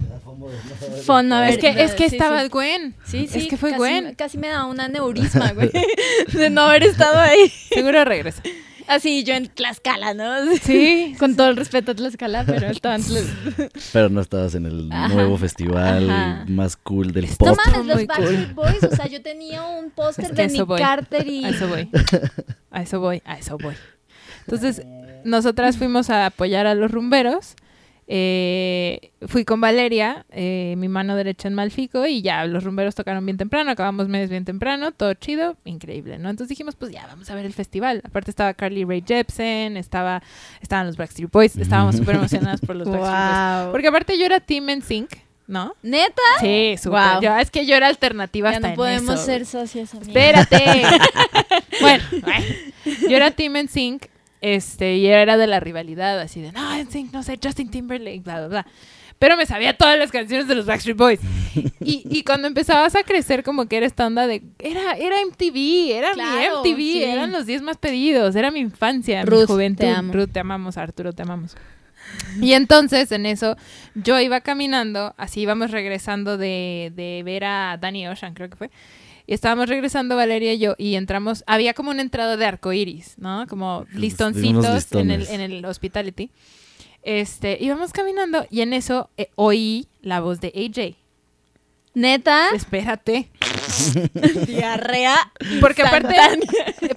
Fono, 1.05 1.35
a 1.35 1.49
Es 1.49 1.57
que, 1.57 1.69
es 1.69 1.93
que 1.93 2.09
sí, 2.09 2.15
estaba 2.15 2.43
sí. 2.43 2.49
Gwen. 2.49 2.95
Sí, 3.05 3.27
sí. 3.27 3.39
Es 3.39 3.47
que 3.47 3.57
fue 3.57 3.71
casi, 3.71 3.79
Gwen. 3.79 4.15
Casi 4.15 4.37
me 4.37 4.47
da 4.47 4.65
un 4.65 4.79
aneurisma, 4.79 5.51
güey. 5.53 5.71
De 6.33 6.49
no 6.49 6.61
haber 6.61 6.83
estado 6.83 7.19
ahí. 7.19 7.49
Seguro 7.69 8.05
regresa. 8.05 8.41
Así 8.87 9.23
yo 9.23 9.33
en 9.33 9.47
Tlaxcala, 9.47 10.13
¿no? 10.13 10.33
Sí. 10.61 11.15
Con 11.19 11.35
todo 11.35 11.49
el 11.49 11.57
respeto 11.57 11.91
a 11.91 11.95
Tlaxcala, 11.95 12.43
pero 12.45 12.67
estaba 12.67 12.95
en 12.95 13.03
Tlaxcala. 13.03 13.69
pero 13.93 14.09
no 14.09 14.21
estabas 14.21 14.55
en 14.55 14.65
el 14.65 14.91
Ajá, 14.91 15.07
nuevo 15.13 15.37
festival 15.37 16.09
ajá. 16.09 16.45
más 16.47 16.75
cool 16.77 17.11
del 17.11 17.27
No 17.27 17.35
pop. 17.37 17.57
mames, 17.65 17.85
los 17.85 18.05
Backstreet 18.07 18.53
Boys, 18.53 18.83
o 18.83 18.95
sea, 18.95 19.07
yo 19.07 19.21
tenía 19.21 19.63
un 19.63 19.91
póster 19.91 20.25
Es 20.25 20.31
que 20.31 20.41
de 20.43 20.47
Nick 20.49 20.65
voy. 20.65 20.79
Carter 20.79 21.27
y... 21.27 21.45
A 21.45 21.49
eso 21.49 21.67
voy. 21.67 21.89
A 22.71 22.81
eso 22.81 22.99
voy, 22.99 23.21
a 23.25 23.37
eso 23.37 23.57
voy. 23.57 23.75
Entonces, 24.41 24.81
nosotras 25.23 25.77
fuimos 25.77 26.09
a 26.09 26.27
apoyar 26.27 26.67
a 26.67 26.75
los 26.75 26.91
rumberos 26.91 27.55
eh, 28.07 29.11
fui 29.27 29.45
con 29.45 29.59
Valeria, 29.61 30.25
eh, 30.31 30.75
mi 30.77 30.87
mano 30.87 31.15
derecha 31.15 31.47
en 31.47 31.53
Malfico, 31.55 32.05
y 32.05 32.21
ya 32.21 32.45
los 32.45 32.63
rumberos 32.63 32.93
tocaron 32.95 33.25
bien 33.25 33.37
temprano, 33.37 33.71
acabamos 33.71 34.07
meses 34.07 34.29
bien 34.29 34.45
temprano, 34.45 34.91
todo 34.91 35.13
chido, 35.15 35.57
increíble, 35.65 36.17
¿no? 36.19 36.29
Entonces 36.29 36.49
dijimos, 36.49 36.75
pues 36.75 36.91
ya, 36.91 37.07
vamos 37.07 37.29
a 37.29 37.35
ver 37.35 37.45
el 37.45 37.53
festival. 37.53 38.01
Aparte 38.03 38.29
estaba 38.31 38.53
Carly 38.53 38.83
Rae 38.85 39.03
Jepsen, 39.05 39.77
estaba, 39.77 40.21
estaban 40.61 40.87
los 40.87 40.97
Backstreet 40.97 41.31
Boys, 41.31 41.55
estábamos 41.57 41.95
súper 41.95 42.15
emocionados 42.15 42.61
por 42.61 42.75
los 42.75 42.87
Backstreet 42.91 43.61
Boys. 43.63 43.71
Porque 43.71 43.87
aparte 43.87 44.17
yo 44.19 44.25
era 44.25 44.39
Team 44.39 44.65
NSYNC, 44.69 45.09
¿no? 45.47 45.75
¿Neta? 45.81 46.21
Sí, 46.39 46.75
súper. 46.77 46.99
Wow. 47.13 47.21
Yo- 47.21 47.35
es 47.37 47.49
que 47.51 47.65
yo 47.65 47.75
era 47.75 47.87
alternativa 47.87 48.51
Ya 48.51 48.57
hasta 48.57 48.67
no 48.67 48.73
en 48.73 48.77
podemos 48.77 49.15
eso. 49.15 49.25
ser 49.25 49.45
socios, 49.45 49.93
amiga. 49.93 50.07
Espérate. 50.07 50.83
bueno, 51.81 52.03
bueno, 52.21 52.45
yo 53.09 53.15
era 53.15 53.31
Team 53.31 53.53
NSYNC, 53.63 54.07
este, 54.53 54.97
y 54.97 55.07
era 55.07 55.37
de 55.37 55.47
la 55.47 55.59
rivalidad, 55.59 56.19
así 56.19 56.39
de, 56.39 56.51
no, 56.51 56.75
NSYNC, 56.77 57.11
no 57.11 57.23
sé, 57.23 57.39
Justin 57.43 57.71
Timberlake, 57.71 58.21
bla, 58.21 58.37
bla, 58.39 58.47
bla. 58.47 58.67
Pero 59.17 59.37
me 59.37 59.45
sabía 59.45 59.75
todas 59.75 59.97
las 59.97 60.11
canciones 60.11 60.47
de 60.47 60.55
los 60.55 60.65
Backstreet 60.65 60.97
Boys. 60.97 61.19
Y, 61.79 62.03
y 62.09 62.23
cuando 62.23 62.47
empezabas 62.47 62.95
a 62.95 63.03
crecer, 63.03 63.43
como 63.43 63.65
que 63.67 63.77
era 63.77 63.85
esta 63.85 64.05
onda 64.05 64.27
de, 64.27 64.43
era, 64.59 64.93
era 64.93 65.15
MTV, 65.25 65.91
era 65.97 66.11
Claro, 66.11 66.61
mi 66.63 66.71
MTV, 66.71 66.77
sí. 66.77 67.03
eran 67.03 67.31
los 67.31 67.45
10 67.45 67.61
más 67.63 67.77
pedidos, 67.77 68.35
era 68.35 68.51
mi 68.51 68.59
infancia, 68.59 69.23
mi 69.23 69.29
Ruth, 69.29 69.47
juventud. 69.47 69.79
te 69.85 69.89
amo. 69.89 70.13
Ruth, 70.13 70.29
te 70.31 70.39
amamos, 70.39 70.77
Arturo, 70.77 71.13
te 71.13 71.23
amamos. 71.23 71.55
Y 72.39 72.53
entonces 72.53 73.11
en 73.11 73.25
eso 73.25 73.55
yo 73.95 74.19
iba 74.19 74.41
caminando, 74.41 75.15
así 75.17 75.41
íbamos 75.41 75.71
regresando 75.71 76.37
de, 76.37 76.91
de 76.95 77.23
ver 77.23 77.45
a 77.45 77.77
Danny 77.81 78.07
Ocean, 78.07 78.33
creo 78.35 78.49
que 78.49 78.57
fue. 78.57 78.69
Y 79.27 79.33
estábamos 79.33 79.67
regresando 79.69 80.15
Valeria 80.15 80.53
y 80.53 80.59
yo 80.59 80.75
y 80.77 80.95
entramos, 80.95 81.43
había 81.47 81.73
como 81.73 81.89
una 81.91 82.01
entrada 82.01 82.37
de 82.37 82.45
arco 82.45 82.71
iris, 82.73 83.15
¿no? 83.17 83.45
Como 83.47 83.85
listoncitos 83.93 84.91
en 84.91 85.11
el, 85.11 85.27
en 85.27 85.41
el 85.41 85.65
hospitality. 85.65 86.29
Este, 87.01 87.57
íbamos 87.61 87.91
caminando 87.91 88.45
y 88.49 88.61
en 88.61 88.73
eso 88.73 89.09
eh, 89.17 89.29
oí 89.35 89.87
la 90.01 90.19
voz 90.21 90.41
de 90.41 90.47
AJ. 90.55 90.95
¿Neta? 91.93 92.49
Espérate. 92.53 93.29
Diarrea. 94.47 95.15
Porque 95.61 95.81
aparte, 95.83 96.15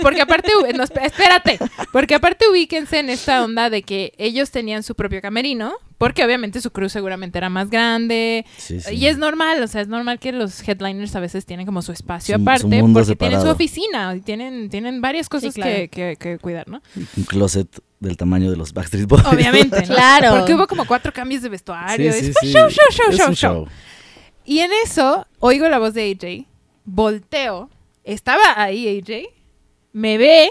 porque 0.02 0.20
aparte, 0.20 0.50
no, 0.74 0.84
esp- 0.84 1.04
espérate, 1.04 1.58
porque 1.92 2.14
aparte 2.16 2.48
ubíquense 2.48 2.98
en 2.98 3.08
esta 3.10 3.44
onda 3.44 3.70
de 3.70 3.82
que 3.82 4.12
ellos 4.18 4.50
tenían 4.50 4.82
su 4.82 4.94
propio 4.94 5.20
camerino, 5.22 5.74
porque 5.99 6.24
obviamente 6.24 6.61
su 6.61 6.70
crew 6.70 6.88
seguramente 6.88 7.36
era 7.38 7.51
más 7.51 7.68
grande, 7.70 8.46
Sí, 8.57 8.80
sí. 8.80 8.94
y 8.94 9.07
es 9.07 9.18
normal, 9.18 9.62
o 9.62 9.66
sea, 9.66 9.80
es 9.82 9.88
normal 9.88 10.18
que 10.20 10.32
los 10.32 10.66
headliners 10.66 11.14
a 11.16 11.20
veces 11.20 11.44
tienen 11.44 11.66
como 11.66 11.82
su 11.82 11.92
espacio 11.92 12.36
Su- 12.36 12.38
su 12.38 12.42
aparte, 12.49 12.66
mundo 12.82 13.01
porque 13.01 13.16
tienen 13.16 13.38
su 13.40 13.46
separado. 13.46 13.55
oficina, 13.55 14.14
y 14.16 14.20
tienen, 14.20 14.70
tienen 14.70 15.01
varias 15.01 15.28
cosas 15.28 15.55
claro. 15.55 15.70
que, 15.72 15.88
que- 15.88 16.16
que 16.18 16.38
cuidar, 16.38 16.68
¿no? 16.68 16.80
Un 17.16 17.24
closet 17.24 17.68
del 18.01 18.16
tamaño 18.16 18.51
de 18.51 18.57
los 18.57 18.72
Backstreet 18.72 19.09
Boys. 19.09 19.24
Obviamente. 19.26 19.82
Claro. 19.86 20.36
Porque 20.38 20.55
hubo 20.55 20.66
como 20.68 20.86
cuatro 20.86 21.12
cambios 21.12 21.42
de 21.42 21.49
vestuario, 21.49 22.12
Sí, 22.12 22.20
sí, 22.20 22.30
es- 22.30 22.36
sí. 22.40 22.53
show, 22.53 22.70
show, 22.70 22.84
show, 22.92 23.07
Es 23.11 23.16
show, 23.16 23.28
un 23.28 23.34
show. 23.34 23.66
Y 24.44 24.61
en 24.61 24.70
eso, 24.84 25.26
oigo 25.40 25.68
la 25.68 25.78
voz 25.78 25.94
de 25.94 26.11
AJ, 26.11 26.46
volteo, 26.84 27.70
estaba 28.05 28.40
ahí 28.57 29.03
AJ, 29.05 29.24
me 29.92 30.16
ve 30.16 30.51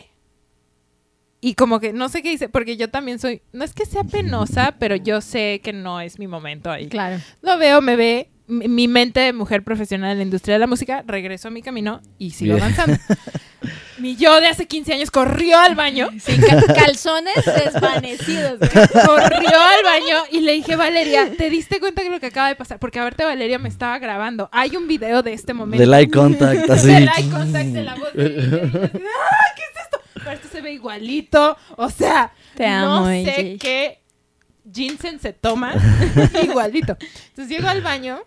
y 1.49 1.53
como 1.55 1.79
que 1.79 1.93
no 1.93 2.09
sé 2.09 2.21
qué 2.21 2.29
dice, 2.29 2.49
porque 2.49 2.75
yo 2.77 2.89
también 2.89 3.19
soy, 3.19 3.41
no 3.53 3.63
es 3.63 3.73
que 3.73 3.85
sea 3.85 4.03
penosa, 4.03 4.75
pero 4.79 4.95
yo 4.97 5.21
sé 5.21 5.61
que 5.63 5.71
no 5.73 6.01
es 6.01 6.19
mi 6.19 6.27
momento 6.27 6.69
ahí. 6.71 6.87
Claro. 6.89 7.21
Lo 7.41 7.57
veo, 7.57 7.81
me 7.81 7.95
ve, 7.95 8.29
mi 8.47 8.67
mi 8.67 8.87
mente 8.87 9.19
de 9.21 9.31
mujer 9.33 9.63
profesional 9.63 10.11
en 10.11 10.17
la 10.17 10.23
industria 10.23 10.55
de 10.55 10.59
la 10.59 10.67
música, 10.67 11.03
regreso 11.07 11.47
a 11.47 11.51
mi 11.51 11.61
camino 11.61 12.01
y 12.17 12.31
sigo 12.31 12.55
Bien. 12.55 12.63
avanzando. 12.65 12.97
mi 13.99 14.15
yo 14.15 14.39
de 14.39 14.47
hace 14.47 14.67
15 14.67 14.93
años 14.93 15.09
corrió 15.09 15.57
al 15.59 15.73
baño 15.75 16.09
Sin 16.19 16.39
ca- 16.41 16.61
calzones 16.73 17.33
desvanecidos. 17.45 18.59
corrió 18.59 19.59
al 19.59 19.83
baño 19.83 20.23
y 20.31 20.41
le 20.41 20.51
dije, 20.53 20.75
Valeria, 20.75 21.31
¿te 21.37 21.49
diste 21.49 21.79
cuenta 21.79 22.03
de 22.03 22.09
lo 22.09 22.19
que 22.19 22.27
acaba 22.27 22.47
de 22.49 22.55
pasar? 22.55 22.77
Porque 22.79 22.99
aparte 22.99 23.23
Valeria 23.25 23.57
me 23.57 23.69
estaba 23.69 23.97
grabando. 23.99 24.49
Hay 24.51 24.75
un 24.75 24.87
video 24.87 25.23
de 25.23 25.33
este 25.33 25.53
momento. 25.53 25.81
Del 25.81 25.93
eye 25.93 26.09
contact, 26.11 26.69
así. 26.69 26.87
Del 26.87 27.09
eye 27.17 27.29
contact 27.31 27.69
de 27.69 27.83
la 27.83 27.95
voz 27.95 28.13
de 28.13 28.25
¡Ah, 28.25 29.45
¿qué 29.55 29.63
es 29.63 29.83
esto? 29.83 29.96
Pero 30.27 30.35
esto 30.35 30.49
se 30.49 30.61
ve 30.61 30.73
igualito. 30.73 31.57
O 31.77 31.89
sea, 31.89 32.33
Te 32.55 32.69
no 32.69 33.05
sé 33.05 33.57
qué 33.61 34.01
ginseng 34.69 35.19
se 35.19 35.31
toma. 35.31 35.73
igualito. 36.43 36.97
Entonces 37.29 37.47
llego 37.47 37.69
al 37.69 37.81
baño, 37.81 38.19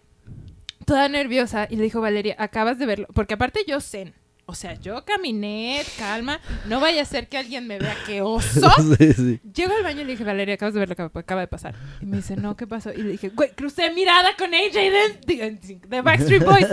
toda 0.87 1.11
nerviosa, 1.11 1.67
y 1.69 1.77
le 1.77 1.83
dijo, 1.83 2.01
Valeria, 2.01 2.37
acabas 2.39 2.79
de 2.79 2.87
verlo. 2.87 3.07
Porque 3.13 3.35
aparte 3.35 3.65
yo 3.67 3.83
zen. 3.83 4.15
O 4.51 4.55
sea, 4.57 4.75
yo 4.75 5.05
caminé, 5.05 5.81
calma. 5.97 6.41
No 6.67 6.81
vaya 6.81 7.03
a 7.03 7.05
ser 7.05 7.29
que 7.29 7.39
alguien 7.39 7.69
me 7.69 7.79
vea 7.79 7.97
que 8.05 8.21
oso. 8.21 8.69
Sí, 8.99 9.13
sí. 9.13 9.41
Llego 9.55 9.73
al 9.77 9.85
baño 9.85 10.01
y 10.01 10.05
le 10.07 10.11
dije, 10.11 10.25
Valeria, 10.25 10.57
acabas 10.57 10.75
de 10.75 10.81
ver 10.81 10.89
lo 10.89 10.97
que 10.97 11.03
acaba 11.03 11.41
de 11.41 11.47
pasar. 11.47 11.77
Y 12.03 12.07
me 12.07 12.17
dice, 12.17 12.35
no, 12.35 12.57
¿qué 12.57 12.67
pasó? 12.67 12.93
Y 12.93 12.97
le 13.03 13.11
dije, 13.13 13.29
güey, 13.29 13.51
crucé 13.53 13.93
mirada 13.93 14.35
con 14.37 14.53
AJ 14.53 14.73
de, 14.75 15.21
de- 15.27 15.79
de 15.87 16.01
Backstreet 16.01 16.45
Boys. 16.45 16.67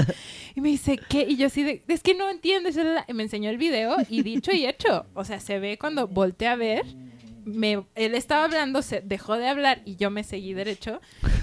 Y 0.55 0.61
me 0.61 0.69
dice, 0.69 0.99
¿qué? 1.07 1.21
Y 1.29 1.37
yo 1.37 1.45
así 1.45 1.61
de, 1.61 1.83
es 1.87 2.01
que 2.01 2.15
no 2.15 2.27
entiendes. 2.31 2.75
Y 3.07 3.13
me 3.13 3.21
enseñó 3.21 3.51
el 3.51 3.57
video 3.59 3.95
y 4.09 4.23
dicho 4.23 4.51
y 4.51 4.65
hecho. 4.65 5.05
O 5.13 5.23
sea, 5.23 5.39
se 5.39 5.59
ve 5.59 5.77
cuando 5.77 6.07
volteé 6.07 6.47
a 6.47 6.55
ver. 6.55 6.83
Me, 7.45 7.83
él 7.93 8.15
estaba 8.15 8.45
hablando, 8.45 8.81
se 8.81 9.01
dejó 9.01 9.37
de 9.37 9.47
hablar 9.47 9.81
y 9.85 9.97
yo 9.97 10.09
me 10.09 10.23
seguí 10.23 10.53
derecho. 10.53 10.99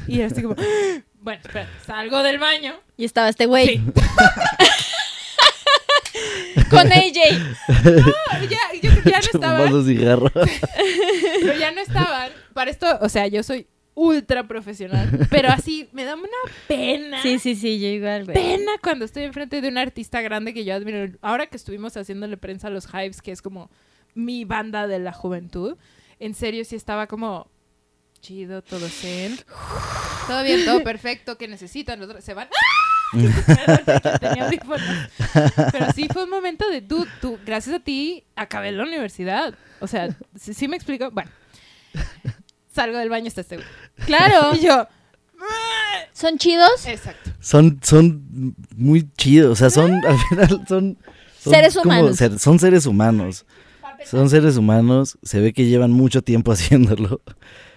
Y 0.09 0.19
era 0.19 0.27
así 0.27 0.43
como, 0.43 0.55
bueno, 1.21 1.41
espera, 1.43 1.67
salgo 1.87 2.23
del 2.23 2.39
baño. 2.39 2.75
Y 2.99 3.05
estaba 3.07 3.29
este 3.31 3.47
güey 3.47 3.67
Sí. 3.69 3.81
Con 6.71 6.93
AJ. 6.93 7.39
No, 7.85 8.49
ya, 8.49 8.59
yo 8.83 8.91
ya 9.05 9.21
no 9.21 9.27
estaba. 9.33 9.59
Fumando 9.59 9.85
cigarro. 9.85 10.31
Pero 10.31 11.59
ya 11.59 11.73
no 11.73 11.81
estaban. 11.81 12.31
Para 12.53 12.71
esto, 12.71 12.87
o 13.01 13.09
sea, 13.09 13.27
yo 13.27 13.43
soy 13.43 13.67
ultra 13.95 14.47
profesional. 14.47 15.27
Pero 15.31 15.49
así, 15.51 15.89
me 15.93 16.05
da 16.05 16.15
una 16.15 16.29
pena. 16.69 17.23
Sí, 17.23 17.39
sí, 17.39 17.55
sí, 17.55 17.81
yo 17.81 17.89
igual, 17.89 18.25
güey. 18.25 18.35
Pena 18.35 18.73
cuando 18.83 19.05
estoy 19.05 19.25
enfrente 19.25 19.61
de 19.61 19.69
un 19.69 19.79
artista 19.79 20.21
grande 20.21 20.53
que 20.53 20.65
yo 20.65 20.75
admiro. 20.75 21.17
Ahora 21.23 21.47
que 21.47 21.57
estuvimos 21.57 21.97
haciéndole 21.97 22.37
prensa 22.37 22.69
a 22.69 22.71
los 22.71 22.87
Hives, 22.93 23.23
que 23.23 23.33
es 23.33 23.43
como 23.43 23.71
mi 24.15 24.45
banda 24.45 24.87
de 24.87 24.99
la 24.99 25.13
juventud, 25.13 25.77
en 26.21 26.35
serio 26.35 26.65
sí 26.65 26.77
estaba 26.77 27.07
como 27.07 27.51
chido, 28.21 28.63
todo 28.63 28.89
zen. 28.89 29.39
Todo 30.27 30.43
bien, 30.43 30.65
todo 30.65 30.83
perfecto, 30.83 31.37
que 31.37 31.49
necesitan, 31.49 32.01
se 32.23 32.35
van. 32.35 32.49
¡Ah! 32.49 32.84
Tenía. 34.21 34.51
Pero 35.73 35.93
sí 35.95 36.09
fue 36.13 36.25
un 36.25 36.31
momento 36.31 36.69
de 36.69 36.83
tú, 36.83 37.07
tú, 37.21 37.39
gracias 37.45 37.77
a 37.77 37.81
ti, 37.81 38.25
acabé 38.37 38.73
la 38.73 38.85
universidad. 38.85 39.55
O 39.81 39.87
sea, 39.87 40.09
sí, 40.39 40.55
sí 40.55 40.69
me 40.69 40.77
explico. 40.77 41.11
Bueno, 41.11 41.31
salgo 42.73 42.99
del 42.99 43.09
baño, 43.09 43.29
está 43.29 43.41
este 43.43 43.57
güey. 43.57 43.69
Claro. 44.07 44.51
Y 44.55 44.61
yo, 44.61 44.87
¿Son 46.13 46.39
chidos? 46.39 46.87
exacto. 46.87 47.31
Son, 47.41 47.79
son 47.83 48.55
muy 48.77 49.09
chidos. 49.17 49.53
O 49.53 49.57
sea, 49.57 49.71
son, 49.71 50.05
al 50.05 50.19
final, 50.29 50.65
son. 50.69 50.99
son 51.39 51.53
Seres 51.53 51.75
como 51.77 51.91
humanos. 51.91 52.17
ser- 52.17 52.39
son 52.39 52.59
seres 52.59 52.87
humanos. 52.87 53.45
Son 54.07 54.29
seres 54.31 54.57
humanos. 54.57 55.19
Se 55.23 55.41
ve 55.41 55.53
que 55.53 55.65
llevan 55.67 55.91
mucho 55.91 56.23
tiempo 56.23 56.53
haciéndolo. 56.53 57.21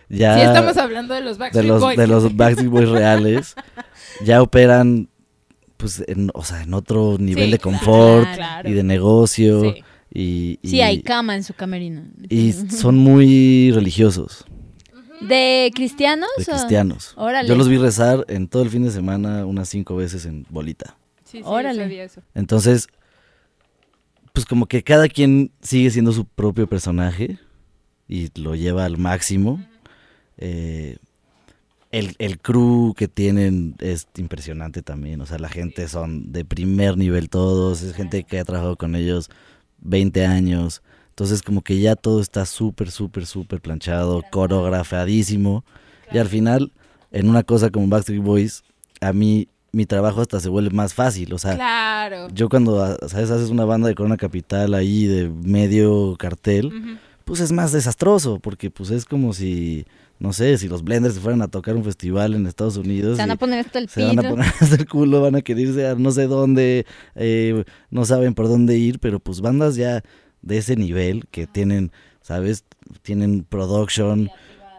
Ya. 0.10 0.36
Sí, 0.36 0.42
estamos 0.42 0.78
hablando 0.78 1.14
de 1.14 1.22
los 1.22 1.38
de 1.38 1.42
Backstreet 1.42 1.68
los, 1.68 1.82
Boys. 1.82 1.98
de 1.98 2.08
los 2.08 2.36
Backstreet 2.38 2.70
Boys 2.72 2.90
reales. 2.90 3.56
Ya 4.24 4.42
operan, 4.42 5.10
pues, 5.78 6.04
en, 6.08 6.30
o 6.34 6.44
sea, 6.44 6.64
en 6.64 6.74
otro 6.74 7.18
nivel 7.20 7.46
Sí, 7.46 7.52
de 7.52 7.60
confort 7.60 8.34
claro. 8.36 8.70
y 8.70 8.74
de 8.74 8.84
negocio. 8.84 9.62
Sí. 9.62 9.84
Y, 10.14 10.60
y- 10.62 10.70
Sí, 10.70 10.82
hay 10.82 11.02
cama 11.02 11.36
en 11.36 11.44
su 11.44 11.54
camerino. 11.54 12.04
y 12.30 12.52
son 12.54 12.98
muy 12.98 13.72
religiosos, 13.72 14.46
¿De 15.22 15.72
cristianos? 15.76 16.30
de 16.38 16.44
o- 16.44 16.56
cristianos. 16.56 17.14
Órale. 17.18 17.48
Yo 17.48 17.56
los 17.56 17.68
vi 17.70 17.78
rezar 17.78 18.26
en 18.28 18.48
todo 18.48 18.64
el 18.64 18.70
fin 18.70 18.84
de 18.84 18.92
semana 18.92 19.46
unas 19.46 19.68
cinco 19.70 19.96
veces 19.96 20.26
en 20.26 20.46
bolita. 20.50 20.96
Sí, 21.26 21.40
sí, 21.40 21.44
Órale. 21.46 21.82
sabía 21.84 22.04
eso. 22.06 22.22
Entonces, 22.36 22.88
pues 24.34 24.46
como 24.46 24.68
que 24.68 24.84
cada 24.84 25.08
quien 25.10 25.52
sigue 25.62 25.90
siendo 25.92 26.12
su 26.14 26.26
propio 26.26 26.68
personaje 26.68 27.38
y 28.08 28.30
lo 28.40 28.56
lleva 28.56 28.86
al 28.86 28.98
máximo. 28.98 29.62
Eh, 30.38 30.98
el, 31.92 32.16
el 32.20 32.40
crew 32.40 32.94
que 32.96 33.08
tienen 33.08 33.76
es 33.80 34.08
impresionante 34.18 34.82
también. 34.82 35.22
O 35.22 35.26
sea, 35.26 35.40
la 35.40 35.50
gente 35.50 35.88
son 35.88 36.32
de 36.32 36.44
primer 36.46 36.98
nivel 36.98 37.30
todos. 37.30 37.82
Es 37.82 37.94
gente 37.96 38.24
que 38.24 38.40
ha 38.40 38.44
trabajado 38.46 38.76
con 38.76 38.96
ellos 38.96 39.30
20 39.80 40.26
años. 40.26 40.82
Entonces 41.10 41.42
como 41.42 41.62
que 41.62 41.80
ya 41.80 41.96
todo 41.96 42.22
está 42.22 42.46
súper, 42.46 42.92
súper, 42.92 43.26
súper 43.26 43.62
planchado, 43.62 44.22
coreografadísimo. 44.32 45.64
Y 46.12 46.18
al 46.18 46.28
final, 46.28 46.72
en 47.12 47.30
una 47.30 47.44
cosa 47.44 47.70
como 47.70 47.88
Backstreet 47.88 48.22
Boys, 48.22 48.64
a 49.02 49.14
mí 49.14 49.48
mi 49.72 49.86
trabajo 49.86 50.22
hasta 50.22 50.40
se 50.40 50.50
vuelve 50.50 50.70
más 50.72 50.94
fácil. 50.94 51.34
O 51.34 51.38
sea, 51.38 51.56
Claro. 51.56 52.28
yo 52.34 52.50
cuando, 52.50 52.98
¿sabes? 53.08 53.30
Haces 53.32 53.50
una 53.50 53.66
banda 53.66 53.88
de 53.88 53.96
Corona 53.96 54.18
Capital 54.18 54.74
ahí 54.74 55.06
de 55.06 55.30
medio 55.30 56.16
cartel, 56.18 56.68
Ujú. 56.68 56.98
Pues 57.28 57.42
es 57.42 57.52
más 57.52 57.74
desastroso, 57.74 58.40
porque 58.40 58.72
pues 58.72 58.90
es 58.90 59.04
como 59.04 59.34
si, 59.34 59.86
no 60.18 60.32
sé, 60.32 60.58
si 60.58 60.70
los 60.70 60.82
Blenders 60.82 61.16
se 61.16 61.20
fueran 61.20 61.42
a 61.42 61.50
tocar 61.50 61.76
un 61.76 61.84
festival 61.84 62.34
en 62.34 62.48
Estados 62.48 62.78
Unidos. 62.78 63.18
Se 63.18 63.24
van 63.24 63.32
a 63.32 63.36
poner 63.36 63.66
hasta 63.66 63.80
el 63.80 63.90
se 63.90 64.06
van 64.06 64.18
a 64.18 64.30
poner 64.30 64.46
hasta 64.62 64.76
el 64.78 64.88
culo, 64.88 65.22
van 65.22 65.36
a 65.36 65.42
querer 65.42 65.68
irse 65.68 65.86
a 65.86 65.96
no 65.96 66.12
sé 66.12 66.28
dónde, 66.28 66.86
eh, 67.16 67.66
no 67.90 68.06
saben 68.06 68.34
por 68.34 68.48
dónde 68.48 68.78
ir, 68.78 69.00
pero 69.00 69.20
pues 69.20 69.42
bandas 69.42 69.76
ya 69.76 70.04
de 70.42 70.58
ese 70.58 70.78
nivel 70.78 71.28
que 71.30 71.48
tienen, 71.48 71.92
¿sabes? 72.22 72.64
Tienen 73.02 73.44
production, 73.44 74.30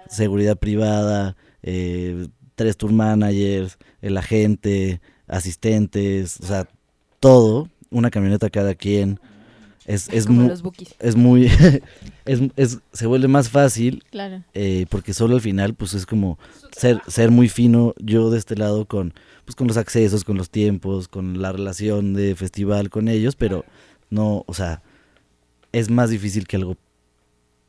seguridad 0.09 0.57
privada, 0.57 1.36
eh, 1.62 2.28
tres 2.55 2.78
tour 2.78 2.92
managers, 2.92 3.76
el 4.01 4.16
agente, 4.16 5.03
asistentes, 5.26 6.40
o 6.40 6.46
sea, 6.46 6.66
todo, 7.20 7.68
una 7.90 8.09
camioneta 8.09 8.49
cada 8.49 8.74
quien. 8.74 9.20
Es, 9.89 10.09
es, 10.11 10.26
como 10.26 10.43
mu- 10.43 10.49
los 10.49 10.62
bookies. 10.62 10.95
es 11.01 11.16
muy, 11.16 11.47
es, 12.26 12.41
es- 12.57 12.78
se 12.93 13.07
vuelve 13.07 13.26
más 13.26 13.49
fácil 13.49 14.05
Claro. 14.11 14.45
eh, 14.55 14.86
porque 14.91 15.12
solo 15.14 15.34
al 15.34 15.41
final 15.41 15.74
pues 15.74 15.95
es 15.95 16.05
como 16.07 16.39
ser, 16.76 17.01
ser 17.09 17.30
muy 17.30 17.49
fino 17.49 17.95
yo 17.99 18.30
de 18.30 18.39
este 18.39 18.55
lado 18.55 18.84
con, 18.84 19.14
pues, 19.47 19.57
con 19.57 19.66
los 19.66 19.76
accesos, 19.78 20.24
con 20.24 20.36
los 20.36 20.51
tiempos, 20.51 21.09
con 21.09 21.41
la 21.43 21.53
relación 21.53 22.12
de 22.14 22.34
festival 22.36 22.91
con 22.91 23.09
ellos, 23.09 23.34
pero 23.34 23.64
no, 24.11 24.45
o 24.47 24.55
sea, 24.55 24.82
es 25.72 25.91
más 25.91 26.11
difícil 26.11 26.47
que 26.47 26.57
algo 26.57 26.76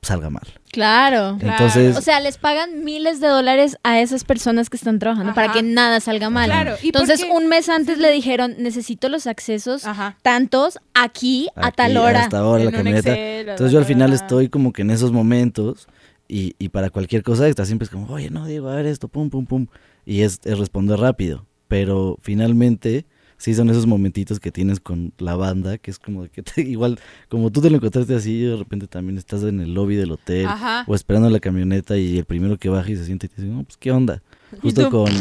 salga 0.02 0.30
mal. 0.30 0.43
Claro. 0.72 1.38
Claro. 1.39 1.54
Entonces, 1.54 1.97
O 1.97 2.02
sea, 2.02 2.20
les 2.20 2.38
pagan 2.38 2.84
miles 2.84 3.20
de 3.20 3.28
dólares 3.28 3.78
a 3.84 4.00
esas 4.00 4.24
personas 4.24 4.70
que 4.70 4.78
están 4.78 5.00
trabajando 5.00 5.34
para 5.34 5.52
que 5.52 5.62
nada 5.64 6.00
salga 6.00 6.30
mal. 6.30 6.45
Claro, 6.50 6.76
¿y 6.82 6.88
Entonces, 6.88 7.26
un 7.30 7.47
mes 7.47 7.70
antes 7.70 7.97
le 7.97 8.12
dijeron, 8.12 8.56
necesito 8.60 9.10
los 9.10 9.28
accesos 9.28 9.86
Ajá. 9.86 10.18
tantos 10.22 10.80
aquí, 10.93 11.50
a 11.56 11.72
tal 11.72 11.97
hora. 11.97 12.24
hasta 12.24 12.39
ahora 12.39 12.64
la 12.64 12.70
En 12.70 12.76
camioneta. 12.76 13.10
Excel, 13.12 13.50
Entonces 13.50 13.72
yo 13.74 13.80
al 13.80 13.86
final 13.86 14.14
estoy 14.14 14.47
como 14.50 14.72
que 14.74 14.84
en 14.84 14.91
esos 14.91 15.12
momentos 15.12 15.88
y, 16.28 16.56
y 16.60 16.70
para 16.70 16.89
cualquier 16.91 17.24
cosa 17.24 17.47
extra 17.47 17.66
siempre 17.66 17.86
es 17.86 17.89
como, 17.89 18.06
oye, 18.14 18.30
no, 18.30 18.45
Diego, 18.45 18.70
a 18.70 18.76
ver 18.76 18.86
esto, 18.86 19.08
pum, 19.08 19.30
pum, 19.30 19.45
pum. 19.47 19.68
Y 20.06 20.22
es, 20.22 20.39
es 20.45 20.60
responder 20.60 21.00
rápido. 21.00 21.45
Pero 21.68 22.18
finalmente 22.22 23.06
sí 23.40 23.56
son 23.56 23.72
esos 23.72 23.88
momentitos 23.88 24.40
que 24.40 24.52
tienes 24.52 24.80
con 24.80 25.12
la 25.18 25.36
banda, 25.36 25.80
que 25.80 25.90
es 25.90 25.98
como 25.98 26.22
de 26.24 26.30
que 26.30 26.44
te- 26.44 26.62
igual, 26.70 27.00
como 27.30 27.50
tú 27.52 27.60
te 27.62 27.72
lo 27.72 27.78
encontraste 27.78 28.14
así, 28.14 28.42
de 28.42 28.56
repente 28.56 28.86
también 28.86 29.18
estás 29.18 29.42
en 29.42 29.60
el 29.60 29.74
lobby 29.74 29.96
del 29.96 30.12
hotel 30.12 30.46
Ajá. 30.46 30.84
o 30.88 30.94
esperando 30.94 31.28
la 31.32 31.40
camioneta 31.40 31.98
y 31.98 32.20
el 32.20 32.26
primero 32.26 32.58
que 32.60 32.70
baja 32.70 32.92
y 32.92 32.96
se 32.98 33.06
siente 33.06 33.26
y 33.26 33.30
te 33.30 33.42
dice, 33.42 33.52
no, 33.52 33.64
pues 33.64 33.78
qué 33.78 33.92
onda. 33.92 34.22
Justo 34.62 34.90
con, 34.92 35.12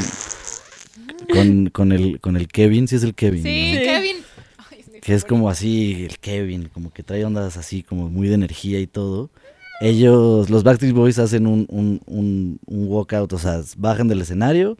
con, 1.32 1.66
con, 1.70 1.92
el, 1.92 2.20
con 2.20 2.36
el 2.36 2.48
Kevin, 2.48 2.88
sí 2.88 2.96
es 2.96 3.02
el 3.02 3.14
Kevin. 3.14 3.42
Sí, 3.42 3.72
¿no? 3.74 3.80
Kevin. 3.80 4.16
Que 5.02 5.14
es 5.14 5.24
como 5.24 5.48
así, 5.48 6.04
el 6.04 6.18
Kevin, 6.18 6.68
como 6.72 6.92
que 6.92 7.02
trae 7.02 7.24
ondas 7.24 7.56
así, 7.56 7.82
como 7.82 8.10
muy 8.10 8.28
de 8.28 8.34
energía 8.34 8.80
y 8.80 8.86
todo. 8.86 9.30
Ellos, 9.80 10.50
los 10.50 10.64
Backstreet 10.64 10.92
Boys 10.94 11.18
hacen 11.20 11.46
un, 11.46 11.66
un, 11.70 12.00
un, 12.06 12.58
un 12.66 12.88
walkout, 12.88 13.32
o 13.32 13.38
sea, 13.38 13.62
bajan 13.76 14.08
del 14.08 14.20
escenario, 14.20 14.76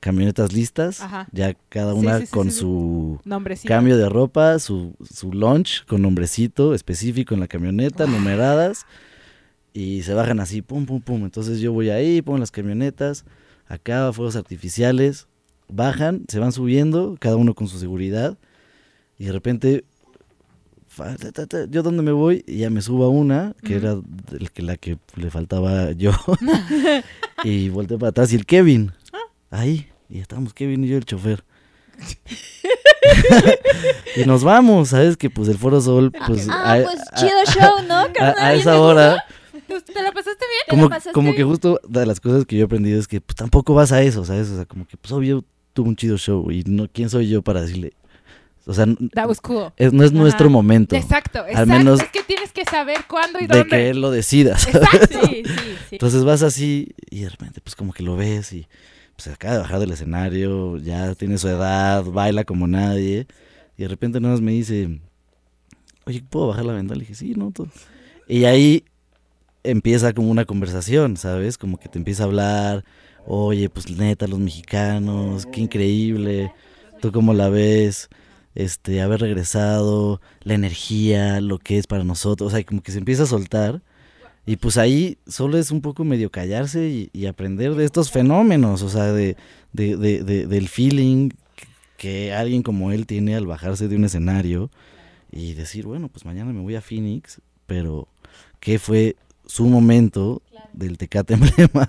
camionetas 0.00 0.52
listas, 0.52 1.00
Ajá. 1.00 1.28
ya 1.32 1.54
cada 1.68 1.94
una 1.94 2.18
sí, 2.20 2.26
sí, 2.26 2.32
con 2.32 2.50
sí, 2.50 2.58
su 2.58 3.20
cambio 3.68 3.96
de 3.96 4.08
ropa, 4.08 4.58
su, 4.58 4.94
su 5.12 5.32
lunch 5.32 5.84
con 5.86 6.02
nombrecito 6.02 6.74
específico 6.74 7.34
en 7.34 7.40
la 7.40 7.48
camioneta, 7.48 8.06
numeradas, 8.06 8.86
y 9.72 10.02
se 10.02 10.14
bajan 10.14 10.40
así, 10.40 10.62
pum, 10.62 10.86
pum, 10.86 11.00
pum. 11.00 11.24
Entonces 11.24 11.60
yo 11.60 11.72
voy 11.72 11.90
ahí, 11.90 12.22
pongo 12.22 12.38
las 12.38 12.50
camionetas, 12.50 13.24
acá 13.66 14.12
fuegos 14.12 14.36
artificiales, 14.36 15.26
bajan, 15.68 16.24
se 16.28 16.38
van 16.38 16.52
subiendo, 16.52 17.16
cada 17.18 17.36
uno 17.36 17.54
con 17.54 17.68
su 17.68 17.78
seguridad, 17.78 18.38
y 19.18 19.24
de 19.24 19.32
repente, 19.32 19.84
fa- 20.86 21.16
ta, 21.16 21.32
ta, 21.32 21.46
ta, 21.46 21.66
yo 21.68 21.82
donde 21.82 22.02
me 22.02 22.12
voy, 22.12 22.44
y 22.46 22.58
ya 22.58 22.70
me 22.70 22.80
subo 22.82 23.04
a 23.04 23.08
una, 23.08 23.54
que 23.64 23.74
era 23.76 24.00
el 24.38 24.50
que, 24.52 24.62
la 24.62 24.76
que 24.76 24.96
le 25.16 25.30
faltaba 25.30 25.92
yo, 25.92 26.12
y 27.44 27.68
volteé 27.68 27.98
para 27.98 28.10
atrás, 28.10 28.32
y 28.32 28.36
el 28.36 28.46
Kevin, 28.46 28.92
ahí, 29.50 29.88
y 30.08 30.20
estamos 30.20 30.54
Kevin 30.54 30.84
y 30.84 30.88
yo 30.88 30.96
el 30.96 31.04
chofer. 31.04 31.44
y 34.16 34.24
nos 34.24 34.44
vamos, 34.44 34.90
¿sabes? 34.90 35.16
Que 35.16 35.30
pues 35.30 35.48
el 35.48 35.58
Foro 35.58 35.80
Sol, 35.80 36.12
pues... 36.26 36.48
ah, 36.50 36.74
a- 36.74 36.82
pues 36.82 37.00
a- 37.12 37.16
chido 37.16 37.44
show, 37.46 37.82
¿no? 37.86 37.98
a, 38.00 38.12
carnal? 38.12 38.34
a 38.38 38.54
esa 38.54 38.80
hora, 38.80 39.24
Pues, 39.66 39.84
¿Te 39.84 40.02
la 40.02 40.12
pasaste 40.12 40.44
bien? 40.46 40.62
¿Te 40.66 40.76
la 40.76 40.82
como, 40.82 40.88
pasaste 40.88 41.12
como 41.12 41.34
que 41.34 41.44
justo 41.44 41.80
de 41.88 42.06
las 42.06 42.20
cosas 42.20 42.44
que 42.46 42.56
yo 42.56 42.62
he 42.62 42.64
aprendido 42.64 42.98
es 42.98 43.06
que 43.08 43.20
pues 43.20 43.36
tampoco 43.36 43.74
vas 43.74 43.92
a 43.92 44.02
eso, 44.02 44.24
¿sabes? 44.24 44.48
O 44.50 44.56
sea, 44.56 44.64
como 44.64 44.86
que 44.86 44.96
pues 44.96 45.12
obvio 45.12 45.44
tuvo 45.72 45.88
un 45.88 45.96
chido 45.96 46.16
show 46.16 46.50
y 46.50 46.62
no, 46.64 46.88
¿quién 46.92 47.10
soy 47.10 47.28
yo 47.28 47.42
para 47.42 47.60
decirle? 47.62 47.92
O 48.66 48.74
sea, 48.74 48.84
cool. 49.42 49.72
es, 49.78 49.92
no 49.94 50.04
es 50.04 50.10
Ajá. 50.10 50.18
nuestro 50.20 50.50
momento 50.50 50.94
Exacto, 50.94 51.38
exacto. 51.46 51.66
menos 51.72 52.02
es 52.02 52.08
que 52.10 52.22
tienes 52.22 52.52
que 52.52 52.64
saber 52.66 52.98
cuándo 53.08 53.38
y 53.40 53.46
de 53.46 53.58
dónde. 53.58 53.68
que 53.70 53.88
él 53.90 54.00
lo 54.00 54.10
decida. 54.10 54.58
¿sabes? 54.58 54.76
Exacto. 54.82 55.20
Sí, 55.26 55.42
sí, 55.46 55.54
sí. 55.54 55.76
Entonces 55.92 56.24
vas 56.24 56.42
así 56.42 56.92
y 57.10 57.20
de 57.22 57.30
repente 57.30 57.60
pues 57.62 57.74
como 57.76 57.92
que 57.94 58.02
lo 58.02 58.14
ves 58.16 58.52
y 58.52 58.66
pues 59.18 59.24
se 59.24 59.32
acaba 59.32 59.54
de 59.54 59.60
bajar 59.62 59.80
del 59.80 59.90
escenario, 59.90 60.76
ya 60.76 61.12
tiene 61.16 61.38
su 61.38 61.48
edad, 61.48 62.04
baila 62.04 62.44
como 62.44 62.68
nadie 62.68 63.26
y 63.76 63.82
de 63.82 63.88
repente 63.88 64.20
nada 64.20 64.34
más 64.34 64.40
me 64.40 64.52
dice, 64.52 65.00
oye, 66.06 66.22
¿puedo 66.22 66.46
bajar 66.46 66.64
la 66.64 66.74
ventana? 66.74 66.94
Le 66.94 67.00
dije, 67.00 67.16
sí, 67.16 67.34
no. 67.34 67.52
Y 68.28 68.44
ahí 68.44 68.84
empieza 69.64 70.12
como 70.12 70.30
una 70.30 70.44
conversación, 70.44 71.16
¿sabes? 71.16 71.58
Como 71.58 71.78
que 71.78 71.88
te 71.88 71.98
empieza 71.98 72.22
a 72.22 72.26
hablar, 72.26 72.84
oye, 73.26 73.68
pues 73.68 73.90
neta, 73.90 74.28
los 74.28 74.38
mexicanos, 74.38 75.46
qué 75.46 75.62
increíble, 75.62 76.52
tú 77.00 77.10
cómo 77.10 77.34
la 77.34 77.48
ves, 77.48 78.10
este, 78.54 79.00
haber 79.02 79.20
regresado, 79.20 80.20
la 80.42 80.54
energía, 80.54 81.40
lo 81.40 81.58
que 81.58 81.78
es 81.78 81.88
para 81.88 82.04
nosotros, 82.04 82.52
o 82.52 82.56
sea, 82.56 82.64
como 82.64 82.82
que 82.82 82.92
se 82.92 82.98
empieza 82.98 83.24
a 83.24 83.26
soltar. 83.26 83.82
Y 84.48 84.56
pues 84.56 84.78
ahí 84.78 85.18
solo 85.26 85.58
es 85.58 85.70
un 85.70 85.82
poco 85.82 86.04
medio 86.04 86.30
callarse 86.30 86.88
y, 86.88 87.10
y 87.12 87.26
aprender 87.26 87.74
de 87.74 87.84
estos 87.84 88.10
fenómenos, 88.10 88.80
o 88.82 88.88
sea, 88.88 89.12
de, 89.12 89.36
de- 89.74 89.96
de- 89.96 90.22
de- 90.24 90.46
del 90.46 90.68
feeling 90.68 91.28
que 91.98 92.32
alguien 92.32 92.62
como 92.62 92.90
él 92.92 93.06
tiene 93.06 93.34
al 93.36 93.46
bajarse 93.46 93.88
de 93.88 93.96
un 93.96 94.04
escenario 94.04 94.70
y 95.30 95.52
decir, 95.52 95.84
bueno, 95.84 96.08
pues 96.08 96.24
mañana 96.24 96.52
me 96.52 96.62
voy 96.62 96.76
a 96.76 96.80
Phoenix, 96.80 97.42
pero 97.66 98.08
¿qué 98.60 98.78
fue 98.78 99.16
su 99.44 99.66
momento 99.66 100.40
del 100.72 100.96
Tecate 100.96 101.34
Emblema? 101.34 101.86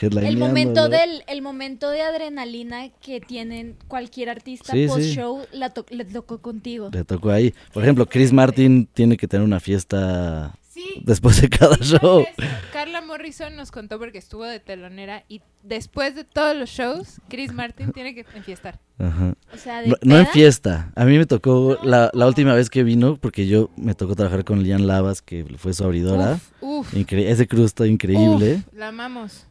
El 0.00 0.36
momento 0.36 0.88
del 0.88 1.22
el 1.28 1.42
momento 1.42 1.90
de 1.90 2.02
adrenalina 2.02 2.88
que 3.00 3.20
tienen 3.20 3.76
cualquier 3.86 4.30
artista 4.30 4.72
Sí, 4.72 4.86
post 4.88 5.02
show 5.02 5.42
la 5.52 5.70
to- 5.70 5.86
le 5.90 6.04
tocó 6.04 6.38
contigo. 6.38 6.90
Le 6.92 7.04
tocó 7.04 7.30
ahí. 7.30 7.54
Por 7.72 7.84
ejemplo, 7.84 8.06
Chris 8.06 8.32
Martin 8.32 8.88
tiene 8.92 9.16
que 9.16 9.28
tener 9.28 9.44
una 9.44 9.60
fiesta 9.60 10.56
Sí. 10.94 11.02
después 11.04 11.40
de 11.40 11.48
cada 11.48 11.76
show. 11.76 12.24
Carla 12.72 13.00
Morrison 13.02 13.54
nos 13.56 13.70
contó 13.70 13.98
porque 13.98 14.18
estuvo 14.18 14.44
de 14.44 14.60
telonera 14.60 15.24
y 15.28 15.42
después 15.62 16.14
de 16.14 16.24
todos 16.24 16.56
los 16.56 16.70
shows, 16.70 17.20
Chris 17.28 17.52
Martin 17.52 17.92
tiene 17.94 18.14
que 18.14 18.24
enfiestar. 18.34 18.80
Ajá. 18.98 19.34
O 19.52 19.56
sea, 19.56 19.82
de 19.82 19.88
No, 19.88 19.96
no 20.02 20.18
en 20.18 20.26
fiesta. 20.28 20.92
A 20.96 21.04
mí 21.04 21.16
me 21.18 21.26
tocó 21.26 21.78
la, 21.82 22.10
la 22.14 22.26
última 22.26 22.54
vez 22.54 22.70
que 22.70 22.82
vino, 22.82 23.16
porque 23.16 23.46
yo 23.46 23.70
me 23.76 23.94
tocó 23.94 24.14
trabajar 24.16 24.44
con 24.44 24.62
Lian 24.62 24.86
Lavas, 24.86 25.22
que 25.22 25.44
fue 25.58 25.72
su 25.74 25.84
abridora. 25.84 26.34
Uf, 26.60 26.92
uf, 26.92 26.94
Incre- 26.94 27.26
ese 27.28 27.46
crew 27.46 27.64
está 27.64 27.86
increíble. 27.86 28.62
uf, 28.66 28.74
la 28.74 28.88
amamos. 28.88 29.46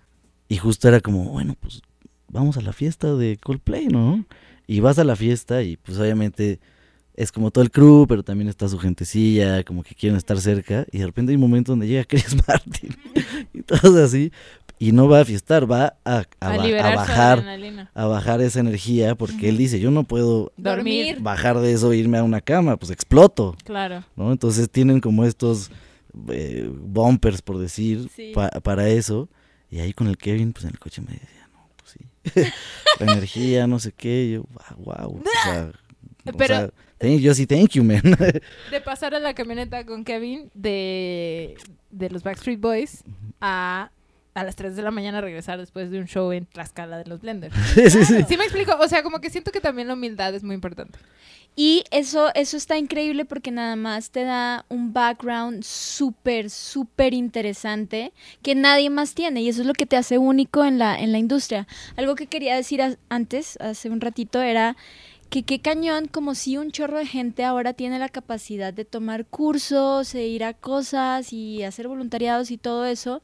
Y 0.48 0.58
justo 0.58 0.88
era 0.88 1.00
como, 1.00 1.26
bueno, 1.26 1.56
pues 1.60 1.82
vamos 2.28 2.58
a 2.58 2.62
la 2.62 2.74
fiesta 2.74 3.14
de 3.16 3.38
Coldplay, 3.38 3.88
¿no? 3.88 4.26
Y 4.68 4.80
vas 4.82 5.00
a 5.00 5.04
la 5.04 5.16
fiesta 5.16 5.62
y 5.64 5.78
pues 5.78 5.98
obviamente 6.00 6.60
es 7.20 7.32
como 7.32 7.52
todo 7.52 7.64
el 7.64 7.70
crew, 7.72 8.06
pero 8.08 8.24
también 8.24 8.48
está 8.50 8.68
su 8.70 8.80
gentecilla, 8.80 9.64
como 9.64 9.84
que 9.84 9.94
quieren 9.94 10.18
estar 10.18 10.40
cerca. 10.40 10.86
Y 10.92 11.00
de 11.00 11.06
repente 11.06 11.32
hay 11.32 11.36
un 11.36 11.42
momento 11.42 11.72
donde 11.74 11.88
llega 11.88 12.04
Chris 12.08 12.36
Martin 12.48 12.96
y 13.54 13.62
todos 13.62 13.96
así. 13.98 14.32
Y 14.82 14.94
no 14.94 15.10
va 15.10 15.20
a 15.20 15.26
fiestar, 15.26 15.70
va 15.70 15.98
a, 16.06 16.20
a 16.20 16.26
A, 16.40 16.48
ba- 16.48 16.54
a 16.54 16.66
liberar 16.66 16.94
su 16.94 16.98
bajar, 17.00 17.40
adrenalina. 17.40 17.92
a 17.94 18.06
bajar 18.06 18.40
esa 18.42 18.62
energía, 18.62 19.16
porque 19.16 19.50
él 19.50 19.58
dice, 19.58 19.82
yo 19.82 19.92
no 19.92 20.06
puedo 20.06 20.54
Dormir. 20.56 21.18
bajar 21.20 21.60
de 21.60 21.74
eso 21.74 21.92
e 21.92 21.98
irme 21.98 22.18
a 22.18 22.24
una 22.24 22.40
cama, 22.40 22.78
pues 22.78 22.90
exploto, 22.90 23.58
Claro. 23.66 24.06
¿no? 24.16 24.32
Entonces 24.32 24.70
tienen 24.70 25.02
como 25.02 25.26
estos 25.26 25.70
eh, 26.30 26.72
bumpers, 26.74 27.42
por 27.42 27.58
decir, 27.58 28.10
Sí. 28.16 28.32
pa- 28.34 28.50
para 28.64 28.88
eso. 28.88 29.28
Y 29.70 29.80
ahí 29.80 29.92
con 29.92 30.08
el 30.08 30.18
Kevin, 30.18 30.54
pues 30.54 30.64
en 30.64 30.72
el 30.72 30.80
coche 30.80 31.02
me 31.02 31.12
decía, 31.12 31.50
no, 31.52 31.70
pues 31.76 31.92
sí. 31.92 32.42
La 33.06 33.12
energía, 33.12 33.68
no 33.68 33.80
sé 33.80 33.92
qué, 33.92 34.32
yo, 34.32 34.46
wow, 34.54 34.86
wow. 34.86 35.18
O 35.18 35.24
sea, 35.44 35.72
o 36.26 36.38
Pero- 36.38 36.56
sea, 36.56 36.70
thank- 37.00 37.20
yo 37.20 37.34
sí, 37.34 37.46
thank 37.48 37.70
you, 37.72 37.84
man. 37.84 38.02
De 38.72 38.82
pasar 38.84 39.16
a 39.16 39.20
la 39.20 39.34
camioneta 39.34 39.86
con 39.86 40.04
Kevin 40.04 40.50
de, 40.54 41.56
de 41.92 42.10
los 42.10 42.24
Backstreet 42.24 42.60
Boys 42.60 43.04
a 43.42 43.92
a 44.36 44.44
las 44.44 44.56
3 44.56 44.76
de 44.76 44.84
la 44.84 44.92
mañana 44.92 45.20
regresar 45.20 45.58
después 45.60 45.90
de 45.92 46.00
un 46.00 46.06
show 46.06 46.32
en 46.32 46.46
Tlaxcala 46.46 46.98
de 47.00 47.06
los 47.06 47.20
Blenders. 47.20 47.54
sí, 47.74 47.90
sí, 47.90 48.06
sí. 48.06 48.24
Sí 48.30 48.38
me 48.38 48.44
explico, 48.46 48.74
o 48.80 48.88
sea, 48.88 49.04
como 49.04 49.20
que 49.20 49.30
siento 49.30 49.52
que 49.52 49.60
también 49.60 49.88
la 49.90 49.96
humildad 49.96 50.34
es 50.34 50.44
muy 50.44 50.56
importante. 50.56 50.98
Y 51.58 51.84
eso, 51.92 52.30
eso 52.36 52.56
está 52.56 52.78
increíble 52.78 53.26
porque 53.26 53.52
nada 53.52 53.76
más 53.76 54.12
te 54.12 54.24
da 54.24 54.66
un 54.70 54.94
background 54.94 55.64
súper, 55.64 56.50
súper 56.52 57.14
interesante 57.14 58.14
que 58.42 58.56
nadie 58.56 58.90
más 58.90 59.14
tiene. 59.14 59.42
Y 59.42 59.50
eso 59.50 59.62
es 59.62 59.68
lo 59.68 59.74
que 59.74 59.88
te 59.88 59.98
hace 59.98 60.18
único 60.20 60.64
en 60.64 60.78
la, 60.80 60.98
en 60.98 61.12
la 61.12 61.18
industria. 61.18 61.68
Algo 61.98 62.16
que 62.16 62.28
quería 62.28 62.56
decir 62.56 62.82
a- 62.82 62.96
antes, 63.10 63.58
hace 63.60 63.90
un 63.90 64.00
ratito, 64.00 64.42
era 64.42 64.78
que 65.30 65.44
qué 65.44 65.60
cañón, 65.62 66.08
como 66.08 66.34
si 66.36 66.58
un 66.58 66.72
chorro 66.72 66.98
de 66.98 67.06
gente 67.06 67.44
ahora 67.44 67.74
tiene 67.74 68.00
la 68.00 68.10
capacidad 68.10 68.74
de 68.74 68.84
tomar 68.84 69.26
cursos, 69.28 70.14
e 70.16 70.28
ir 70.28 70.44
a 70.44 70.54
cosas 70.54 71.32
y 71.32 71.64
hacer 71.64 71.88
voluntariados 71.88 72.50
y 72.52 72.58
todo 72.58 72.86
eso. 72.86 73.22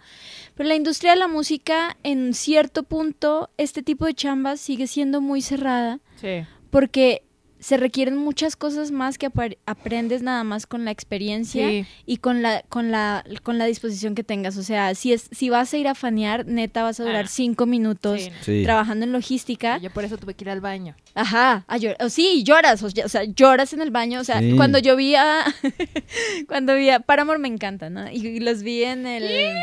Pero 0.55 0.69
la 0.69 0.75
industria 0.75 1.11
de 1.13 1.17
la 1.19 1.27
música, 1.27 1.97
en 2.03 2.33
cierto 2.33 2.83
punto, 2.83 3.49
este 3.57 3.81
tipo 3.83 4.05
de 4.05 4.13
chambas 4.13 4.59
sigue 4.59 4.87
siendo 4.87 5.19
muy 5.19 5.41
cerrada 5.41 5.99
Sí. 6.21 6.45
porque 6.69 7.23
se 7.65 7.77
requieren 7.77 8.15
muchas 8.15 8.55
cosas 8.55 8.91
más 8.91 9.17
que 9.17 9.27
aprendes 9.65 10.21
nada 10.21 10.43
más 10.43 10.67
con 10.67 10.85
la 10.85 10.91
experiencia 10.91 11.67
Sí. 11.67 11.87
y 12.05 12.17
con 12.17 12.43
la, 12.43 12.61
con 12.69 12.91
la, 12.91 13.25
con 13.41 13.57
la 13.57 13.65
disposición 13.65 14.13
que 14.13 14.23
tengas. 14.23 14.55
O 14.57 14.61
sea, 14.61 14.93
si 14.93 15.13
es, 15.13 15.29
si 15.31 15.49
vas 15.49 15.73
a 15.73 15.77
ir 15.77 15.87
a 15.87 15.95
fanear, 15.95 16.45
neta 16.45 16.83
vas 16.83 16.99
a 16.99 17.03
durar 17.05 17.25
Ah. 17.25 17.27
cinco 17.27 17.65
minutos 17.65 18.21
Sí, 18.21 18.29
no. 18.29 18.35
Sí. 18.43 18.61
trabajando 18.65 19.05
en 19.05 19.11
logística. 19.13 19.79
Yo 19.79 19.89
por 19.89 20.05
eso 20.05 20.15
tuve 20.19 20.35
que 20.35 20.43
ir 20.43 20.51
al 20.51 20.61
baño. 20.61 20.95
Ajá, 21.15 21.65
a 21.67 21.77
llor- 21.79 21.97
sí, 22.09 22.43
lloras, 22.43 22.83
o, 22.83 22.89
sea, 22.91 23.23
lloras 23.23 23.73
en 23.73 23.81
el 23.81 23.89
baño, 23.89 24.19
o 24.19 24.23
sea, 24.23 24.41
Sí. 24.41 24.53
cuando 24.55 24.77
yo 24.77 24.95
vi 24.95 25.15
a, 25.15 25.43
cuando 26.47 26.75
vi 26.75 26.91
a, 26.91 26.99
Paramore 26.99 27.39
me 27.39 27.47
encanta, 27.47 27.89
¿no? 27.89 28.07
Y, 28.11 28.27
y 28.27 28.39
los 28.41 28.61
vi 28.61 28.83
en 28.83 29.07
el... 29.07 29.23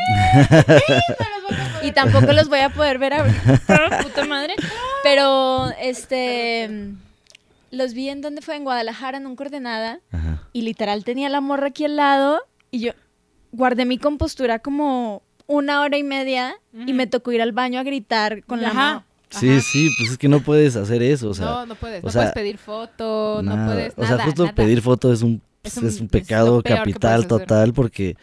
y 1.83 1.91
tampoco 1.93 2.33
los 2.33 2.49
voy 2.49 2.59
a 2.59 2.67
poder 2.69 2.97
ver 2.99 3.13
ahorita, 3.13 3.99
puta 4.03 4.25
madre, 4.25 4.55
pero, 5.03 5.71
este, 5.79 6.89
los 7.73 7.93
vi 7.93 8.09
en, 8.09 8.21
¿dónde 8.21 8.41
fue? 8.41 8.55
En 8.55 8.63
Guadalajara, 8.63 9.17
en 9.17 9.25
un 9.27 9.35
coordenada, 9.35 9.99
Ajá. 10.11 10.47
y 10.53 10.61
literal 10.61 11.03
tenía 11.03 11.29
la 11.29 11.41
morra 11.41 11.67
aquí 11.67 11.85
al 11.85 11.95
lado, 11.95 12.39
y 12.71 12.79
yo 12.79 12.91
guardé 13.51 13.85
mi 13.85 13.97
compostura 13.97 14.59
como 14.59 15.21
una 15.47 15.81
hora 15.81 15.97
y 15.97 16.03
media, 16.03 16.55
y 16.73 16.83
Ujú. 16.83 16.93
me 16.93 17.07
tocó 17.07 17.31
ir 17.31 17.41
al 17.41 17.51
baño 17.51 17.79
a 17.79 17.83
gritar 17.83 18.43
con 18.45 18.61
la 18.61 18.73
mano. 18.73 19.03
Sí, 19.29 19.49
Ajá. 19.49 19.61
sí, 19.61 19.89
pues 19.97 20.11
es 20.11 20.17
que 20.19 20.27
no 20.27 20.41
puedes 20.41 20.75
hacer 20.75 21.01
eso, 21.01 21.29
o 21.29 21.33
sea, 21.33 21.45
no, 21.45 21.65
no 21.65 21.75
puedes. 21.75 22.03
o 22.03 22.07
No 22.07 22.11
sea, 22.11 22.21
puedes 22.21 22.33
pedir 22.33 22.57
foto, 22.59 23.41
no 23.43 23.55
nada. 23.55 23.73
puedes 23.73 23.93
O 23.97 24.01
nada, 24.01 24.15
sea, 24.17 24.25
justo 24.25 24.43
nada. 24.43 24.55
pedir 24.55 24.81
foto 24.81 25.11
es 25.11 25.23
un, 25.23 25.41
Es 25.63 25.75
es 25.77 25.99
un- 25.99 26.05
es 26.05 26.11
pecado 26.11 26.61
capital 26.61 27.25
puedes 27.25 27.27
total 27.27 27.73
porque 27.73 28.15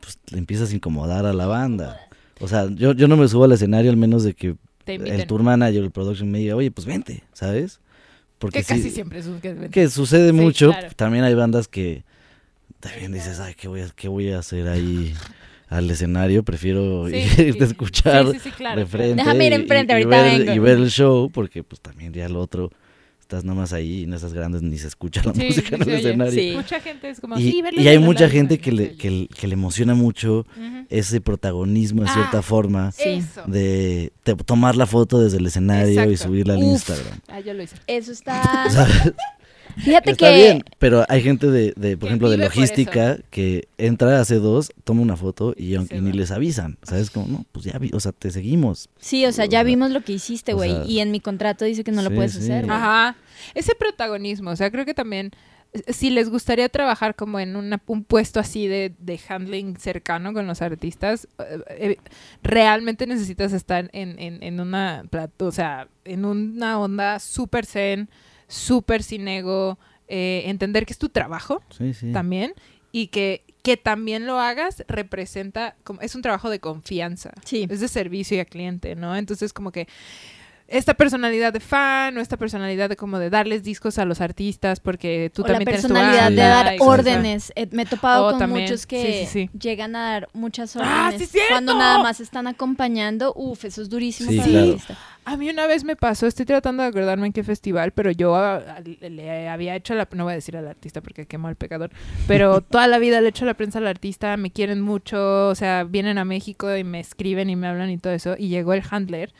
pues, 0.00 0.18
le 0.30 0.38
empiezas 0.38 0.70
a 0.72 0.74
incomodar 0.74 1.24
a 1.24 1.32
la 1.32 1.46
banda. 1.46 1.98
O 2.40 2.48
sea, 2.48 2.68
yo, 2.70 2.92
yo 2.92 3.08
no 3.08 3.16
me 3.16 3.28
subo 3.28 3.44
al 3.44 3.52
escenario 3.52 3.90
al 3.90 3.96
menos 3.96 4.22
de 4.24 4.34
que 4.34 4.56
el 4.86 5.26
tour 5.26 5.42
manager, 5.42 5.82
el 5.84 5.90
production 5.90 6.30
me 6.30 6.38
diga, 6.38 6.54
oye, 6.56 6.70
pues 6.70 6.86
vente, 6.86 7.22
¿sabes? 7.32 7.80
Porque 8.40 8.58
que 8.58 8.64
sí, 8.64 8.74
casi 8.74 8.90
siempre 8.90 9.20
un 9.28 9.40
que, 9.70 9.88
sucede 9.88 10.30
Sí, 10.30 10.32
mucho. 10.32 10.70
claro. 10.72 10.88
También 10.96 11.22
hay 11.24 11.34
bandas 11.34 11.68
que 11.68 12.02
también 12.80 13.12
dices, 13.12 13.38
ay, 13.38 13.54
¿qué 13.54 13.68
voy 13.68 13.82
a, 13.82 13.88
qué 13.94 14.08
voy 14.08 14.32
a 14.32 14.38
hacer 14.40 14.66
ahí 14.66 15.14
al 15.68 15.88
escenario? 15.90 16.42
Prefiero 16.42 17.08
Sí, 17.08 17.16
irte 17.16 17.52
sí. 17.52 17.58
a 17.60 17.64
escuchar 17.66 18.26
Sí, 18.40 18.50
claro, 18.50 18.80
de 18.80 18.86
frente. 18.86 19.16
Déjame 19.16 19.46
ir 19.46 19.52
enfrente, 19.52 19.92
y, 19.92 19.96
y 20.00 20.02
ahorita 20.02 20.22
ver, 20.22 20.38
vengo. 20.40 20.52
y 20.54 20.58
ver 20.58 20.78
el 20.78 20.90
show, 20.90 21.30
porque 21.30 21.62
pues 21.62 21.80
también 21.80 22.12
ya 22.12 22.28
lo 22.28 22.40
otro, 22.40 22.70
estás 23.30 23.44
nomás 23.44 23.72
ahí 23.72 24.02
en 24.02 24.12
esas 24.12 24.32
grandes 24.32 24.60
ni 24.60 24.76
se 24.76 24.88
escucha 24.88 25.22
la 25.24 25.32
Sí, 25.32 25.44
música 25.44 25.76
en 25.76 25.82
el 25.82 25.88
escenario. 25.90 26.32
Sí. 26.32 26.52
Mucha 26.56 26.80
gente 26.80 27.10
es 27.10 27.20
como, 27.20 27.38
Y, 27.38 27.42
sí, 27.52 27.62
y 27.76 27.86
hay 27.86 28.00
mucha 28.00 28.28
gente 28.28 28.58
que 28.58 28.72
le, 28.72 28.96
que, 28.96 29.28
que 29.28 29.46
le 29.46 29.54
emociona 29.54 29.94
mucho 29.94 30.46
ese 30.88 31.20
protagonismo 31.20 32.02
de 32.02 32.08
cierta 32.08 32.38
Ah, 32.38 32.42
forma 32.42 32.90
Sí. 32.90 33.02
Eso. 33.08 33.42
de 33.46 34.12
te- 34.24 34.34
tomar 34.34 34.74
la 34.74 34.86
foto 34.86 35.20
desde 35.20 35.38
el 35.38 35.46
escenario 35.46 36.10
y 36.10 36.16
subirla 36.16 36.54
al 36.54 36.58
Uf. 36.64 36.72
Instagram. 36.72 37.20
Ah, 37.28 37.38
yo 37.38 37.54
lo 37.54 37.62
hice. 37.62 37.76
Eso 37.86 38.10
está... 38.10 38.42
Fíjate 39.78 40.12
está 40.12 40.28
que... 40.30 40.34
bien, 40.36 40.64
pero 40.78 41.04
hay 41.08 41.22
gente 41.22 41.46
de, 41.50 41.72
de, 41.76 41.96
por 41.96 42.08
ejemplo, 42.08 42.28
de 42.30 42.36
logística 42.38 43.18
que 43.30 43.68
entra 43.78 44.20
hace 44.20 44.36
dos, 44.36 44.72
toma 44.84 45.02
una 45.02 45.16
foto 45.16 45.54
y 45.56 45.74
aunque 45.74 46.00
ni 46.00 46.12
les 46.12 46.30
avisan, 46.30 46.78
¿sabes? 46.82 47.10
Como, 47.10 47.26
no, 47.26 47.44
pues 47.52 47.64
ya 47.66 47.78
vi, 47.78 47.90
o 47.92 48.00
sea, 48.00 48.12
te 48.12 48.30
seguimos. 48.30 48.88
Sí, 48.98 49.24
o 49.26 49.32
sea, 49.32 49.46
ya 49.46 49.62
vimos 49.62 49.90
lo 49.90 50.02
que 50.02 50.12
hiciste, 50.12 50.52
o 50.52 50.56
güey. 50.56 50.70
sea, 50.72 50.84
y 50.86 51.00
en 51.00 51.10
mi 51.10 51.20
contrato 51.20 51.64
dice 51.64 51.84
que 51.84 51.92
no 51.92 52.02
lo 52.02 52.10
puedes 52.14 52.32
sí. 52.32 52.38
hacer. 52.40 52.70
Ajá. 52.70 53.16
Ese 53.54 53.74
protagonismo, 53.74 54.50
o 54.50 54.56
sea, 54.56 54.70
creo 54.70 54.84
que 54.84 54.94
también, 54.94 55.30
eh, 55.72 55.92
si 55.92 56.10
les 56.10 56.28
gustaría 56.28 56.68
trabajar 56.68 57.14
como 57.14 57.40
en 57.40 57.56
una- 57.56 57.80
un 57.86 58.04
puesto 58.04 58.38
así 58.40 58.66
de, 58.66 58.92
de 58.98 59.18
handling 59.28 59.76
cercano 59.76 60.32
con 60.32 60.46
los 60.46 60.60
artistas, 60.62 61.26
eh, 61.38 61.58
eh, 61.68 61.96
realmente 62.42 63.06
necesitas 63.06 63.52
estar 63.52 63.88
en, 63.92 64.18
en, 64.18 64.42
en 64.42 64.60
una, 64.60 65.04
o 65.38 65.52
sea, 65.52 65.88
en 66.04 66.24
una 66.24 66.78
onda 66.78 67.18
súper 67.18 67.66
zen, 67.66 68.08
súper 68.50 69.02
sin 69.02 69.26
ego, 69.28 69.78
eh, 70.08 70.42
entender 70.46 70.84
que 70.84 70.92
es 70.92 70.98
tu 70.98 71.08
trabajo 71.08 71.62
Sí, 71.70 71.94
sí. 71.94 72.12
también 72.12 72.52
y 72.92 73.06
que, 73.06 73.44
que 73.62 73.76
también 73.76 74.26
lo 74.26 74.40
hagas 74.40 74.84
representa, 74.88 75.76
como, 75.84 76.00
es 76.00 76.14
un 76.16 76.22
trabajo 76.22 76.50
de 76.50 76.58
confianza. 76.58 77.30
Sí. 77.44 77.66
Es 77.70 77.80
de 77.80 77.86
servicio 77.88 78.36
y 78.36 78.40
a 78.40 78.44
cliente, 78.44 78.96
¿no? 78.96 79.14
Entonces 79.16 79.52
como 79.52 79.70
que 79.70 79.86
esta 80.70 80.94
personalidad 80.94 81.52
de 81.52 81.60
fan 81.60 82.16
o 82.16 82.20
esta 82.20 82.36
personalidad 82.36 82.88
de 82.88 82.96
como 82.96 83.18
de 83.18 83.28
darles 83.28 83.62
discos 83.64 83.98
a 83.98 84.04
los 84.04 84.20
artistas 84.20 84.78
porque 84.80 85.30
tú 85.34 85.42
o 85.42 85.46
la 85.46 85.54
también 85.54 85.66
tienes 85.66 85.82
tu 85.82 85.88
personalidad 85.88 86.30
de 86.30 86.36
dar 86.36 86.76
órdenes. 86.78 87.52
Eh, 87.56 87.66
me 87.72 87.82
he 87.82 87.86
topado 87.86 88.26
Oh, 88.26 88.30
con 88.30 88.38
también. 88.38 88.64
muchos 88.64 88.86
que 88.86 89.02
Sí, 89.02 89.26
sí, 89.26 89.48
sí. 89.52 89.58
llegan 89.58 89.96
a 89.96 90.12
dar 90.12 90.28
muchas 90.32 90.76
¡Ah, 90.76 91.08
órdenes. 91.12 91.32
cuando 91.48 91.74
nada 91.74 91.98
más 92.02 92.20
están 92.20 92.46
acompañando. 92.46 93.32
Uf, 93.34 93.64
eso 93.64 93.82
es 93.82 93.88
durísimo 93.90 94.30
Sí, 94.30 94.38
para 94.38 94.48
claro. 94.48 94.64
el 94.66 94.70
artista. 94.72 94.98
A 95.24 95.36
mí 95.36 95.50
una 95.50 95.66
vez 95.66 95.84
me 95.84 95.96
pasó, 95.96 96.26
estoy 96.26 96.46
tratando 96.46 96.82
de 96.82 96.88
acordarme 96.88 97.26
en 97.26 97.32
qué 97.32 97.44
festival, 97.44 97.92
pero 97.92 98.10
yo 98.10 98.34
ah, 98.36 98.62
le, 98.84 99.10
le 99.10 99.48
había 99.48 99.74
hecho 99.76 99.94
la, 99.94 100.08
no 100.12 100.24
voy 100.24 100.32
a 100.32 100.36
decir 100.36 100.56
al 100.56 100.66
artista 100.66 101.00
porque 101.02 101.26
quemo 101.26 101.48
al 101.48 101.56
pecador, 101.56 101.90
pero 102.26 102.60
toda 102.62 102.86
la 102.86 102.98
vida 102.98 103.20
le 103.20 103.26
he 103.26 103.30
hecho 103.30 103.44
la 103.44 103.54
prensa 103.54 103.78
al 103.78 103.86
artista, 103.86 104.36
me 104.38 104.50
quieren 104.50 104.80
mucho, 104.80 105.48
o 105.48 105.54
sea, 105.54 105.84
vienen 105.84 106.16
a 106.18 106.24
México 106.24 106.74
y 106.74 106.84
me 106.84 107.00
escriben 107.00 107.50
y 107.50 107.56
me 107.56 107.66
hablan 107.66 107.90
y 107.90 107.98
todo 107.98 108.12
eso, 108.14 108.34
y 108.38 108.48
llegó 108.48 108.72
el 108.72 108.82
handler. 108.88 109.32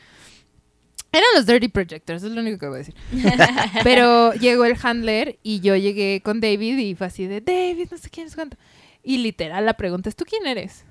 Eran 1.13 1.27
los 1.35 1.45
Dirty 1.45 1.67
Projectors, 1.67 2.23
es 2.23 2.31
lo 2.31 2.39
único 2.41 2.57
que 2.57 2.67
voy 2.67 2.75
a 2.75 2.77
decir. 2.79 2.95
Pero 3.83 4.33
llegó 4.33 4.63
el 4.65 4.77
handler 4.81 5.37
y 5.43 5.59
yo 5.59 5.75
llegué 5.75 6.21
con 6.23 6.39
David 6.39 6.77
y 6.77 6.95
fue 6.95 7.07
así 7.07 7.27
de, 7.27 7.41
David, 7.41 7.87
no 7.91 7.97
sé 7.97 8.09
quién 8.09 8.27
es 8.27 8.35
cuánto. 8.35 8.55
Y 9.03 9.17
literal 9.17 9.65
la 9.65 9.73
pregunta 9.73 10.07
es, 10.09 10.15
¿tú 10.15 10.23
quién 10.25 10.45
eres? 10.47 10.85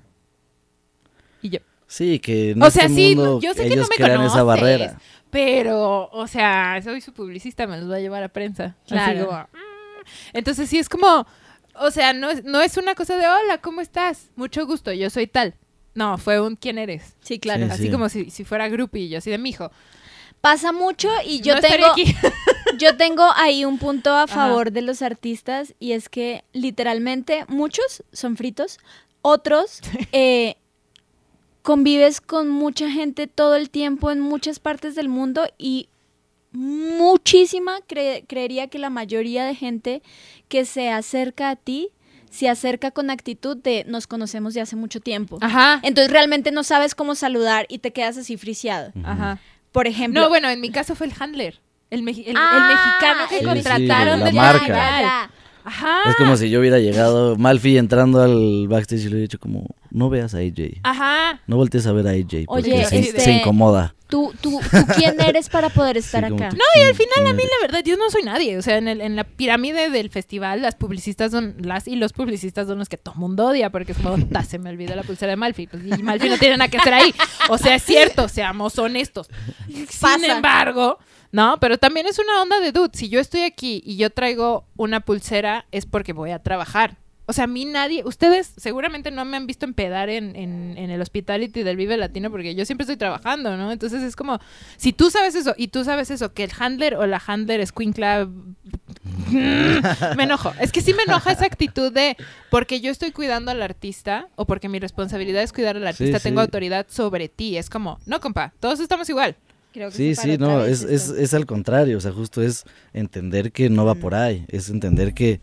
Y 1.41 1.49
yo, 1.49 1.59
Sí, 1.87 2.19
que 2.19 2.51
en 2.51 2.61
o 2.63 2.69
sea, 2.71 2.83
este 2.85 2.95
sí, 2.95 3.15
mundo 3.15 3.39
yo 3.41 3.53
sé 3.53 3.67
que 3.67 3.75
no 3.75 3.83
me 3.87 3.97
conoces, 3.97 4.31
esa 4.31 4.43
barrera. 4.43 4.97
pero, 5.29 6.09
o 6.11 6.27
sea, 6.27 6.79
soy 6.83 7.01
su 7.01 7.11
publicista, 7.13 7.67
me 7.67 7.77
los 7.77 7.89
va 7.91 7.95
a 7.95 7.99
llevar 7.99 8.23
a 8.23 8.29
prensa. 8.29 8.77
Así 8.85 8.93
Claro. 8.93 9.25
como, 9.27 9.39
mm. 9.39 10.05
Entonces 10.33 10.69
sí 10.69 10.77
es 10.77 10.87
como, 10.87 11.25
o 11.75 11.91
sea, 11.91 12.13
no 12.13 12.29
es, 12.29 12.43
no 12.45 12.61
es 12.61 12.77
una 12.77 12.95
cosa 12.95 13.17
de, 13.17 13.27
hola, 13.27 13.57
¿cómo 13.57 13.81
estás? 13.81 14.29
Mucho 14.35 14.65
gusto, 14.65 14.93
yo 14.93 15.09
soy 15.09 15.27
tal. 15.27 15.55
No, 15.93 16.17
fue 16.17 16.39
un 16.39 16.55
¿quién 16.55 16.77
eres? 16.77 17.15
Sí, 17.21 17.39
claro. 17.39 17.65
Sí, 17.65 17.71
Así 17.71 17.91
como 17.91 18.07
si, 18.07 18.29
si 18.29 18.45
fuera 18.45 18.69
groupie, 18.69 19.09
yo 19.09 19.17
así 19.17 19.29
de 19.29 19.37
mijo. 19.37 19.71
Pasa 20.41 20.71
mucho 20.71 21.09
y 21.25 21.41
yo 21.41 21.55
no 21.55 21.61
tengo... 21.61 21.85
aquí. 21.87 22.03
Yo 22.77 22.95
tengo 22.97 23.23
ahí 23.35 23.63
un 23.65 23.77
punto 23.77 24.11
a 24.11 24.23
Ajá. 24.23 24.33
favor 24.33 24.71
de 24.71 24.81
los 24.81 25.01
artistas 25.03 25.75
y 25.79 25.91
es 25.91 26.09
que 26.09 26.43
literalmente 26.53 27.45
muchos 27.47 28.01
son 28.11 28.37
fritos, 28.37 28.79
otros 29.21 29.81
eh, 30.13 30.55
convives 31.61 32.21
con 32.21 32.49
mucha 32.49 32.89
gente 32.89 33.27
todo 33.27 33.55
el 33.55 33.69
tiempo 33.69 34.09
en 34.09 34.19
muchas 34.19 34.59
partes 34.59 34.95
del 34.95 35.09
mundo 35.09 35.43
y 35.59 35.89
muchísima, 36.53 37.79
cre- 37.87 38.23
creería 38.27 38.67
que 38.67 38.79
la 38.79 38.89
mayoría 38.89 39.45
de 39.45 39.53
gente 39.55 40.01
que 40.47 40.65
se 40.65 40.89
acerca 40.89 41.49
a 41.49 41.55
ti 41.55 41.89
se 42.29 42.47
acerca 42.49 42.91
con 42.91 43.09
actitud 43.09 43.57
de 43.57 43.83
nos 43.87 44.07
conocemos 44.07 44.53
de 44.53 44.61
hace 44.61 44.75
mucho 44.77 45.01
tiempo. 45.01 45.37
Ajá. 45.41 45.79
Entonces 45.83 46.11
realmente 46.11 46.51
no 46.51 46.63
sabes 46.63 46.95
cómo 46.95 47.13
saludar 47.15 47.65
y 47.69 47.79
te 47.79 47.91
quedas 47.91 48.17
así 48.17 48.37
friciado. 48.37 48.91
Ajá. 49.03 49.39
Por 49.71 49.87
ejemplo, 49.87 50.21
No, 50.21 50.29
bueno, 50.29 50.49
en 50.49 50.59
mi 50.61 50.69
caso 50.69 50.95
fue 50.95 51.07
el 51.07 51.13
handler. 51.19 51.59
El, 51.89 52.03
meji- 52.03 52.23
el- 52.23 52.31
el 52.31 52.37
Ah, 52.37 52.69
mexicano 52.69 53.21
que 53.29 53.39
el 53.39 53.45
contrataron 53.45 54.19
la 54.19 54.25
de 54.25 54.31
ya, 54.33 54.41
marca. 54.41 55.29
Ajá. 55.63 55.99
Es 56.09 56.15
como 56.15 56.35
si 56.37 56.49
yo 56.49 56.59
hubiera 56.59 56.79
llegado, 56.79 57.35
Malfi 57.37 57.77
entrando 57.77 58.21
al 58.21 58.67
backstage 58.67 59.01
y 59.01 59.03
le 59.03 59.09
hubiera 59.09 59.21
dicho 59.23 59.39
como, 59.39 59.67
no 59.91 60.09
veas 60.09 60.33
a 60.33 60.39
AJ. 60.39 60.79
Ajá. 60.83 61.39
No 61.47 61.57
voltees 61.57 61.85
a 61.87 61.91
ver 61.91 62.07
a 62.07 62.11
AJ 62.11 62.45
porque 62.47 62.73
Oye, 62.73 62.85
se, 62.85 62.99
este- 62.99 63.19
se 63.21 63.31
incomoda. 63.33 63.93
¿Tú, 64.07 64.33
tú, 64.41 64.59
tú 64.59 64.77
quién 64.97 65.21
eres 65.21 65.47
para 65.47 65.69
poder 65.69 65.95
estar 65.95 66.27
Sí, 66.27 66.33
acá? 66.33 66.49
"¿Tú 66.49 66.57
quién- 66.73 66.87
al 66.89 66.95
final 66.95 67.27
a 67.27 67.33
mí 67.33 67.43
eres?". 67.43 67.51
la 67.61 67.65
verdad 67.67 67.81
yo 67.85 67.95
no 67.95 68.09
soy 68.09 68.23
nadie, 68.23 68.57
o 68.57 68.61
sea, 68.61 68.77
en, 68.77 68.89
el- 68.89 68.99
en 68.99 69.15
la 69.15 69.23
pirámide 69.23 69.89
del 69.89 70.09
festival 70.09 70.61
las 70.61 70.75
publicistas 70.75 71.31
son 71.31 71.55
las 71.59 71.87
y 71.87 71.95
los 71.95 72.11
publicistas 72.11 72.67
son 72.67 72.77
los 72.79 72.89
que 72.89 72.97
todo 72.97 73.15
mundo 73.15 73.45
odia 73.47 73.69
porque 73.69 73.93
es 73.93 73.97
como, 73.99 74.17
"Ta, 74.27 74.43
se 74.43 74.59
me 74.59 74.69
olvidó 74.69 74.95
la 74.95 75.03
pulsera 75.03 75.29
de 75.29 75.37
Malfi, 75.37 75.67
pues, 75.67 75.83
y 75.85 76.03
Malfi 76.03 76.27
no 76.27 76.37
tiene 76.37 76.57
nada 76.57 76.69
que 76.69 76.77
hacer 76.77 76.93
ahí. 76.93 77.13
O 77.49 77.57
sea, 77.57 77.75
es 77.75 77.83
cierto, 77.83 78.27
seamos 78.27 78.77
honestos. 78.79 79.29
Sin 79.69 80.25
embargo, 80.25 80.97
no, 81.31 81.57
pero 81.61 81.77
también 81.77 82.05
es 82.07 82.19
una 82.19 82.41
onda 82.41 82.59
de 82.59 82.73
dude, 82.73 82.89
si 82.93 83.07
yo 83.07 83.19
estoy 83.21 83.43
aquí 83.43 83.81
y 83.85 83.95
yo 83.95 84.09
traigo 84.09 84.65
una 84.75 84.99
pulsera 84.99 85.65
es 85.71 85.85
porque 85.85 86.11
voy 86.11 86.31
a 86.31 86.39
trabajar. 86.39 86.97
O 87.31 87.33
sea, 87.33 87.45
a 87.45 87.47
mí 87.47 87.63
nadie, 87.63 88.03
ustedes 88.03 88.51
seguramente 88.57 89.09
no 89.09 89.23
me 89.23 89.37
han 89.37 89.47
visto 89.47 89.63
empedar 89.65 90.09
en, 90.09 90.35
en, 90.35 90.77
en 90.77 90.89
el 90.89 90.99
hospitality 90.99 91.63
del 91.63 91.77
Vive 91.77 91.95
Latino 91.95 92.29
porque 92.29 92.55
yo 92.55 92.65
siempre 92.65 92.83
estoy 92.83 92.97
trabajando, 92.97 93.55
¿no? 93.55 93.71
Entonces 93.71 94.03
es 94.03 94.17
como, 94.17 94.37
si 94.75 94.91
tú 94.91 95.09
sabes 95.09 95.35
eso 95.35 95.55
y 95.57 95.69
tú 95.69 95.85
sabes 95.85 96.11
eso, 96.11 96.33
que 96.33 96.43
el 96.43 96.51
handler 96.59 96.95
o 96.95 97.07
la 97.07 97.23
handler 97.25 97.61
es 97.61 97.71
Club, 97.71 98.53
me 99.31 100.23
enojo. 100.23 100.51
Es 100.59 100.73
que 100.73 100.81
sí 100.81 100.93
me 100.93 101.03
enoja 101.03 101.31
esa 101.31 101.45
actitud 101.45 101.89
de 101.93 102.17
porque 102.49 102.81
yo 102.81 102.91
estoy 102.91 103.11
cuidando 103.11 103.49
al 103.51 103.61
artista 103.61 104.27
o 104.35 104.45
porque 104.45 104.67
mi 104.67 104.79
responsabilidad 104.79 105.41
es 105.41 105.53
cuidar 105.53 105.77
al 105.77 105.87
artista, 105.87 106.19
Sí, 106.19 106.23
tengo 106.23 106.41
sí. 106.41 106.47
autoridad 106.47 106.85
sobre 106.89 107.29
ti. 107.29 107.55
Es 107.55 107.69
como, 107.69 107.97
no, 108.05 108.19
compa, 108.19 108.51
todos 108.59 108.81
estamos 108.81 109.07
igual. 109.09 109.37
Creo 109.71 109.89
que 109.89 109.95
Sí, 109.95 110.15
sí, 110.15 110.37
no, 110.37 110.65
es, 110.65 110.83
es, 110.83 111.07
es 111.07 111.33
al 111.33 111.45
contrario, 111.45 111.97
o 111.97 112.01
sea, 112.01 112.11
justo 112.11 112.41
es 112.41 112.65
entender 112.91 113.53
que 113.53 113.69
no 113.69 113.85
va 113.85 113.95
por 113.95 114.15
ahí, 114.15 114.43
es 114.49 114.67
entender 114.69 115.13
que 115.13 115.39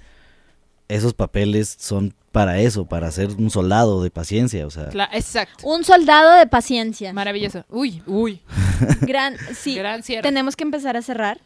esos 0.89 1.15
papeles 1.15 1.77
son 1.79 2.15
para 2.33 2.61
eso, 2.61 2.85
para 2.87 3.11
ser 3.11 3.29
un 3.39 3.51
soldado 3.51 4.03
de 4.03 4.11
paciencia, 4.11 4.67
o 4.67 4.71
sea, 4.71 4.91
Cla- 4.91 5.09
exacto. 5.13 5.67
Un 5.67 5.83
soldado 5.85 6.33
de 6.39 6.47
paciencia. 6.47 7.13
Maravilloso. 7.13 7.65
Uy, 7.71 8.03
uy. 8.07 8.41
Gran, 9.01 9.37
sí. 9.55 9.75
Gran 9.75 10.03
cierre. 10.03 10.23
Tenemos 10.23 10.55
que 10.57 10.65
empezar 10.65 10.97
a 10.97 11.03
cerrar. 11.03 11.41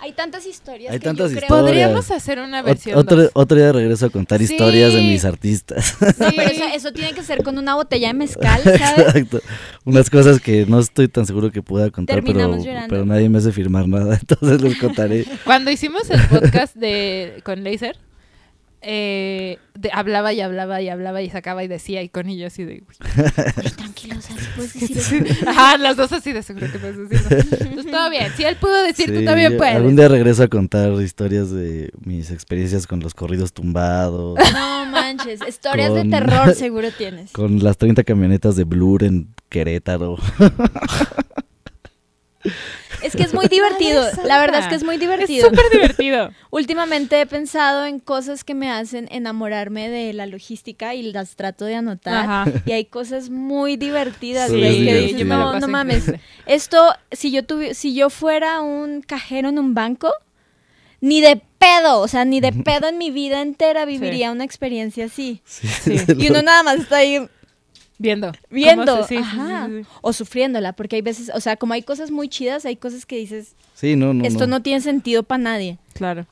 Hay 0.00 0.12
tantas 0.12 0.46
historias. 0.46 0.92
Hay 0.92 0.98
que 1.00 1.04
tantas 1.04 1.30
yo 1.30 1.36
creo- 1.36 1.46
historias. 1.48 1.62
Podríamos 1.62 2.10
hacer 2.10 2.38
una 2.38 2.62
Ot- 2.62 2.64
versión 2.64 2.98
otro, 2.98 3.16
dos. 3.22 3.30
otro 3.34 3.56
día 3.58 3.72
regreso 3.72 4.06
a 4.06 4.10
contar 4.10 4.38
Sí. 4.38 4.52
historias 4.52 4.92
de 4.94 5.02
mis 5.02 5.24
artistas. 5.24 5.96
No, 6.18 6.28
pero 6.34 6.50
eso, 6.50 6.64
eso 6.72 6.92
tiene 6.92 7.12
que 7.12 7.22
ser 7.22 7.42
con 7.42 7.58
una 7.58 7.74
botella 7.74 8.08
de 8.08 8.14
mezcal, 8.14 8.62
¿sabes? 8.64 8.98
Exacto. 9.08 9.40
Unas 9.84 10.08
cosas 10.10 10.40
que 10.40 10.64
no 10.66 10.78
estoy 10.78 11.08
tan 11.08 11.26
seguro 11.26 11.50
que 11.50 11.62
pueda 11.62 11.90
contar, 11.90 12.16
pero, 12.22 12.26
Terminamos 12.26 12.64
llorando. 12.64 12.88
pero 12.88 13.04
nadie 13.04 13.28
me 13.28 13.38
hace 13.38 13.52
firmar 13.52 13.88
nada, 13.88 14.16
entonces 14.20 14.60
les 14.62 14.78
contaré. 14.78 15.26
Cuando 15.44 15.70
hicimos 15.70 16.08
el 16.08 16.20
podcast 16.28 16.74
de 16.76 17.40
con 17.44 17.62
Laser, 17.64 17.98
eh, 18.88 19.58
de- 19.74 19.90
hablaba 19.92 20.32
y 20.32 20.40
hablaba 20.40 20.80
y 20.80 20.88
hablaba 20.88 21.20
y 21.20 21.28
sacaba 21.28 21.64
y 21.64 21.68
decía 21.68 22.02
y 22.02 22.08
con 22.08 22.28
ellos 22.28 22.52
así 22.52 22.64
de... 22.64 22.84
Tranquilo, 23.76 24.16
o 24.16 24.20
sea, 24.22 24.36
puedes 24.54 24.72
decir. 24.78 25.26
Ajá, 25.46 25.76
las 25.76 25.96
dos 25.96 26.12
así 26.12 26.32
de 26.32 26.42
seguro 26.42 26.70
que 26.70 26.78
puedes 26.78 26.96
decirlo. 27.08 27.36
Entonces 27.60 27.90
todo 27.92 28.08
bien. 28.10 28.30
Si 28.36 28.44
él 28.44 28.56
pudo 28.56 28.80
decir, 28.84 29.12
tú 29.12 29.18
Sí, 29.18 29.24
también 29.24 29.56
puedes. 29.56 29.74
Algún 29.76 29.96
día 29.96 30.06
regreso 30.08 30.44
a 30.44 30.48
contar 30.48 30.92
historias 31.02 31.50
de 31.50 31.90
mis 32.04 32.30
experiencias 32.30 32.86
con 32.86 33.00
los 33.00 33.12
corridos 33.14 33.52
tumbados, 33.52 34.38
No 34.52 34.86
manches, 34.86 35.40
historias 35.48 35.90
Con- 35.90 36.08
de 36.10 36.16
terror 36.18 36.54
seguro 36.54 36.88
tienes. 36.96 37.32
con 37.32 37.62
las 37.62 37.76
30 37.78 38.04
camionetas 38.04 38.54
de 38.56 38.62
Blur 38.64 39.02
en 39.02 39.34
Querétaro. 39.48 40.16
Es 43.06 43.16
que 43.16 43.22
es 43.22 43.32
muy 43.34 43.46
divertido, 43.50 44.02
la 44.24 44.38
verdad 44.38 44.60
es 44.60 44.66
que 44.66 44.74
es 44.74 44.84
muy 44.84 44.96
Es 44.96 45.00
divertido. 45.00 45.48
súper 45.48 45.64
divertido. 45.72 46.30
Últimamente 46.50 47.20
he 47.20 47.26
pensado 47.26 47.86
en 47.86 47.98
cosas 48.00 48.44
que 48.44 48.54
me 48.54 48.70
hacen 48.70 49.08
enamorarme 49.10 49.88
de 49.88 50.12
la 50.12 50.26
logística 50.26 50.94
y 50.94 51.02
las 51.12 51.36
trato 51.36 51.64
de 51.64 51.76
anotar. 51.76 52.24
Ajá. 52.24 52.52
Y 52.66 52.72
hay 52.72 52.84
cosas 52.86 53.30
muy 53.30 53.76
divertidas, 53.76 54.50
Sí, 54.50 54.58
güey, 54.58 54.88
es 54.88 54.94
que 54.94 55.00
dices, 55.00 55.18
yo 55.20 55.24
no, 55.26 55.58
no 55.60 55.68
mames. 55.68 55.98
increíble. 56.08 56.20
Esto, 56.46 56.94
si 57.12 57.30
yo 57.30 57.42
tuvi- 57.42 57.74
si 57.74 57.94
yo 57.94 58.10
fuera 58.10 58.60
un 58.60 59.02
cajero 59.02 59.48
en 59.48 59.58
un 59.58 59.74
banco, 59.74 60.12
ni 61.00 61.20
de 61.20 61.40
pedo, 61.58 62.00
o 62.00 62.08
sea, 62.08 62.24
ni 62.24 62.40
de 62.40 62.52
pedo 62.64 62.88
en 62.88 62.98
mi 62.98 63.10
vida 63.10 63.40
entera 63.42 63.84
viviría 63.84 64.30
una 64.32 64.44
experiencia 64.44 65.06
así. 65.06 65.40
Sí, 65.44 65.96
Y 66.18 66.30
uno 66.30 66.42
nada 66.42 66.62
más 66.62 66.76
está 66.80 66.96
ahí 66.98 67.26
Viendo. 67.98 68.32
viendo, 68.50 68.84
¿Cómo 68.84 69.02
se- 69.06 69.08
sí, 69.08 69.14
sí, 69.16 69.22
ajá, 69.22 69.66
sí, 69.68 69.82
sí. 69.82 69.88
o 70.02 70.12
sufriéndola, 70.12 70.74
porque 70.74 70.96
hay 70.96 71.02
veces, 71.02 71.30
o 71.34 71.40
sea, 71.40 71.56
como 71.56 71.72
hay 71.72 71.82
cosas 71.82 72.10
muy 72.10 72.28
chidas, 72.28 72.64
hay 72.66 72.76
cosas 72.76 73.06
que 73.06 73.16
dices, 73.16 73.54
Sí, 73.74 73.96
no, 73.96 74.12
no, 74.14 74.24
esto 74.24 74.46
no 74.46 74.60
tiene 74.62 74.80
sentido 74.80 75.22
para 75.22 75.42
nadie. 75.42 75.78
Claro. 75.94 76.26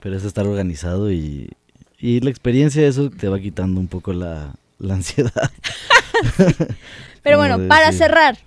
Pero 0.00 0.16
es 0.16 0.24
estar 0.24 0.46
organizado 0.46 1.12
y, 1.12 1.50
y 1.98 2.20
la 2.20 2.30
experiencia, 2.30 2.86
eso 2.86 3.10
te 3.10 3.28
va 3.28 3.38
quitando 3.38 3.80
un 3.80 3.88
poco 3.88 4.12
la, 4.12 4.54
la 4.78 4.94
ansiedad. 4.94 5.32
Pero 7.22 7.38
bueno, 7.38 7.58
de 7.58 7.68
para 7.68 7.86
decir, 7.86 7.98
cerrar, 8.00 8.38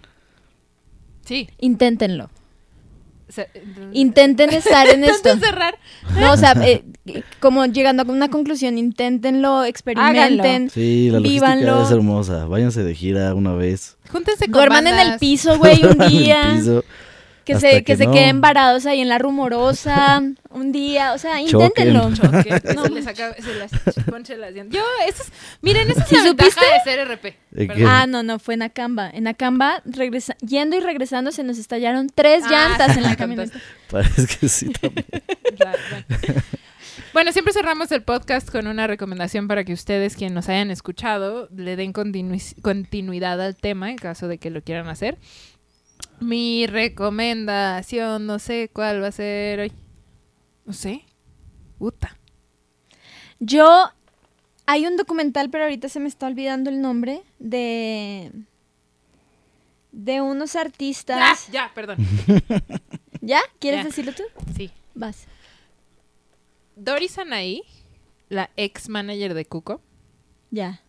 Sí. 1.26 1.49
inténtenlo. 1.59 2.30
Se- 3.30 3.49
Intenten 3.91 4.51
estar 4.51 4.88
en 4.88 5.03
esto. 5.05 5.30
Intenten 5.34 5.39
cerrar. 5.49 5.78
No, 6.20 6.32
o 6.34 6.38
sea, 6.38 6.51
eh, 6.65 6.84
como 7.39 7.66
llegando 7.66 8.03
a 8.03 8.05
una 8.05 8.30
conclusión, 8.30 8.78
inténtenlo, 8.78 9.64
experimenten, 9.64 10.70
Sí, 10.70 11.10
la 11.10 11.20
Vívanlo. 11.20 11.84
es 11.84 11.91
hermosa. 11.91 12.45
Váyanse 12.45 12.84
de 12.84 12.93
gira 12.95 13.34
una 13.34 13.53
vez. 13.53 13.97
Júntense 14.12 14.45
con 14.45 14.53
duerman 14.53 14.88
en 14.88 14.93
el 14.95 14.99
bandas. 14.99 15.20
piso, 15.20 15.58
güey, 15.60 15.84
un 15.84 15.91
en 15.93 16.01
el 16.01 16.10
día. 16.10 16.53
piso, 16.55 16.84
Que 17.45 17.53
hasta 17.53 17.70
se, 17.70 17.76
que 17.78 17.84
que 17.86 17.97
se 17.97 18.05
no. 18.08 18.12
queden 18.12 18.41
varados 18.41 18.86
ahí 18.86 18.99
en 19.01 19.08
la 19.08 19.18
rumorosa 19.20 20.22
un 20.49 20.72
día, 20.74 21.14
o 21.14 21.18
sea, 21.18 21.36
Choquen. 21.45 21.70
inténtenlo. 21.70 22.14
Choque, 22.14 22.62
que 22.62 22.74
No. 22.74 22.84
se 22.84 22.89
les 22.89 23.08
acabe, 23.08 23.36
se 23.41 23.53
las 23.55 23.72
ponche 24.10 24.36
las 24.36 24.53
dientes. 24.53 24.78
Yo, 24.78 24.84
eso 25.08 25.24
es, 25.24 25.32
miren, 25.62 25.89
esa 25.89 26.01
es 26.03 26.10
¿Sí 26.10 26.16
la 26.16 26.24
ventaja 26.24 26.49
supiste? 26.51 26.66
de 26.66 26.95
ser 26.95 27.08
RP. 27.08 27.86
Ah, 27.88 28.05
no, 28.08 28.22
no, 28.24 28.38
fue 28.39 28.55
en 28.55 28.64
Acamba. 28.64 29.10
En 29.10 29.28
Acamba, 29.28 29.82
regresa- 29.86 30.36
yendo 30.45 30.76
y 30.76 30.82
regresando, 30.82 31.32
se 31.32 31.43
nos 31.43 31.58
estallaron 31.58 32.10
tres 32.14 32.43
Ah, 32.47 32.49
llantas 32.51 32.97
en 32.97 33.03
la 33.03 33.16
camioneta. 33.18 33.58
Parece 33.89 34.28
que 34.28 34.49
sí 34.49 34.70
también. 34.72 35.05
Bueno. 37.18 37.32
Siempre 37.32 37.51
cerramos 37.51 37.91
el 37.91 38.03
podcast 38.03 38.47
con 38.47 38.68
una 38.68 38.86
recomendación 38.86 39.47
para 39.47 39.63
que 39.63 39.74
ustedes, 39.74 40.15
quienes 40.15 40.36
nos 40.36 40.49
hayan 40.49 40.70
escuchado, 40.70 41.49
le 41.51 41.76
den 41.76 41.91
continui- 41.91 42.61
continuidad 42.61 43.41
al 43.41 43.55
tema 43.55 43.89
en 43.89 43.95
caso 43.97 44.28
de 44.28 44.38
que 44.38 44.51
lo 44.51 44.61
quieran 44.61 44.88
hacer. 44.88 45.18
Mi 46.20 46.68
recomendación, 46.68 48.28
no 48.28 48.38
sé 48.38 48.70
cuál 48.72 49.01
va 49.01 49.07
a 49.07 49.11
ser 49.11 49.61
hoy. 49.61 49.72
No 50.65 50.74
sé. 50.74 51.05
Uta. 51.80 52.15
Yo, 53.39 53.89
hay 54.68 54.86
un 54.86 54.95
documental, 54.95 55.49
pero 55.49 55.63
ahorita 55.63 55.89
se 55.89 55.99
me 55.99 56.09
está 56.09 56.28
olvidando 56.28 56.70
el 56.70 56.82
nombre, 56.82 57.24
de, 57.39 58.32
de 59.91 60.22
unos 60.22 60.55
Ah, 60.55 60.61
artistas. 60.61 61.47
ya, 61.51 61.72
perdón. 61.74 61.97
¿Ya? 63.22 63.41
¿Quieres 63.57 63.80
Ya. 63.80 63.86
decirlo 63.86 64.13
tú? 64.13 64.22
Sí. 64.55 64.70
Vas. 64.93 65.26
Doris 66.78 67.17
Anaí, 67.17 67.63
la 68.30 68.49
ex 68.57 68.89
manager 68.89 69.34
de 69.34 69.45
Cuco, 69.45 69.82
Ya. 70.51 70.82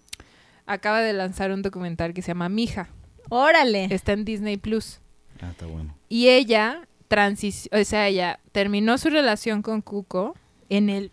acaba 0.66 1.00
de 1.00 1.12
lanzar 1.12 1.50
un 1.50 1.62
documental 1.62 2.12
que 2.14 2.22
se 2.22 2.28
llama 2.28 2.48
Mija. 2.48 2.88
Órale. 3.30 3.88
Está 3.90 4.12
en 4.12 4.24
Disney 4.24 4.56
Plus. 4.56 5.00
Ah, 5.40 5.50
está 5.50 5.66
bueno. 5.66 5.94
Y 6.08 6.28
ella 6.28 6.86
transis 7.08 7.68
o 7.72 7.82
sea, 7.84 8.06
ella 8.08 8.38
terminó 8.52 8.98
su 8.98 9.08
relación 9.08 9.62
con 9.62 9.80
Cuco 9.80 10.36
en 10.68 10.90
el 10.90 11.10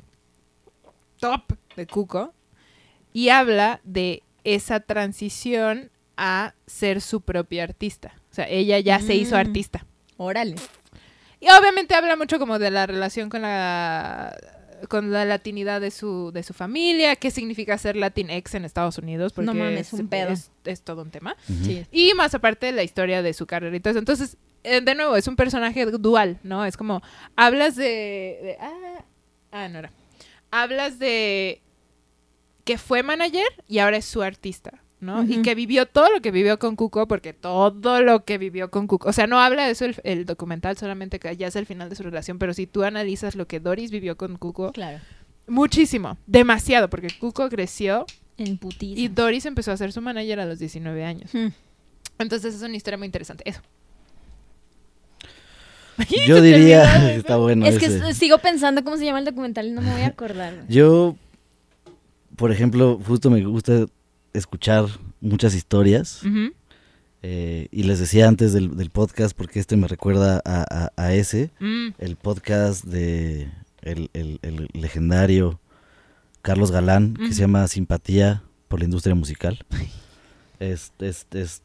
top 1.19 1.53
de 1.77 1.87
Cuco 1.87 2.33
y 3.13 3.29
habla 3.29 3.79
de 3.85 4.23
esa 4.43 4.81
transición 4.81 5.89
a 6.17 6.53
ser 6.67 7.01
su 7.01 7.21
propia 7.21 7.63
artista. 7.63 8.13
O 8.31 8.35
sea, 8.35 8.47
ella 8.49 8.79
ya 8.79 8.99
se 8.99 9.15
hizo 9.15 9.35
Mm. 9.35 9.39
artista. 9.39 9.85
Órale. 10.17 10.55
Y 11.39 11.47
obviamente 11.49 11.95
habla 11.95 12.15
mucho 12.15 12.39
como 12.39 12.59
de 12.59 12.71
la 12.71 12.85
relación 12.87 13.29
con 13.29 13.41
la 13.41 14.35
con 14.87 15.11
la 15.11 15.25
latinidad 15.25 15.81
de 15.81 15.91
su 15.91 16.31
de 16.33 16.43
su 16.43 16.53
familia, 16.53 17.15
qué 17.15 17.31
significa 17.31 17.77
ser 17.77 17.95
latinx 17.95 18.53
en 18.55 18.65
Estados 18.65 18.97
Unidos, 18.97 19.33
porque 19.33 19.45
No 19.47 19.53
mames, 19.53 19.93
es, 19.93 19.99
un 19.99 20.07
pedo. 20.07 20.29
es- 20.29 20.51
es 20.65 20.81
todo 20.81 21.01
un 21.01 21.11
tema. 21.11 21.35
Sí. 21.47 21.85
Y 21.91 22.13
más 22.15 22.33
aparte 22.35 22.71
la 22.71 22.83
historia 22.83 23.21
de 23.21 23.33
su 23.33 23.45
carrera 23.45 23.75
y 23.75 23.79
todo 23.79 23.91
eso. 23.91 23.99
Entonces, 23.99 24.37
eh, 24.63 24.81
de 24.81 24.95
nuevo, 24.95 25.15
es 25.15 25.27
un 25.27 25.35
personaje 25.35 25.85
dual, 25.85 26.39
¿no? 26.43 26.65
Es 26.65 26.75
como, 26.77 27.01
hablas 27.35 27.75
de... 27.75 27.83
de- 27.85 28.57
ah, 28.59 29.03
ah, 29.51 29.67
no 29.69 29.79
era. 29.79 29.91
Hablas 30.51 30.97
de 30.99 31.61
que 32.63 32.77
fue 32.77 33.03
manager 33.03 33.45
y 33.67 33.77
ahora 33.79 33.97
es 33.97 34.05
su 34.05 34.21
artista, 34.23 34.81
¿no? 35.05 35.23
Y 35.23 35.41
que 35.41 35.55
vivió 35.55 35.85
todo 35.85 36.09
lo 36.11 36.21
que 36.21 36.31
vivió 36.31 36.59
con 36.59 36.75
Cuco, 36.75 37.07
porque 37.07 37.31
todo 37.33 38.01
lo 38.01 38.25
que 38.25 38.37
vivió 38.37 38.69
con 38.71 38.87
Cuco, 38.87 39.07
o 39.09 39.13
sea, 39.13 39.27
no 39.27 39.39
habla 39.39 39.65
de 39.65 39.71
eso 39.71 39.85
el, 39.85 39.95
el 40.03 40.25
documental, 40.25 40.75
solamente 40.77 41.19
que 41.19 41.37
ya 41.37 41.47
es 41.47 41.55
el 41.55 41.65
final 41.65 41.89
de 41.89 41.95
su 41.95 42.03
relación, 42.03 42.37
pero 42.39 42.53
si 42.53 42.67
tú 42.67 42.83
analizas 42.83 43.35
lo 43.35 43.47
que 43.47 43.59
Doris 43.59 43.91
vivió 43.91 44.17
con 44.17 44.37
Cuco, 44.37 44.71
Claro. 44.73 44.99
muchísimo, 45.47 46.17
demasiado, 46.27 46.89
porque 46.89 47.07
Cuco 47.19 47.47
creció 47.49 48.05
En 48.37 48.57
putiza. 48.57 48.99
y 48.99 49.07
Doris 49.07 49.45
empezó 49.45 49.71
a 49.71 49.77
ser 49.77 49.93
su 49.93 50.01
manager 50.01 50.39
a 50.41 50.45
los 50.45 50.59
19 50.59 51.05
años. 51.05 51.29
Hmm. 51.33 51.47
Entonces 52.19 52.55
es 52.55 52.61
una 52.61 52.75
historia 52.75 52.97
muy 52.97 53.05
interesante. 53.05 53.43
Eso. 53.47 53.61
Yo 56.27 56.41
diría, 56.41 57.13
está 57.15 57.37
bueno 57.37 57.65
Es 57.65 57.77
que 57.79 57.85
ese. 57.85 58.13
sigo 58.13 58.37
pensando 58.39 58.83
cómo 58.83 58.97
se 58.97 59.05
llama 59.05 59.19
el 59.19 59.25
documental 59.25 59.67
y 59.67 59.71
no 59.71 59.81
me 59.81 59.91
voy 59.91 60.01
a 60.01 60.07
acordar. 60.07 60.65
Yo, 60.67 61.15
por 62.35 62.51
ejemplo, 62.51 62.99
justo 63.05 63.29
me 63.29 63.43
gusta 63.45 63.85
escuchar 64.37 64.85
muchas 65.21 65.55
historias. 65.55 66.21
Eh, 67.27 67.67
y 67.71 67.83
les 67.83 67.99
decía 67.99 68.27
antes 68.27 68.53
del, 68.53 68.75
del 68.77 68.91
podcast, 68.91 69.35
porque 69.35 69.59
este 69.59 69.75
me 69.77 69.87
recuerda 69.87 70.41
a, 70.45 70.63
a- 70.69 70.91
a 70.95 71.13
ese, 71.13 71.49
Mm. 71.59 71.87
el 71.97 72.15
podcast 72.17 72.83
de 72.85 73.49
el, 73.81 74.09
el- 74.13 74.39
el 74.43 74.69
legendario 74.73 75.59
Carlos 76.43 76.69
Galán, 76.71 77.15
que 77.15 77.33
se 77.33 77.41
llama 77.41 77.67
Simpatía 77.67 78.43
por 78.67 78.79
la 78.79 78.85
industria 78.85 79.15
musical. 79.15 79.65
Es, 80.59 80.91
es, 80.99 81.25
es- 81.31 81.61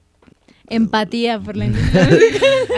Empatía 0.70 1.38
por 1.40 1.56
la 1.56 1.64
industria. 1.66 2.08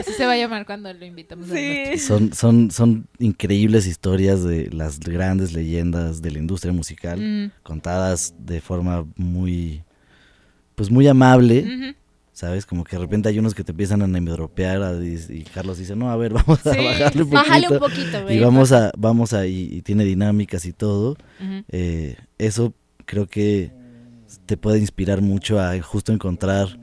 Así 0.00 0.12
se 0.16 0.26
va 0.26 0.32
a 0.32 0.36
llamar 0.36 0.66
cuando 0.66 0.92
lo 0.92 1.04
invitamos. 1.04 1.50
al 1.50 1.54
nuestro. 1.54 1.98
son, 2.18 2.32
son, 2.32 2.70
son 2.70 3.06
increíbles 3.18 3.86
historias 3.86 4.42
de 4.42 4.68
las 4.72 4.98
grandes 4.98 5.52
leyendas 5.52 6.22
de 6.22 6.30
la 6.32 6.38
industria 6.38 6.72
musical, 6.72 7.20
Mm. 7.20 7.50
contadas 7.62 8.34
de 8.38 8.60
forma 8.60 9.04
muy, 9.16 9.82
pues 10.74 10.90
muy 10.90 11.06
amable. 11.06 11.94
¿Sabes? 12.34 12.64
Como 12.64 12.82
que 12.82 12.96
de 12.96 13.02
repente 13.02 13.28
hay 13.28 13.38
unos 13.38 13.54
que 13.54 13.62
te 13.62 13.72
empiezan 13.72 14.00
a 14.00 14.06
nemidropear 14.06 14.82
a- 14.82 14.94
y, 15.04 15.44
Carlos 15.54 15.76
dice, 15.76 15.94
no, 15.94 16.10
a 16.10 16.16
ver, 16.16 16.32
vamos 16.46 16.66
a 16.66 16.72
Sí, 16.72 16.78
bajarle 16.82 17.22
un 17.24 17.28
poquito. 17.30 17.48
Bájale 17.48 17.68
un 17.68 17.78
poquito, 17.78 18.22
güey. 18.22 18.36
y 18.36 18.40
vamos 18.40 18.72
a, 18.72 18.90
vamos 18.96 19.32
a, 19.34 19.46
y, 19.46 19.68
y 19.70 19.82
tiene 19.82 20.04
dinámicas 20.04 20.64
y 20.64 20.72
todo. 20.72 21.16
Eh, 21.68 22.16
eso 22.38 22.72
creo 23.04 23.26
que 23.26 23.70
te 24.46 24.56
puede 24.56 24.78
inspirar 24.78 25.20
mucho 25.20 25.60
a 25.60 25.78
justo 25.82 26.10
encontrar 26.10 26.78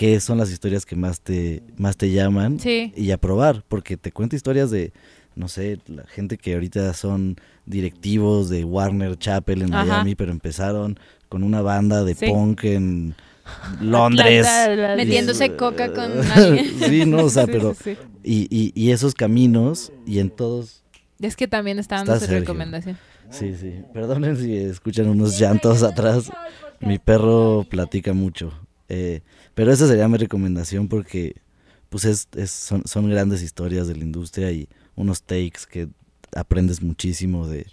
qué 0.00 0.18
son 0.18 0.38
las 0.38 0.50
historias 0.50 0.86
que 0.86 0.96
más 0.96 1.20
te, 1.20 1.62
más 1.76 1.94
te 1.98 2.10
llaman 2.10 2.58
Sí. 2.58 2.90
y 2.96 3.10
a 3.10 3.18
probar, 3.18 3.62
porque 3.68 3.98
te 3.98 4.12
cuenta 4.12 4.34
historias 4.34 4.70
de, 4.70 4.94
no 5.34 5.46
sé, 5.46 5.78
la 5.88 6.06
gente 6.06 6.38
que 6.38 6.54
ahorita 6.54 6.94
son 6.94 7.36
directivos 7.66 8.48
de 8.48 8.64
Warner 8.64 9.18
Chapel 9.18 9.60
en 9.60 9.74
Ajá. 9.74 9.84
Miami, 9.84 10.14
pero 10.14 10.32
empezaron 10.32 10.98
con 11.28 11.42
una 11.42 11.60
banda 11.60 12.02
de 12.02 12.14
Sí. 12.14 12.28
punk 12.28 12.64
en 12.64 13.14
Londres. 13.82 14.46
Atlanta, 14.46 14.96
Metiéndose 14.96 15.44
Y- 15.46 15.50
coca 15.50 15.92
con 15.92 16.10
sí, 16.88 17.04
no, 17.04 17.24
o 17.24 17.28
sea, 17.28 17.44
Sí, 17.44 17.52
pero... 17.52 17.76
Y, 18.24 18.46
y, 18.50 18.72
y 18.74 18.92
esos 18.92 19.12
caminos, 19.14 19.92
y 20.06 20.20
en 20.20 20.30
todos... 20.30 20.82
Es 21.20 21.36
que 21.36 21.46
también 21.46 21.78
está 21.78 21.96
dando 21.96 22.18
su 22.18 22.26
recomendación. 22.26 22.96
Sí, 23.28 23.54
sí. 23.54 23.82
Perdonen 23.92 24.38
si 24.38 24.56
escuchan 24.56 25.08
unos 25.08 25.38
llantos 25.38 25.82
atrás. 25.82 26.30
Mi 26.80 26.98
perro 26.98 27.66
platica 27.68 28.14
mucho. 28.14 28.50
Eh, 28.88 29.20
pero 29.60 29.72
esa 29.74 29.86
sería 29.86 30.08
mi 30.08 30.16
recomendación 30.16 30.88
porque 30.88 31.36
pues 31.90 32.06
es, 32.06 32.28
es- 32.34 32.50
son, 32.50 32.82
son 32.86 33.10
grandes 33.10 33.42
historias 33.42 33.88
de 33.88 33.94
la 33.96 34.04
industria 34.04 34.50
y 34.52 34.68
unos 34.96 35.22
takes 35.22 35.66
que 35.70 35.88
aprendes 36.34 36.80
muchísimo 36.80 37.46
de 37.46 37.66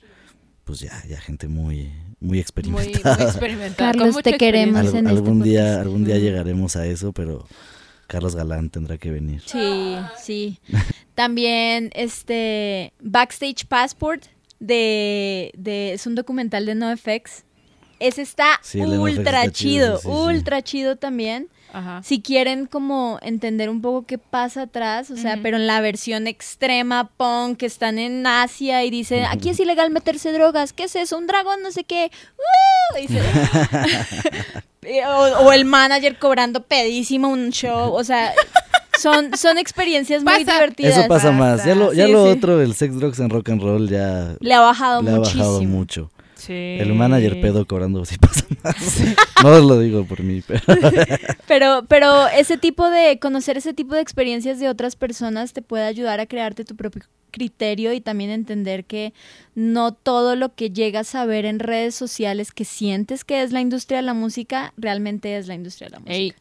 pues 0.65 0.81
ya, 0.81 1.01
ya 1.07 1.21
gente 1.21 1.47
muy, 1.47 1.83
muy 1.85 1.93
Muy, 2.19 2.29
muy 2.29 2.39
experimentada. 2.39 3.23
experimentada. 3.23 3.91
Carlos, 3.93 4.15
con 4.15 4.23
te 4.23 4.37
queremos. 4.37 4.75
Al- 4.81 4.87
en 4.87 4.95
este 4.97 5.09
algún 5.09 5.41
día, 5.41 5.61
podcast. 5.61 5.81
algún 5.81 6.03
día 6.03 6.17
llegaremos 6.17 6.75
a 6.75 6.85
eso, 6.85 7.13
pero 7.13 7.47
Carlos 8.07 8.35
Galán 8.35 8.69
tendrá 8.69 8.97
que 8.97 9.09
venir. 9.11 9.41
Sí, 9.45 9.95
sí. 10.21 10.59
También 11.15 11.89
este 11.95 12.91
Backstage 13.01 13.65
Passport 13.67 14.25
de, 14.59 15.51
de 15.57 15.93
es 15.93 16.05
un 16.05 16.15
documental 16.15 16.65
de 16.65 16.75
NoFX. 16.75 17.45
Ese 17.99 18.21
está 18.23 18.59
Sí, 18.61 18.81
ultra 18.81 19.43
está 19.45 19.51
chido, 19.53 19.85
chido, 19.85 19.97
sí, 19.99 20.01
sí, 20.03 20.07
sí. 20.09 20.35
ultra 20.35 20.61
chido 20.61 20.95
también. 20.97 21.47
Ajá. 21.77 22.01
Si 22.03 22.21
quieren 22.21 22.65
como 22.65 23.19
entender 23.21 23.69
un 23.69 23.81
poco 23.81 24.05
qué 24.05 24.17
pasa 24.17 24.63
atrás, 24.63 25.11
o 25.11 25.15
sea, 25.17 25.37
pero 25.43 25.57
en 25.57 25.67
la 25.67 25.79
versión 25.81 26.25
extrema 26.27 27.09
punk 27.17 27.57
que 27.57 27.65
están 27.67 27.99
en 27.99 28.25
Asia 28.25 28.83
y 28.83 28.89
dicen, 28.89 29.25
aquí 29.25 29.49
es 29.49 29.59
ilegal 29.59 29.91
meterse 29.91 30.31
drogas, 30.31 30.73
¿qué 30.73 30.85
es 30.85 30.95
eso? 30.95 31.17
Un 31.17 31.27
dragón, 31.27 31.61
no 31.61 31.71
sé 31.71 31.83
qué. 31.83 32.09
¡Uh! 32.95 32.97
Y 33.03 33.07
se- 33.07 33.21
o, 35.07 35.45
o 35.45 35.51
el 35.53 35.65
manager 35.65 36.17
cobrando 36.17 36.63
pedísimo 36.63 37.27
un 37.29 37.51
show, 37.51 37.93
o 37.93 38.03
sea, 38.03 38.33
son, 38.99 39.37
son 39.37 39.57
experiencias 39.57 40.23
muy 40.23 40.43
Pasa. 40.45 40.53
divertidas. 40.55 40.97
Eso 40.97 41.07
pasa 41.07 41.31
más. 41.31 41.63
Ya 41.65 41.75
lo, 41.75 41.93
ya 41.93 42.05
Sí, 42.07 42.11
lo 42.11 42.25
sí. 42.25 42.31
otro, 42.31 42.61
el 42.61 42.73
sex, 42.73 42.95
drugs 42.97 43.19
en 43.19 43.29
rock 43.29 43.49
and 43.49 43.61
roll 43.61 43.87
ya 43.89 44.35
Le 44.39 44.53
ha 44.53 44.61
bajado 44.61 45.01
le 45.03 45.11
ha 45.11 45.15
muchísimo. 45.17 45.43
bajado 45.43 45.61
mucho. 45.63 46.11
Sí. 46.47 46.77
El 46.79 46.93
manager 46.93 47.41
pedo 47.41 47.67
cobrando 47.67 48.05
sí 48.05 48.17
pasa 48.17 48.45
más. 48.63 48.75
No 49.43 49.49
os 49.49 49.65
lo 49.65 49.79
digo 49.79 50.05
por 50.05 50.23
mí, 50.23 50.41
pero 50.47 50.61
Pero, 51.47 51.85
pero 51.89 52.27
ese 52.29 52.57
tipo 52.57 52.89
de, 52.89 53.19
conocer 53.19 53.57
ese 53.57 53.73
tipo 53.73 53.95
de 53.95 54.01
experiencias 54.01 54.57
de 54.59 54.69
otras 54.69 54.95
personas 54.95 55.51
te 55.51 55.61
puede 55.61 55.83
ayudar 55.83 56.21
a 56.21 56.25
crearte 56.25 56.63
tu 56.63 56.77
propio 56.77 57.03
criterio 57.31 57.91
y 57.91 57.99
también 57.99 58.29
entender 58.29 58.85
que 58.85 59.13
no 59.55 59.93
todo 59.93 60.37
lo 60.37 60.55
que 60.55 60.69
llegas 60.69 61.15
a 61.15 61.25
ver 61.25 61.43
en 61.43 61.59
redes 61.59 61.95
sociales 61.95 62.53
que 62.53 62.63
sientes 62.63 63.25
que 63.25 63.43
es 63.43 63.51
la 63.51 63.59
industria 63.59 63.97
de 63.97 64.03
la 64.03 64.13
música, 64.13 64.73
realmente 64.77 65.37
es 65.37 65.47
la 65.47 65.55
industria 65.55 65.87
de 65.87 65.91
la 65.91 65.99
música. 65.99 66.15
Ey, 66.15 66.33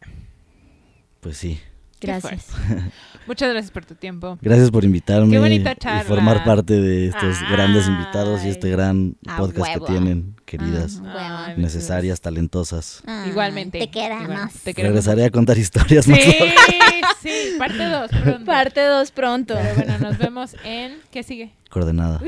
pues 1.21 1.37
sí. 1.37 1.59
Gracias. 2.01 2.47
Muchas 3.27 3.51
gracias 3.51 3.71
por 3.73 3.85
tu 3.85 3.95
tiempo. 3.97 4.39
Gracias 4.41 4.71
por 4.71 4.85
invitarme 4.85 5.33
Qué 5.33 5.39
bonita 5.41 5.73
y 5.73 5.77
charla. 5.77 6.05
formar 6.05 6.45
parte 6.45 6.75
de 6.81 7.07
estos 7.09 7.41
grandes 7.51 7.87
Ay. 7.87 7.93
invitados 7.95 8.45
y 8.45 8.51
este 8.51 8.71
gran 8.71 9.17
A 9.27 9.39
podcast 9.39 9.59
huevo. 9.69 9.87
que 9.87 9.93
tienen, 9.93 10.37
queridas, 10.45 11.01
Ah, 11.05 11.47
Ay, 11.49 11.55
necesarias, 11.57 12.21
talentosas. 12.21 13.03
Igualmente. 13.27 13.81
Te 13.81 13.91
queramos. 13.91 14.25
Igual, 14.29 14.49
te 14.63 14.75
queremos. 14.75 14.95
Regresaré 14.95 15.25
a 15.25 15.31
contar 15.31 15.59
historias 15.59 16.05
Sí, 16.05 16.13
más 16.13 16.21
locas. 16.27 17.17
sí, 17.21 17.57
parte 17.59 17.85
2 17.85 18.11
pronto. 18.11 18.45
Parte 18.45 18.85
2 18.87 19.11
pronto. 19.11 19.55
Pero 19.61 19.75
bueno, 19.75 19.99
nos 19.99 20.19
vemos 20.19 20.55
en... 20.65 20.99
¿Qué 21.11 21.25
sigue? 21.25 21.53
Coordenada. 21.71 22.21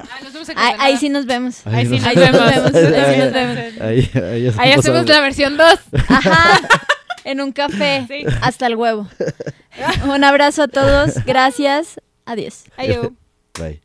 Ah, 0.00 0.18
nos 0.24 0.32
vemos 0.32 0.48
Ahí, 0.56 0.74
ahí 0.80 0.96
sí 0.96 1.08
nos 1.08 1.26
vemos. 1.26 1.64
Ahí 1.68 1.86
sí 1.86 1.98
nos 2.00 2.14
vemos. 2.14 2.32
nos 2.32 2.72
vemos, 2.72 2.74
ahí 2.74 3.18
nos 3.20 3.32
vemos. 3.32 3.80
Ahí, 3.80 4.10
ahí 4.14 4.52
Ahí 4.58 4.72
hacemos 4.72 5.06
la 5.06 5.20
versión 5.20 5.56
2. 5.56 5.78
Ajá. 6.08 6.60
En 7.24 7.40
un 7.40 7.52
café. 7.52 8.06
Sí. 8.08 8.24
Hasta 8.42 8.66
el 8.66 8.76
huevo. 8.76 9.08
Un 10.06 10.24
abrazo 10.24 10.62
a 10.64 10.68
todos. 10.68 11.24
Gracias. 11.24 12.00
Adiós. 12.26 12.64
Adiós. 12.76 13.08
Bye. 13.58 13.80